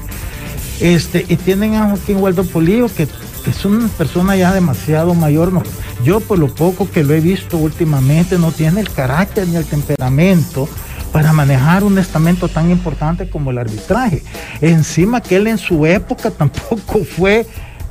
Este, 0.80 1.26
y 1.28 1.38
tienen 1.38 1.76
a 1.76 1.90
Joaquín 1.90 2.18
Waldo 2.18 2.44
Polillo, 2.44 2.88
que, 2.94 3.08
es 3.50 3.66
una 3.66 3.88
persona 3.88 4.36
ya 4.36 4.54
demasiado 4.54 5.14
mayor. 5.14 5.54
No, 5.54 5.64
yo, 6.04 6.20
por 6.20 6.40
lo 6.40 6.48
poco 6.48 6.90
que 6.90 7.04
lo 7.04 7.14
he 7.14 7.22
visto 7.22 7.58
últimamente, 7.58 8.38
no 8.38 8.52
tiene 8.52 8.82
el 8.82 8.90
carácter 8.90 9.48
ni 9.48 9.56
el 9.56 9.66
temperamento 9.66 10.68
para 11.12 11.34
manejar 11.34 11.84
un 11.84 11.98
estamento 11.98 12.48
tan 12.48 12.70
importante 12.70 13.30
como 13.30 13.52
el 13.52 13.58
arbitraje. 13.58 14.24
Encima 14.62 15.22
que 15.22 15.38
él 15.38 15.48
en 15.48 15.58
su 15.58 15.86
época 15.86 16.32
tampoco 16.38 17.04
fue, 17.04 17.48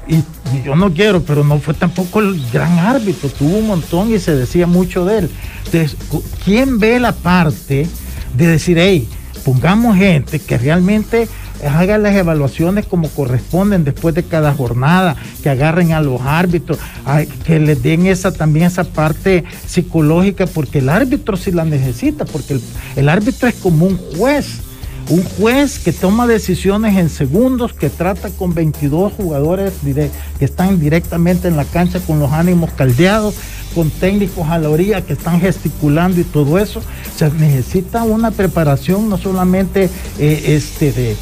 y, 0.07 0.23
yo 0.65 0.77
no 0.77 0.93
quiero, 0.93 1.23
pero 1.23 1.43
no 1.43 1.59
fue 1.59 1.75
tampoco 1.75 2.21
el 2.21 2.41
gran 2.53 2.79
árbitro, 2.79 3.29
tuvo 3.29 3.59
un 3.59 3.67
montón 3.67 4.13
y 4.13 4.19
se 4.19 4.37
decía 4.37 4.67
mucho 4.67 5.05
de 5.05 5.19
él. 5.19 5.31
Entonces, 5.65 5.97
¿quién 6.45 6.79
ve 6.79 7.01
la 7.01 7.13
parte 7.13 7.89
de 8.37 8.47
decir, 8.47 8.79
hey, 8.79 9.09
pongamos 9.45 9.97
gente 9.97 10.39
que 10.39 10.59
realmente 10.59 11.29
hagan 11.65 12.03
las 12.03 12.15
evaluaciones 12.15 12.87
como 12.87 13.09
corresponden 13.09 13.85
después 13.85 14.15
de 14.15 14.23
cada 14.23 14.53
jornada, 14.53 15.17
que 15.43 15.51
agarren 15.51 15.93
a 15.93 16.01
los 16.01 16.21
árbitros, 16.23 16.79
que 17.45 17.59
les 17.59 17.83
den 17.83 18.07
esa 18.07 18.33
también 18.33 18.67
esa 18.67 18.85
parte 18.85 19.45
psicológica, 19.67 20.47
porque 20.47 20.79
el 20.79 20.89
árbitro 20.89 21.37
sí 21.37 21.53
la 21.53 21.65
necesita, 21.65 22.25
porque 22.25 22.59
el, 22.97 23.09
árbitro 23.09 23.49
es 23.49 23.55
como 23.55 23.87
un 23.87 23.97
juez. 23.97 24.61
Un 25.09 25.23
juez 25.23 25.79
que 25.79 25.93
toma 25.93 26.27
decisiones 26.27 26.97
en 26.97 27.09
segundos, 27.09 27.73
que 27.73 27.91
trata 27.91 28.29
con 28.31 28.55
22 28.55 29.13
jugadores 29.13 29.73
que 29.85 30.45
están 30.45 30.81
directamente 30.81 31.47
en 31.47 31.57
la 31.57 31.65
cancha 31.65 32.01
con 32.01 32.19
los 32.19 32.33
ánimos 32.33 32.73
caldeados, 32.73 33.37
con 33.73 33.89
técnicos 33.91 34.49
a 34.49 34.59
la 34.59 34.69
orilla 34.69 35.03
que 35.03 35.13
están 35.13 35.41
gesticulando 35.41 36.21
y 36.21 36.25
todo 36.25 36.59
eso. 36.59 36.83
Se 37.17 37.31
necesita 37.31 38.03
una 38.03 38.33
preparación 38.33 39.09
no 39.09 39.17
solamente 39.17 39.89
eh, 40.19 40.43
este 40.57 40.91
de, 40.91 41.17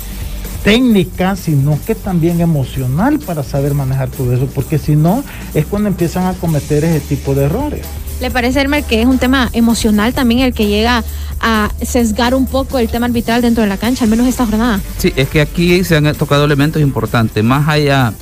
técnica, 0.65 1.37
sino 1.37 1.79
que 1.87 1.95
también 1.95 2.41
emocional 2.41 3.21
para 3.21 3.45
saber 3.45 3.75
manejar 3.75 4.09
todo 4.09 4.33
eso, 4.33 4.47
porque 4.47 4.79
si 4.79 4.97
no 4.97 5.23
es 5.53 5.67
cuando 5.67 5.89
empiezan 5.89 6.27
a 6.27 6.33
cometer 6.33 6.83
ese 6.85 7.01
tipo 7.01 7.35
de 7.35 7.45
errores. 7.45 7.87
¿Le 8.21 8.31
parece, 8.31 8.63
Elmer, 8.63 8.83
que 8.83 9.03
es 9.03 9.07
un 9.07 9.19
tema 9.19 9.51
emocional 9.53 10.15
también 10.15 10.41
el 10.41 10.55
que 10.55 10.67
llega 10.67 11.05
a 11.41 11.71
sesgar 11.83 12.35
un 12.35 12.47
poco 12.47 12.79
el 12.79 12.89
tema 12.89 13.07
arbitral 13.07 13.43
dentro 13.43 13.63
de 13.63 13.69
la 13.69 13.77
cancha, 13.77 14.05
al 14.05 14.11
menos 14.11 14.27
esta 14.27 14.47
jornada? 14.47 14.81
Sí, 14.99 15.13
es 15.17 15.29
que 15.29 15.43
aquí 15.43 15.85
se 15.85 15.97
han 15.97 16.15
tocado 16.15 16.47
elementos 16.47 16.81
importantes, 16.81 17.45
más 17.45 17.69
allá, 17.69 18.15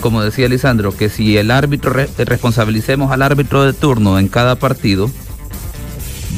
como 0.00 0.22
decía 0.22 0.48
Lisandro, 0.48 0.94
que 0.94 1.08
si 1.08 1.38
el 1.38 1.50
árbitro, 1.50 1.92
responsabilicemos 2.18 3.10
al 3.12 3.22
árbitro 3.22 3.64
de 3.64 3.72
turno 3.72 4.18
en 4.18 4.28
cada 4.28 4.56
partido, 4.56 5.10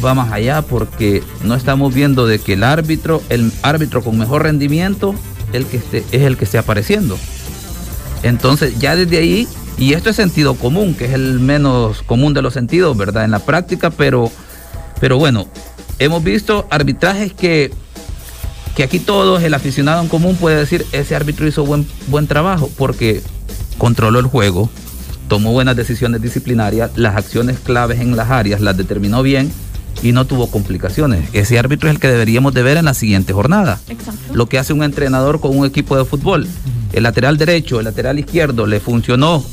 va 0.02 0.14
más 0.14 0.32
allá 0.32 0.62
porque 0.62 1.22
no 1.42 1.54
estamos 1.54 1.94
viendo 1.94 2.26
de 2.26 2.38
que 2.38 2.54
el 2.54 2.64
árbitro, 2.64 3.22
el 3.28 3.52
árbitro 3.62 4.02
con 4.02 4.18
mejor 4.18 4.42
rendimiento, 4.42 5.14
el 5.52 5.66
que 5.66 5.78
esté, 5.78 6.04
es 6.12 6.22
el 6.22 6.36
que 6.36 6.44
esté 6.44 6.58
apareciendo. 6.58 7.18
Entonces 8.22 8.78
ya 8.78 8.96
desde 8.96 9.18
ahí, 9.18 9.48
y 9.76 9.92
esto 9.92 10.10
es 10.10 10.16
sentido 10.16 10.54
común, 10.54 10.94
que 10.94 11.06
es 11.06 11.12
el 11.12 11.40
menos 11.40 12.02
común 12.02 12.34
de 12.34 12.42
los 12.42 12.54
sentidos, 12.54 12.96
¿verdad? 12.96 13.24
En 13.24 13.30
la 13.30 13.40
práctica, 13.40 13.90
pero, 13.90 14.30
pero 15.00 15.18
bueno, 15.18 15.46
hemos 15.98 16.22
visto 16.24 16.66
arbitrajes 16.70 17.32
que, 17.32 17.72
que 18.76 18.82
aquí 18.82 18.98
todos, 18.98 19.42
el 19.42 19.54
aficionado 19.54 20.02
en 20.02 20.08
común 20.08 20.36
puede 20.36 20.56
decir, 20.56 20.86
ese 20.92 21.14
árbitro 21.14 21.46
hizo 21.46 21.64
buen, 21.64 21.86
buen 22.08 22.26
trabajo 22.26 22.70
porque 22.76 23.22
controló 23.78 24.20
el 24.20 24.26
juego, 24.26 24.70
tomó 25.28 25.52
buenas 25.52 25.76
decisiones 25.76 26.22
disciplinarias, 26.22 26.92
las 26.96 27.16
acciones 27.16 27.58
claves 27.58 28.00
en 28.00 28.16
las 28.16 28.30
áreas 28.30 28.60
las 28.60 28.76
determinó 28.76 29.22
bien 29.22 29.52
y 30.02 30.12
no 30.12 30.26
tuvo 30.26 30.50
complicaciones. 30.50 31.28
Ese 31.32 31.58
árbitro 31.58 31.88
es 31.88 31.94
el 31.94 32.00
que 32.00 32.08
deberíamos 32.08 32.54
de 32.54 32.62
ver 32.62 32.76
en 32.76 32.84
la 32.84 32.94
siguiente 32.94 33.32
jornada. 33.32 33.80
Lo 34.32 34.46
que 34.46 34.58
hace 34.58 34.72
un 34.72 34.82
entrenador 34.82 35.40
con 35.40 35.56
un 35.56 35.66
equipo 35.66 35.96
de 35.96 36.04
fútbol. 36.04 36.46
El 36.92 37.02
lateral 37.02 37.38
derecho, 37.38 37.78
el 37.78 37.84
lateral 37.84 38.18
izquierdo 38.18 38.66
le 38.66 38.80
funcionó 38.80 39.44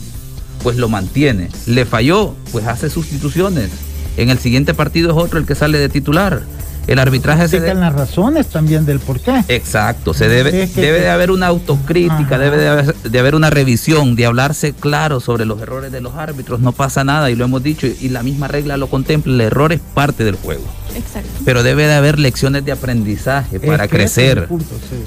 pues 0.64 0.78
lo 0.78 0.90
mantiene. 0.90 1.50
Le 1.66 1.86
falló, 1.86 2.36
pues 2.52 2.68
hace 2.68 2.90
sustituciones. 2.90 3.70
En 4.18 4.30
el 4.30 4.40
siguiente 4.40 4.74
partido 4.74 5.12
es 5.12 5.18
otro 5.18 5.40
el 5.40 5.46
que 5.46 5.56
sale 5.56 5.78
de 5.78 5.90
titular. 5.90 6.44
El 6.88 7.00
arbitraje 7.00 7.48
se 7.48 7.60
debe... 7.60 7.80
las 7.80 7.94
razones 7.94 8.48
también 8.48 8.86
del 8.86 9.00
por 9.00 9.20
qué. 9.20 9.44
Exacto, 9.48 10.14
se 10.14 10.28
debe, 10.28 10.68
debe 10.68 11.00
de 11.00 11.10
haber 11.10 11.32
una 11.32 11.48
autocrítica, 11.48 12.38
debe 12.38 12.58
de 12.58 12.68
haber, 12.68 12.96
de 12.96 13.20
haber, 13.20 13.36
una 13.36 13.50
revisión, 13.50 14.16
de 14.16 14.26
hablarse 14.26 14.74
claro 14.74 15.20
sobre 15.20 15.46
los 15.46 15.62
errores 15.62 15.92
de 15.92 16.02
los 16.02 16.16
árbitros. 16.16 16.60
No 16.60 16.72
pasa 16.72 17.04
nada 17.04 17.30
y 17.30 17.36
lo 17.36 17.46
hemos 17.46 17.64
dicho 17.64 17.88
y 17.88 18.10
la 18.10 18.24
misma 18.24 18.48
regla 18.48 18.78
lo 18.78 18.88
contempla. 18.88 19.34
El 19.34 19.42
error 19.42 19.72
es 19.72 19.80
parte 19.80 20.24
del 20.24 20.36
juego. 20.36 20.64
Exacto. 20.96 21.30
Pero 21.46 21.64
debe 21.64 21.88
de 21.88 21.94
haber 21.94 22.20
lecciones 22.20 22.66
de 22.66 22.72
aprendizaje 22.72 23.60
para 23.60 23.88
crecer. 23.88 24.50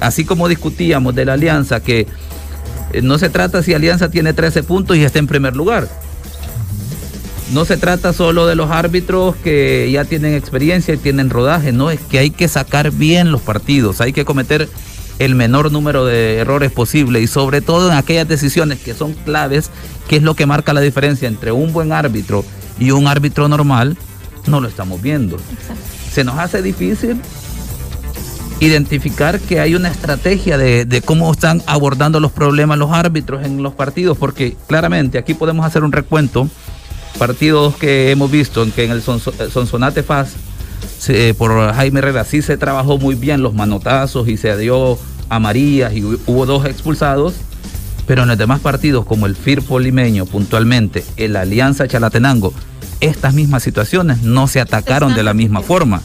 Así 0.00 0.24
como 0.24 0.48
discutíamos 0.48 1.14
de 1.14 1.24
la 1.24 1.34
alianza 1.34 1.80
que 1.80 2.06
eh, 2.92 3.02
no 3.02 3.18
se 3.18 3.28
trata 3.28 3.62
si 3.62 3.74
Alianza 3.74 4.08
tiene 4.10 4.32
13 4.32 4.62
puntos 4.62 4.96
y 4.96 5.04
está 5.04 5.18
en 5.18 5.26
primer 5.26 5.56
lugar 5.56 5.88
no 7.52 7.64
se 7.64 7.76
trata 7.76 8.12
solo 8.12 8.46
de 8.46 8.54
los 8.54 8.70
árbitros 8.70 9.36
que 9.36 9.90
ya 9.92 10.04
tienen 10.04 10.34
experiencia 10.34 10.94
y 10.94 10.98
tienen 10.98 11.30
rodaje, 11.30 11.72
no, 11.72 11.90
es 11.90 12.00
que 12.00 12.18
hay 12.18 12.30
que 12.30 12.48
sacar 12.48 12.90
bien 12.90 13.32
los 13.32 13.42
partidos, 13.42 14.00
hay 14.00 14.12
que 14.12 14.24
cometer 14.24 14.68
el 15.18 15.34
menor 15.34 15.70
número 15.70 16.04
de 16.04 16.38
errores 16.38 16.72
posible 16.72 17.20
y 17.20 17.26
sobre 17.26 17.60
todo 17.60 17.90
en 17.90 17.96
aquellas 17.96 18.26
decisiones 18.26 18.80
que 18.80 18.94
son 18.94 19.12
claves, 19.12 19.70
que 20.08 20.16
es 20.16 20.22
lo 20.22 20.34
que 20.34 20.46
marca 20.46 20.72
la 20.72 20.80
diferencia 20.80 21.28
entre 21.28 21.52
un 21.52 21.72
buen 21.72 21.92
árbitro 21.92 22.44
y 22.78 22.90
un 22.90 23.06
árbitro 23.06 23.46
normal, 23.48 23.96
no 24.46 24.60
lo 24.60 24.68
estamos 24.68 25.00
viendo. 25.00 25.36
Se 26.12 26.24
nos 26.24 26.38
hace 26.38 26.62
difícil 26.62 27.20
identificar 28.60 29.38
que 29.40 29.60
hay 29.60 29.74
una 29.74 29.88
estrategia 29.88 30.56
de, 30.56 30.84
de, 30.84 31.02
cómo 31.02 31.30
están 31.30 31.62
abordando 31.66 32.20
los 32.20 32.32
problemas 32.32 32.78
los 32.78 32.92
árbitros 32.92 33.44
en 33.44 33.62
los 33.62 33.74
partidos, 33.74 34.16
porque 34.16 34.56
claramente 34.66 35.18
aquí 35.18 35.34
podemos 35.34 35.66
hacer 35.66 35.84
un 35.84 35.92
recuento 35.92 36.48
partidos 37.18 37.76
que 37.76 38.10
hemos 38.10 38.30
visto 38.30 38.62
en 38.62 38.70
que 38.72 38.84
en 38.84 38.90
el 38.90 39.02
Sonsonate 39.02 40.02
Faz 40.02 40.34
eh, 41.08 41.34
por 41.36 41.72
Jaime 41.74 41.98
Herrera 41.98 42.24
sí 42.24 42.42
se 42.42 42.56
trabajó 42.56 42.98
muy 42.98 43.14
bien 43.14 43.42
los 43.42 43.54
manotazos 43.54 44.28
y 44.28 44.36
se 44.36 44.56
dio 44.56 44.98
a 45.28 45.38
Marías 45.38 45.92
y 45.94 46.02
hubo 46.02 46.46
dos 46.46 46.66
expulsados, 46.66 47.34
pero 48.06 48.22
en 48.22 48.28
los 48.28 48.38
demás 48.38 48.60
partidos 48.60 49.04
como 49.04 49.26
el 49.26 49.36
Firpo 49.36 49.78
Limeño 49.78 50.26
puntualmente, 50.26 51.04
el 51.16 51.36
Alianza 51.36 51.88
Chalatenango, 51.88 52.52
estas 53.00 53.34
mismas 53.34 53.62
situaciones 53.62 54.22
no 54.22 54.46
se 54.48 54.60
atacaron 54.60 55.14
de 55.14 55.22
la 55.22 55.34
misma 55.34 55.62
forma. 55.62 56.02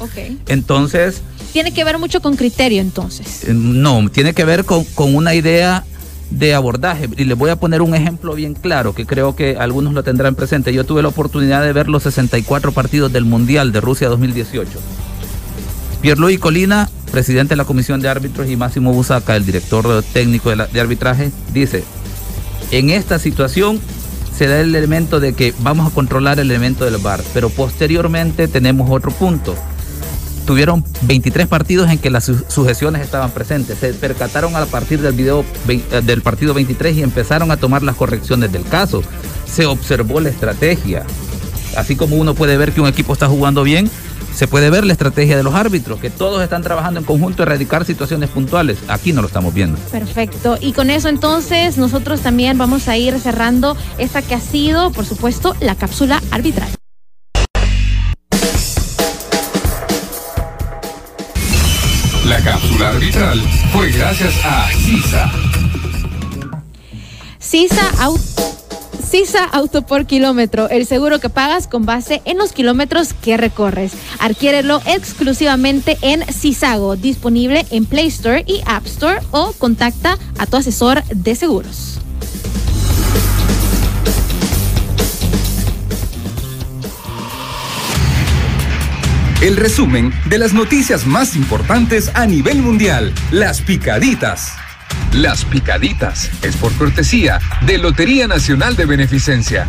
Entonces... 0.48 1.22
Tiene 1.54 1.74
que 1.74 1.84
ver 1.84 1.98
mucho 1.98 2.22
con 2.22 2.36
criterio 2.36 2.82
entonces. 2.82 3.46
Eh, 3.46 3.54
no, 3.54 4.10
tiene 4.10 4.34
que 4.34 4.46
ver 4.46 4.66
con, 4.66 4.84
con 4.84 5.16
una 5.16 5.34
idea 5.34 5.84
de 6.30 6.54
abordaje. 6.54 7.10
Y 7.18 7.26
les 7.26 7.38
voy 7.38 7.50
a 7.50 7.56
poner 7.56 7.82
un 7.82 7.96
ejemplo 7.96 8.34
bien 8.36 8.54
claro 8.54 8.94
que 8.94 9.06
creo 9.06 9.36
que 9.36 9.58
algunos 9.58 9.94
lo 9.94 10.04
tendrán 10.04 10.36
presente. 10.36 10.74
Yo 10.74 10.86
tuve 10.86 11.02
la 11.02 11.10
oportunidad 11.10 11.64
de 11.64 11.74
ver 11.74 11.88
los 11.88 12.04
64 12.04 12.72
partidos 12.72 13.12
del 13.12 13.26
Mundial 13.26 13.72
de 13.72 13.82
Rusia 13.82 14.10
2018. 14.10 14.80
Pierluigi 16.02 16.38
Colina, 16.38 16.90
presidente 17.12 17.54
de 17.54 17.58
la 17.58 17.66
Comisión 17.66 18.00
de 18.02 18.08
Árbitros, 18.08 18.48
y 18.48 18.56
Máximo 18.56 18.94
Busaca, 18.94 19.36
el 19.36 19.46
director 19.46 20.04
técnico 20.14 20.50
de, 20.50 20.68
de 20.68 20.80
arbitraje, 20.80 21.32
dice, 21.54 21.84
en 22.72 22.90
esta 22.90 23.20
situación 23.20 23.80
se 24.36 24.48
da 24.48 24.62
el 24.62 24.74
elemento 24.74 25.20
de 25.20 25.34
que 25.34 25.54
vamos 25.60 25.92
a 25.92 25.94
controlar 25.94 26.40
el 26.40 26.50
elemento 26.50 26.86
del 26.86 26.98
VAR, 26.98 27.22
pero 27.34 27.50
posteriormente 27.50 28.48
tenemos 28.48 28.90
otro 28.90 29.12
punto 29.12 29.56
tuvieron 30.50 30.84
23 31.04 31.46
partidos 31.46 31.92
en 31.92 32.00
que 32.00 32.10
las 32.10 32.26
sujeciones 32.48 33.04
estaban 33.04 33.30
presentes. 33.30 33.78
Se 33.78 33.94
percataron 33.94 34.56
a 34.56 34.66
partir 34.66 35.00
del 35.00 35.14
video 35.14 35.46
eh, 35.68 36.02
del 36.04 36.24
partido 36.24 36.56
23 36.56 36.98
y 36.98 37.04
empezaron 37.04 37.52
a 37.52 37.58
tomar 37.58 37.84
las 37.84 37.96
correcciones 37.96 38.52
del 38.52 38.64
caso. 38.64 39.04
Se 39.46 39.68
observó 39.68 40.20
la 40.20 40.30
estrategia. 40.30 41.06
Así 41.78 41.96
como 41.96 42.16
uno 42.16 42.34
puede 42.34 42.58
ver 42.58 42.72
que 42.72 42.82
un 42.82 42.88
equipo 42.88 43.14
está 43.14 43.28
jugando 43.28 43.62
bien, 43.62 43.92
se 44.34 44.48
puede 44.48 44.72
ver 44.72 44.88
la 44.88 44.94
estrategia 44.94 45.38
de 45.38 45.44
los 45.44 45.54
árbitros, 45.54 46.00
que 46.00 46.10
todos 46.10 46.42
están 46.42 46.64
trabajando 46.64 47.00
en 47.00 47.06
conjunto 47.06 47.44
a 47.44 47.46
erradicar 47.46 47.86
situaciones 47.86 48.32
puntuales. 48.32 48.80
Aquí 48.88 49.14
no 49.14 49.22
lo 49.22 49.28
estamos 49.28 49.54
viendo. 49.54 49.78
Perfecto. 49.92 50.58
Y 50.60 50.74
con 50.74 50.90
eso 50.90 51.10
entonces 51.10 51.78
nosotros 51.78 52.22
también 52.22 52.58
vamos 52.58 52.88
a 52.88 52.98
ir 52.98 53.20
cerrando 53.20 53.78
esta 54.00 54.24
que 54.24 54.34
ha 54.34 54.40
sido, 54.42 54.92
por 54.94 55.06
supuesto, 55.06 55.56
la 55.60 55.76
cápsula 55.76 56.24
arbitral. 56.32 56.79
La 62.30 62.40
cápsula 62.44 62.90
arbitral 62.90 63.42
fue 63.74 63.92
gracias 63.92 64.36
a 64.46 64.68
CISA. 64.70 65.32
CISA 67.40 67.90
Auto. 68.04 68.22
CISA 69.04 69.46
Auto 69.46 69.82
por 69.82 70.06
kilómetro, 70.06 70.70
el 70.70 70.86
seguro 70.86 71.18
que 71.18 71.30
pagas 71.30 71.66
con 71.66 71.88
base 71.88 72.22
en 72.26 72.38
los 72.38 72.52
kilómetros 72.52 73.14
que 73.14 73.36
recorres. 73.36 73.94
Adquiérelo 74.20 74.80
exclusivamente 74.86 75.98
en 76.04 76.22
CISAGO, 76.22 76.98
disponible 76.98 77.66
en 77.72 77.88
Play 77.88 78.06
Store 78.10 78.44
y 78.46 78.62
App 78.68 78.86
Store 78.86 79.22
o 79.32 79.54
contacta 79.54 80.20
a 80.38 80.46
tu 80.46 80.58
asesor 80.58 81.04
de 81.06 81.34
seguros. 81.34 82.00
El 89.42 89.56
resumen 89.56 90.12
de 90.26 90.38
las 90.38 90.52
noticias 90.52 91.08
más 91.08 91.38
importantes 91.38 92.12
a 92.14 92.26
nivel 92.26 92.62
mundial. 92.62 93.14
Las 93.32 93.62
picaditas. 93.62 94.58
Las 95.14 95.46
picaditas 95.46 96.30
es 96.44 96.58
por 96.58 96.74
cortesía 96.74 97.40
de 97.66 97.78
Lotería 97.78 98.28
Nacional 98.28 98.76
de 98.76 98.86
Beneficencia. 98.86 99.66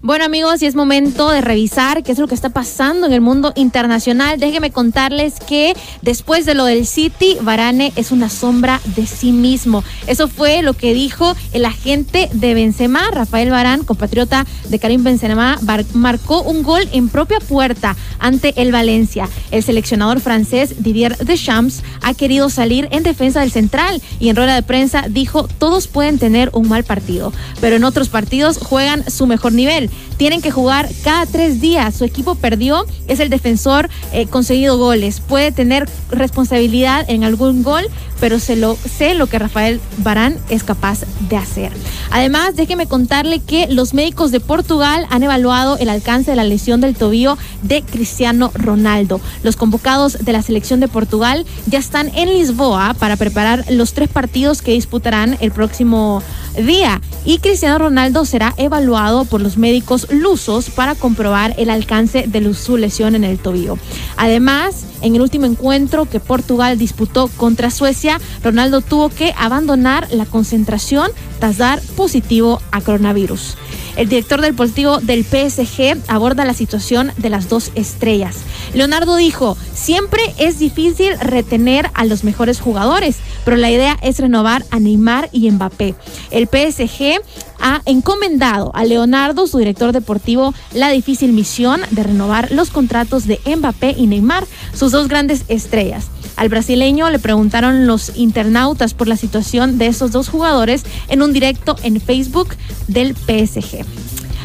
Bueno 0.00 0.24
amigos, 0.24 0.62
y 0.62 0.66
es 0.66 0.76
momento 0.76 1.28
de 1.28 1.40
revisar 1.40 2.04
qué 2.04 2.12
es 2.12 2.18
lo 2.20 2.28
que 2.28 2.34
está 2.36 2.50
pasando 2.50 3.08
en 3.08 3.12
el 3.12 3.20
mundo 3.20 3.52
internacional. 3.56 4.38
Déjenme 4.38 4.70
contarles 4.70 5.40
que 5.40 5.74
después 6.02 6.46
de 6.46 6.54
lo 6.54 6.66
del 6.66 6.86
City, 6.86 7.36
Varane 7.42 7.92
es 7.96 8.12
una 8.12 8.28
sombra 8.28 8.80
de 8.94 9.08
sí 9.08 9.32
mismo. 9.32 9.82
Eso 10.06 10.28
fue 10.28 10.62
lo 10.62 10.74
que 10.74 10.94
dijo 10.94 11.34
el 11.52 11.64
agente 11.64 12.28
de 12.32 12.54
Benzema, 12.54 13.10
Rafael 13.10 13.50
Varane, 13.50 13.84
compatriota 13.84 14.46
de 14.68 14.78
Karim 14.78 15.02
Benzema, 15.02 15.58
marcó 15.94 16.42
un 16.42 16.62
gol 16.62 16.88
en 16.92 17.08
propia 17.08 17.40
puerta 17.40 17.96
ante 18.20 18.54
el 18.62 18.70
Valencia. 18.70 19.28
El 19.50 19.64
seleccionador 19.64 20.20
francés 20.20 20.76
Didier 20.78 21.16
Deschamps 21.16 21.82
ha 22.02 22.14
querido 22.14 22.50
salir 22.50 22.86
en 22.92 23.02
defensa 23.02 23.40
del 23.40 23.50
central 23.50 24.00
y 24.20 24.28
en 24.28 24.36
rueda 24.36 24.54
de 24.54 24.62
prensa 24.62 25.06
dijo, 25.08 25.48
todos 25.58 25.88
pueden 25.88 26.20
tener 26.20 26.50
un 26.52 26.68
mal 26.68 26.84
partido, 26.84 27.32
pero 27.60 27.74
en 27.74 27.82
otros 27.82 28.08
partidos 28.08 28.58
juegan 28.58 29.02
su 29.10 29.26
mejor 29.26 29.52
nivel. 29.52 29.87
Tienen 30.16 30.42
que 30.42 30.50
jugar 30.50 30.88
cada 31.04 31.26
tres 31.26 31.60
días. 31.60 31.94
Su 31.94 32.04
equipo 32.04 32.34
perdió, 32.34 32.84
es 33.06 33.20
el 33.20 33.30
defensor 33.30 33.88
eh, 34.12 34.26
conseguido 34.26 34.78
goles. 34.78 35.20
Puede 35.20 35.52
tener 35.52 35.88
responsabilidad 36.10 37.04
en 37.08 37.24
algún 37.24 37.62
gol, 37.62 37.84
pero 38.20 38.38
se 38.38 38.56
lo, 38.56 38.76
sé 38.76 39.14
lo 39.14 39.26
que 39.26 39.38
Rafael 39.38 39.80
Barán 39.98 40.36
es 40.48 40.64
capaz 40.64 41.00
de 41.28 41.36
hacer. 41.36 41.72
Además, 42.10 42.56
déjeme 42.56 42.86
contarle 42.86 43.40
que 43.40 43.66
los 43.68 43.94
médicos 43.94 44.30
de 44.30 44.40
Portugal 44.40 45.06
han 45.10 45.22
evaluado 45.22 45.76
el 45.78 45.88
alcance 45.88 46.30
de 46.30 46.36
la 46.36 46.44
lesión 46.44 46.80
del 46.80 46.96
tobillo 46.96 47.36
de 47.62 47.82
Cristiano 47.82 48.50
Ronaldo. 48.54 49.20
Los 49.42 49.56
convocados 49.56 50.24
de 50.24 50.32
la 50.32 50.42
selección 50.42 50.80
de 50.80 50.88
Portugal 50.88 51.46
ya 51.66 51.78
están 51.78 52.10
en 52.14 52.28
Lisboa 52.28 52.94
para 52.98 53.16
preparar 53.16 53.64
los 53.70 53.92
tres 53.92 54.08
partidos 54.08 54.62
que 54.62 54.72
disputarán 54.72 55.36
el 55.40 55.52
próximo 55.52 56.22
día 56.56 57.00
y 57.24 57.38
Cristiano 57.38 57.78
Ronaldo 57.78 58.24
será 58.24 58.54
evaluado 58.56 59.24
por 59.24 59.40
los 59.40 59.58
médicos 59.58 60.06
lusos 60.10 60.70
para 60.70 60.94
comprobar 60.94 61.54
el 61.58 61.70
alcance 61.70 62.24
de 62.26 62.54
su 62.54 62.76
lesión 62.76 63.14
en 63.14 63.24
el 63.24 63.38
tobillo. 63.38 63.78
Además, 64.16 64.84
en 65.02 65.14
el 65.14 65.20
último 65.20 65.46
encuentro 65.46 66.06
que 66.06 66.20
Portugal 66.20 66.78
disputó 66.78 67.28
contra 67.36 67.70
Suecia, 67.70 68.07
Ronaldo 68.42 68.80
tuvo 68.80 69.08
que 69.08 69.34
abandonar 69.36 70.08
la 70.10 70.26
concentración 70.26 71.10
tras 71.38 71.58
dar 71.58 71.80
positivo 71.96 72.60
a 72.70 72.80
coronavirus. 72.80 73.56
El 73.96 74.08
director 74.08 74.40
del 74.40 74.52
deportivo 74.52 75.00
del 75.00 75.24
PSG 75.24 75.96
aborda 76.06 76.44
la 76.44 76.54
situación 76.54 77.12
de 77.16 77.30
las 77.30 77.48
dos 77.48 77.72
estrellas. 77.74 78.36
Leonardo 78.72 79.16
dijo, 79.16 79.56
siempre 79.74 80.22
es 80.38 80.60
difícil 80.60 81.18
retener 81.18 81.90
a 81.94 82.04
los 82.04 82.22
mejores 82.22 82.60
jugadores, 82.60 83.16
pero 83.44 83.56
la 83.56 83.72
idea 83.72 83.98
es 84.00 84.20
renovar 84.20 84.64
a 84.70 84.78
Neymar 84.78 85.28
y 85.32 85.50
Mbappé. 85.50 85.96
El 86.30 86.46
PSG 86.46 87.20
ha 87.60 87.82
encomendado 87.86 88.70
a 88.74 88.84
Leonardo, 88.84 89.46
su 89.46 89.58
director 89.58 89.92
deportivo, 89.92 90.54
la 90.72 90.90
difícil 90.90 91.32
misión 91.32 91.80
de 91.90 92.02
renovar 92.02 92.52
los 92.52 92.70
contratos 92.70 93.26
de 93.26 93.40
Mbappé 93.44 93.94
y 93.96 94.06
Neymar, 94.06 94.46
sus 94.74 94.92
dos 94.92 95.08
grandes 95.08 95.44
estrellas. 95.48 96.06
Al 96.36 96.48
brasileño 96.48 97.10
le 97.10 97.18
preguntaron 97.18 97.86
los 97.86 98.16
internautas 98.16 98.94
por 98.94 99.08
la 99.08 99.16
situación 99.16 99.76
de 99.76 99.88
esos 99.88 100.12
dos 100.12 100.28
jugadores 100.28 100.84
en 101.08 101.22
un 101.22 101.32
directo 101.32 101.76
en 101.82 102.00
Facebook 102.00 102.50
del 102.86 103.16
PSG. 103.16 103.84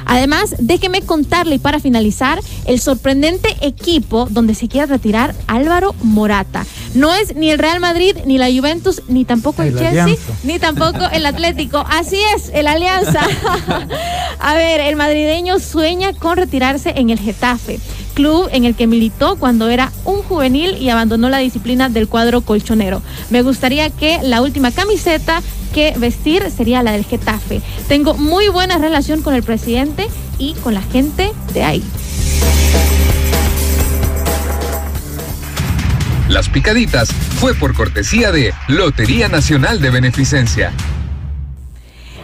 Además, 0.05 0.55
déjeme 0.59 1.01
contarle 1.01 1.55
y 1.55 1.59
para 1.59 1.79
finalizar, 1.79 2.39
el 2.65 2.79
sorprendente 2.79 3.55
equipo 3.61 4.27
donde 4.29 4.55
se 4.55 4.67
quiere 4.67 4.87
retirar 4.87 5.35
Álvaro 5.47 5.95
Morata. 6.01 6.65
No 6.93 7.13
es 7.13 7.35
ni 7.35 7.49
el 7.49 7.59
Real 7.59 7.79
Madrid, 7.79 8.15
ni 8.25 8.37
la 8.37 8.47
Juventus, 8.51 9.01
ni 9.07 9.25
tampoco 9.25 9.61
el, 9.61 9.69
El 9.69 9.79
Chelsea, 9.79 10.03
Alianza. 10.03 10.33
ni 10.43 10.59
tampoco 10.59 11.05
el 11.11 11.25
Atlético. 11.25 11.83
Así 11.89 12.17
es, 12.35 12.51
el 12.53 12.67
Alianza. 12.67 13.21
A 14.39 14.55
ver, 14.55 14.81
el 14.81 14.95
madrileño 14.95 15.59
sueña 15.59 16.13
con 16.13 16.37
retirarse 16.37 16.93
en 16.95 17.09
el 17.09 17.19
Getafe, 17.19 17.79
club 18.13 18.49
en 18.51 18.65
el 18.65 18.75
que 18.75 18.87
militó 18.87 19.37
cuando 19.37 19.69
era 19.69 19.91
un 20.05 20.21
juvenil 20.21 20.77
y 20.77 20.89
abandonó 20.89 21.29
la 21.29 21.37
disciplina 21.37 21.89
del 21.89 22.07
cuadro 22.07 22.41
colchonero. 22.41 23.01
Me 23.29 23.41
gustaría 23.41 23.89
que 23.89 24.19
la 24.21 24.41
última 24.41 24.71
camiseta 24.71 25.41
que 25.73 25.93
vestir 25.97 26.49
sería 26.51 26.83
la 26.83 26.93
del 26.93 27.03
Getafe. 27.03 27.61
Tengo 27.87 28.13
muy 28.13 28.47
buena 28.47 28.77
relación 28.77 29.21
con 29.21 29.33
el 29.33 29.43
presidente 29.43 30.07
y 30.37 30.53
con 30.55 30.73
la 30.73 30.81
gente 30.81 31.31
de 31.53 31.63
ahí. 31.63 31.83
Las 36.29 36.47
picaditas 36.49 37.11
fue 37.11 37.53
por 37.53 37.75
cortesía 37.75 38.31
de 38.31 38.53
Lotería 38.67 39.27
Nacional 39.27 39.81
de 39.81 39.89
Beneficencia. 39.89 40.71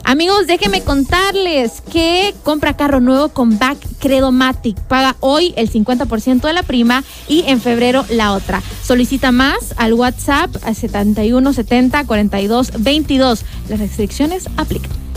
Amigos, 0.09 0.47
déjenme 0.47 0.81
contarles 0.81 1.81
que 1.81 2.33
compra 2.41 2.75
carro 2.75 2.99
nuevo 2.99 3.29
con 3.29 3.59
Back 3.59 3.77
Credomatic. 3.99 4.75
Paga 4.87 5.15
hoy 5.19 5.53
el 5.55 5.71
50% 5.71 6.41
de 6.41 6.53
la 6.53 6.63
prima 6.63 7.03
y 7.27 7.43
en 7.45 7.61
febrero 7.61 8.03
la 8.09 8.33
otra. 8.33 8.63
Solicita 8.83 9.31
más 9.31 9.75
al 9.77 9.93
WhatsApp 9.93 10.49
a 10.63 10.73
7170 10.73 12.05
42 12.05 12.71
22. 12.79 13.45
Las 13.69 13.79
restricciones 13.79 14.47
aplican. 14.57 15.08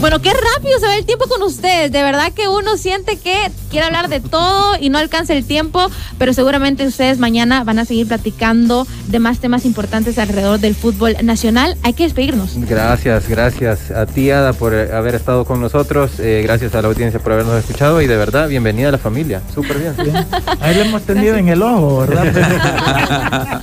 Bueno, 0.00 0.20
qué 0.20 0.30
rápido 0.30 0.80
se 0.80 0.86
va 0.86 0.96
el 0.96 1.04
tiempo 1.06 1.26
con 1.28 1.42
ustedes. 1.42 1.92
De 1.92 2.02
verdad 2.02 2.32
que 2.32 2.48
uno 2.48 2.76
siente 2.76 3.18
que 3.18 3.52
quiere 3.70 3.86
hablar 3.86 4.08
de 4.08 4.20
todo 4.20 4.76
y 4.80 4.88
no 4.90 4.98
alcanza 4.98 5.32
el 5.32 5.44
tiempo, 5.44 5.88
pero 6.18 6.32
seguramente 6.32 6.84
ustedes 6.86 7.18
mañana 7.18 7.62
van 7.62 7.78
a 7.78 7.84
seguir 7.84 8.08
platicando 8.08 8.86
de 9.06 9.18
más 9.20 9.38
temas 9.38 9.64
importantes 9.64 10.18
alrededor 10.18 10.58
del 10.58 10.74
fútbol 10.74 11.16
nacional. 11.22 11.76
Hay 11.84 11.92
que 11.92 12.02
despedirnos. 12.02 12.54
Gracias, 12.56 13.28
gracias 13.28 13.92
a 13.92 14.06
ti, 14.06 14.30
Ada, 14.30 14.52
por 14.54 14.74
eh, 14.74 14.92
haber 14.92 15.14
estado 15.14 15.44
con 15.44 15.60
nosotros. 15.60 16.12
eh, 16.18 16.40
gracias 16.42 16.74
a 16.74 16.82
la 16.82 16.88
audiencia 16.88 17.20
por 17.20 17.32
habernos 17.32 17.56
escuchado 17.56 18.02
y 18.02 18.08
de 18.08 18.16
verdad, 18.16 18.48
bienvenida 18.48 18.88
a 18.88 18.92
la 18.92 18.98
familia. 18.98 19.40
Súper 19.54 19.78
bien. 19.78 19.94
Ahí 20.60 20.74
lo 20.74 20.82
hemos 20.82 21.02
tenido 21.02 21.36
en 21.36 21.48
el 21.48 21.62
ojo, 21.62 21.98
¿verdad? 21.98 23.62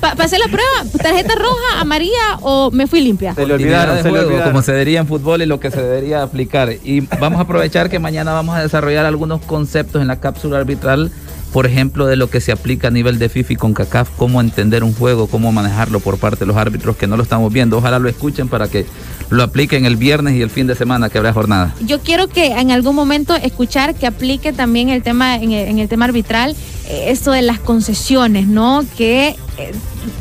Pa- 0.00 0.14
pasé 0.14 0.38
la 0.38 0.46
prueba, 0.46 0.84
tarjeta 1.02 1.34
roja, 1.34 1.80
amarilla 1.80 2.38
o 2.42 2.70
me 2.70 2.86
fui 2.86 3.00
limpia. 3.00 3.34
Se 3.34 3.44
le 3.46 3.54
olvidaron, 3.54 3.96
de 3.96 4.02
se 4.02 4.08
le 4.08 4.10
juego, 4.10 4.28
olvidaron. 4.28 4.52
como 4.52 4.62
se 4.62 4.76
diría 4.78 5.00
en 5.00 5.06
fútbol 5.08 5.42
y 5.42 5.46
lo 5.46 5.58
que 5.58 5.70
se 5.70 5.82
debería 5.82 6.22
aplicar. 6.22 6.70
Y 6.84 7.00
vamos 7.18 7.38
a 7.38 7.42
aprovechar 7.42 7.90
que 7.90 7.98
mañana 7.98 8.32
vamos 8.32 8.56
a 8.56 8.62
desarrollar 8.62 9.06
algunos 9.06 9.40
conceptos 9.42 10.00
en 10.00 10.08
la 10.08 10.20
cápsula 10.20 10.58
arbitral, 10.58 11.10
por 11.52 11.66
ejemplo, 11.66 12.06
de 12.06 12.14
lo 12.16 12.30
que 12.30 12.40
se 12.40 12.52
aplica 12.52 12.88
a 12.88 12.90
nivel 12.90 13.18
de 13.18 13.28
FIFA 13.28 13.52
y 13.54 13.56
con 13.56 13.74
CACAF, 13.74 14.10
cómo 14.16 14.40
entender 14.40 14.84
un 14.84 14.94
juego, 14.94 15.26
cómo 15.26 15.50
manejarlo 15.50 15.98
por 15.98 16.18
parte 16.18 16.40
de 16.40 16.46
los 16.46 16.56
árbitros 16.56 16.96
que 16.96 17.06
no 17.06 17.16
lo 17.16 17.22
estamos 17.24 17.52
viendo. 17.52 17.78
Ojalá 17.78 17.98
lo 17.98 18.08
escuchen 18.08 18.48
para 18.48 18.68
que 18.68 18.86
lo 19.30 19.42
apliquen 19.42 19.84
el 19.84 19.96
viernes 19.96 20.34
y 20.34 20.42
el 20.42 20.50
fin 20.50 20.66
de 20.66 20.74
semana 20.74 21.08
que 21.08 21.18
habrá 21.18 21.32
jornada. 21.32 21.74
Yo 21.84 22.00
quiero 22.00 22.28
que 22.28 22.52
en 22.52 22.70
algún 22.70 22.94
momento 22.94 23.34
escuchar 23.34 23.94
que 23.94 24.06
aplique 24.06 24.52
también 24.52 24.90
el 24.90 25.02
tema 25.02 25.36
en 25.36 25.52
el, 25.52 25.68
en 25.68 25.78
el 25.78 25.88
tema 25.88 26.04
arbitral 26.04 26.54
esto 26.88 27.32
de 27.32 27.42
las 27.42 27.60
concesiones, 27.60 28.46
¿no? 28.46 28.84
Que 28.96 29.36
eh, 29.58 29.72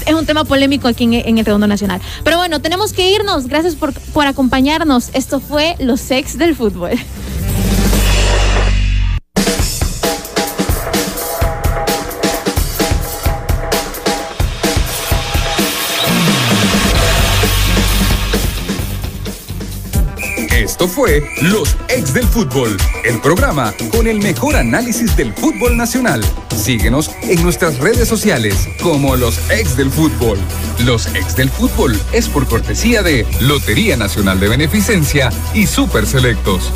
es 0.05 0.13
un 0.13 0.25
tema 0.25 0.43
polémico 0.43 0.87
aquí 0.87 1.05
en, 1.05 1.13
en 1.13 1.37
el 1.37 1.45
Redondo 1.45 1.67
Nacional. 1.67 2.01
Pero 2.23 2.37
bueno, 2.37 2.61
tenemos 2.61 2.93
que 2.93 3.11
irnos. 3.11 3.47
Gracias 3.47 3.75
por, 3.75 3.93
por 3.93 4.27
acompañarnos. 4.27 5.09
Esto 5.13 5.39
fue 5.39 5.75
Los 5.79 6.01
Sex 6.01 6.37
del 6.37 6.55
Fútbol. 6.55 6.91
Esto 20.77 20.89
fue 20.89 21.27
Los 21.41 21.75
Ex 21.89 22.13
del 22.13 22.27
Fútbol, 22.27 22.77
el 23.03 23.19
programa 23.19 23.73
con 23.91 24.05
el 24.05 24.19
mejor 24.19 24.55
análisis 24.55 25.17
del 25.17 25.33
fútbol 25.33 25.75
nacional. 25.75 26.23
Síguenos 26.55 27.09
en 27.23 27.41
nuestras 27.41 27.79
redes 27.79 28.07
sociales 28.07 28.69
como 28.83 29.15
Los 29.15 29.39
Ex 29.49 29.75
del 29.75 29.89
Fútbol. 29.89 30.37
Los 30.85 31.07
Ex 31.15 31.35
del 31.35 31.49
Fútbol 31.49 31.99
es 32.13 32.29
por 32.29 32.47
cortesía 32.47 33.01
de 33.01 33.25
Lotería 33.41 33.97
Nacional 33.97 34.39
de 34.39 34.49
Beneficencia 34.49 35.31
y 35.55 35.65
Super 35.65 36.05
Selectos. 36.05 36.71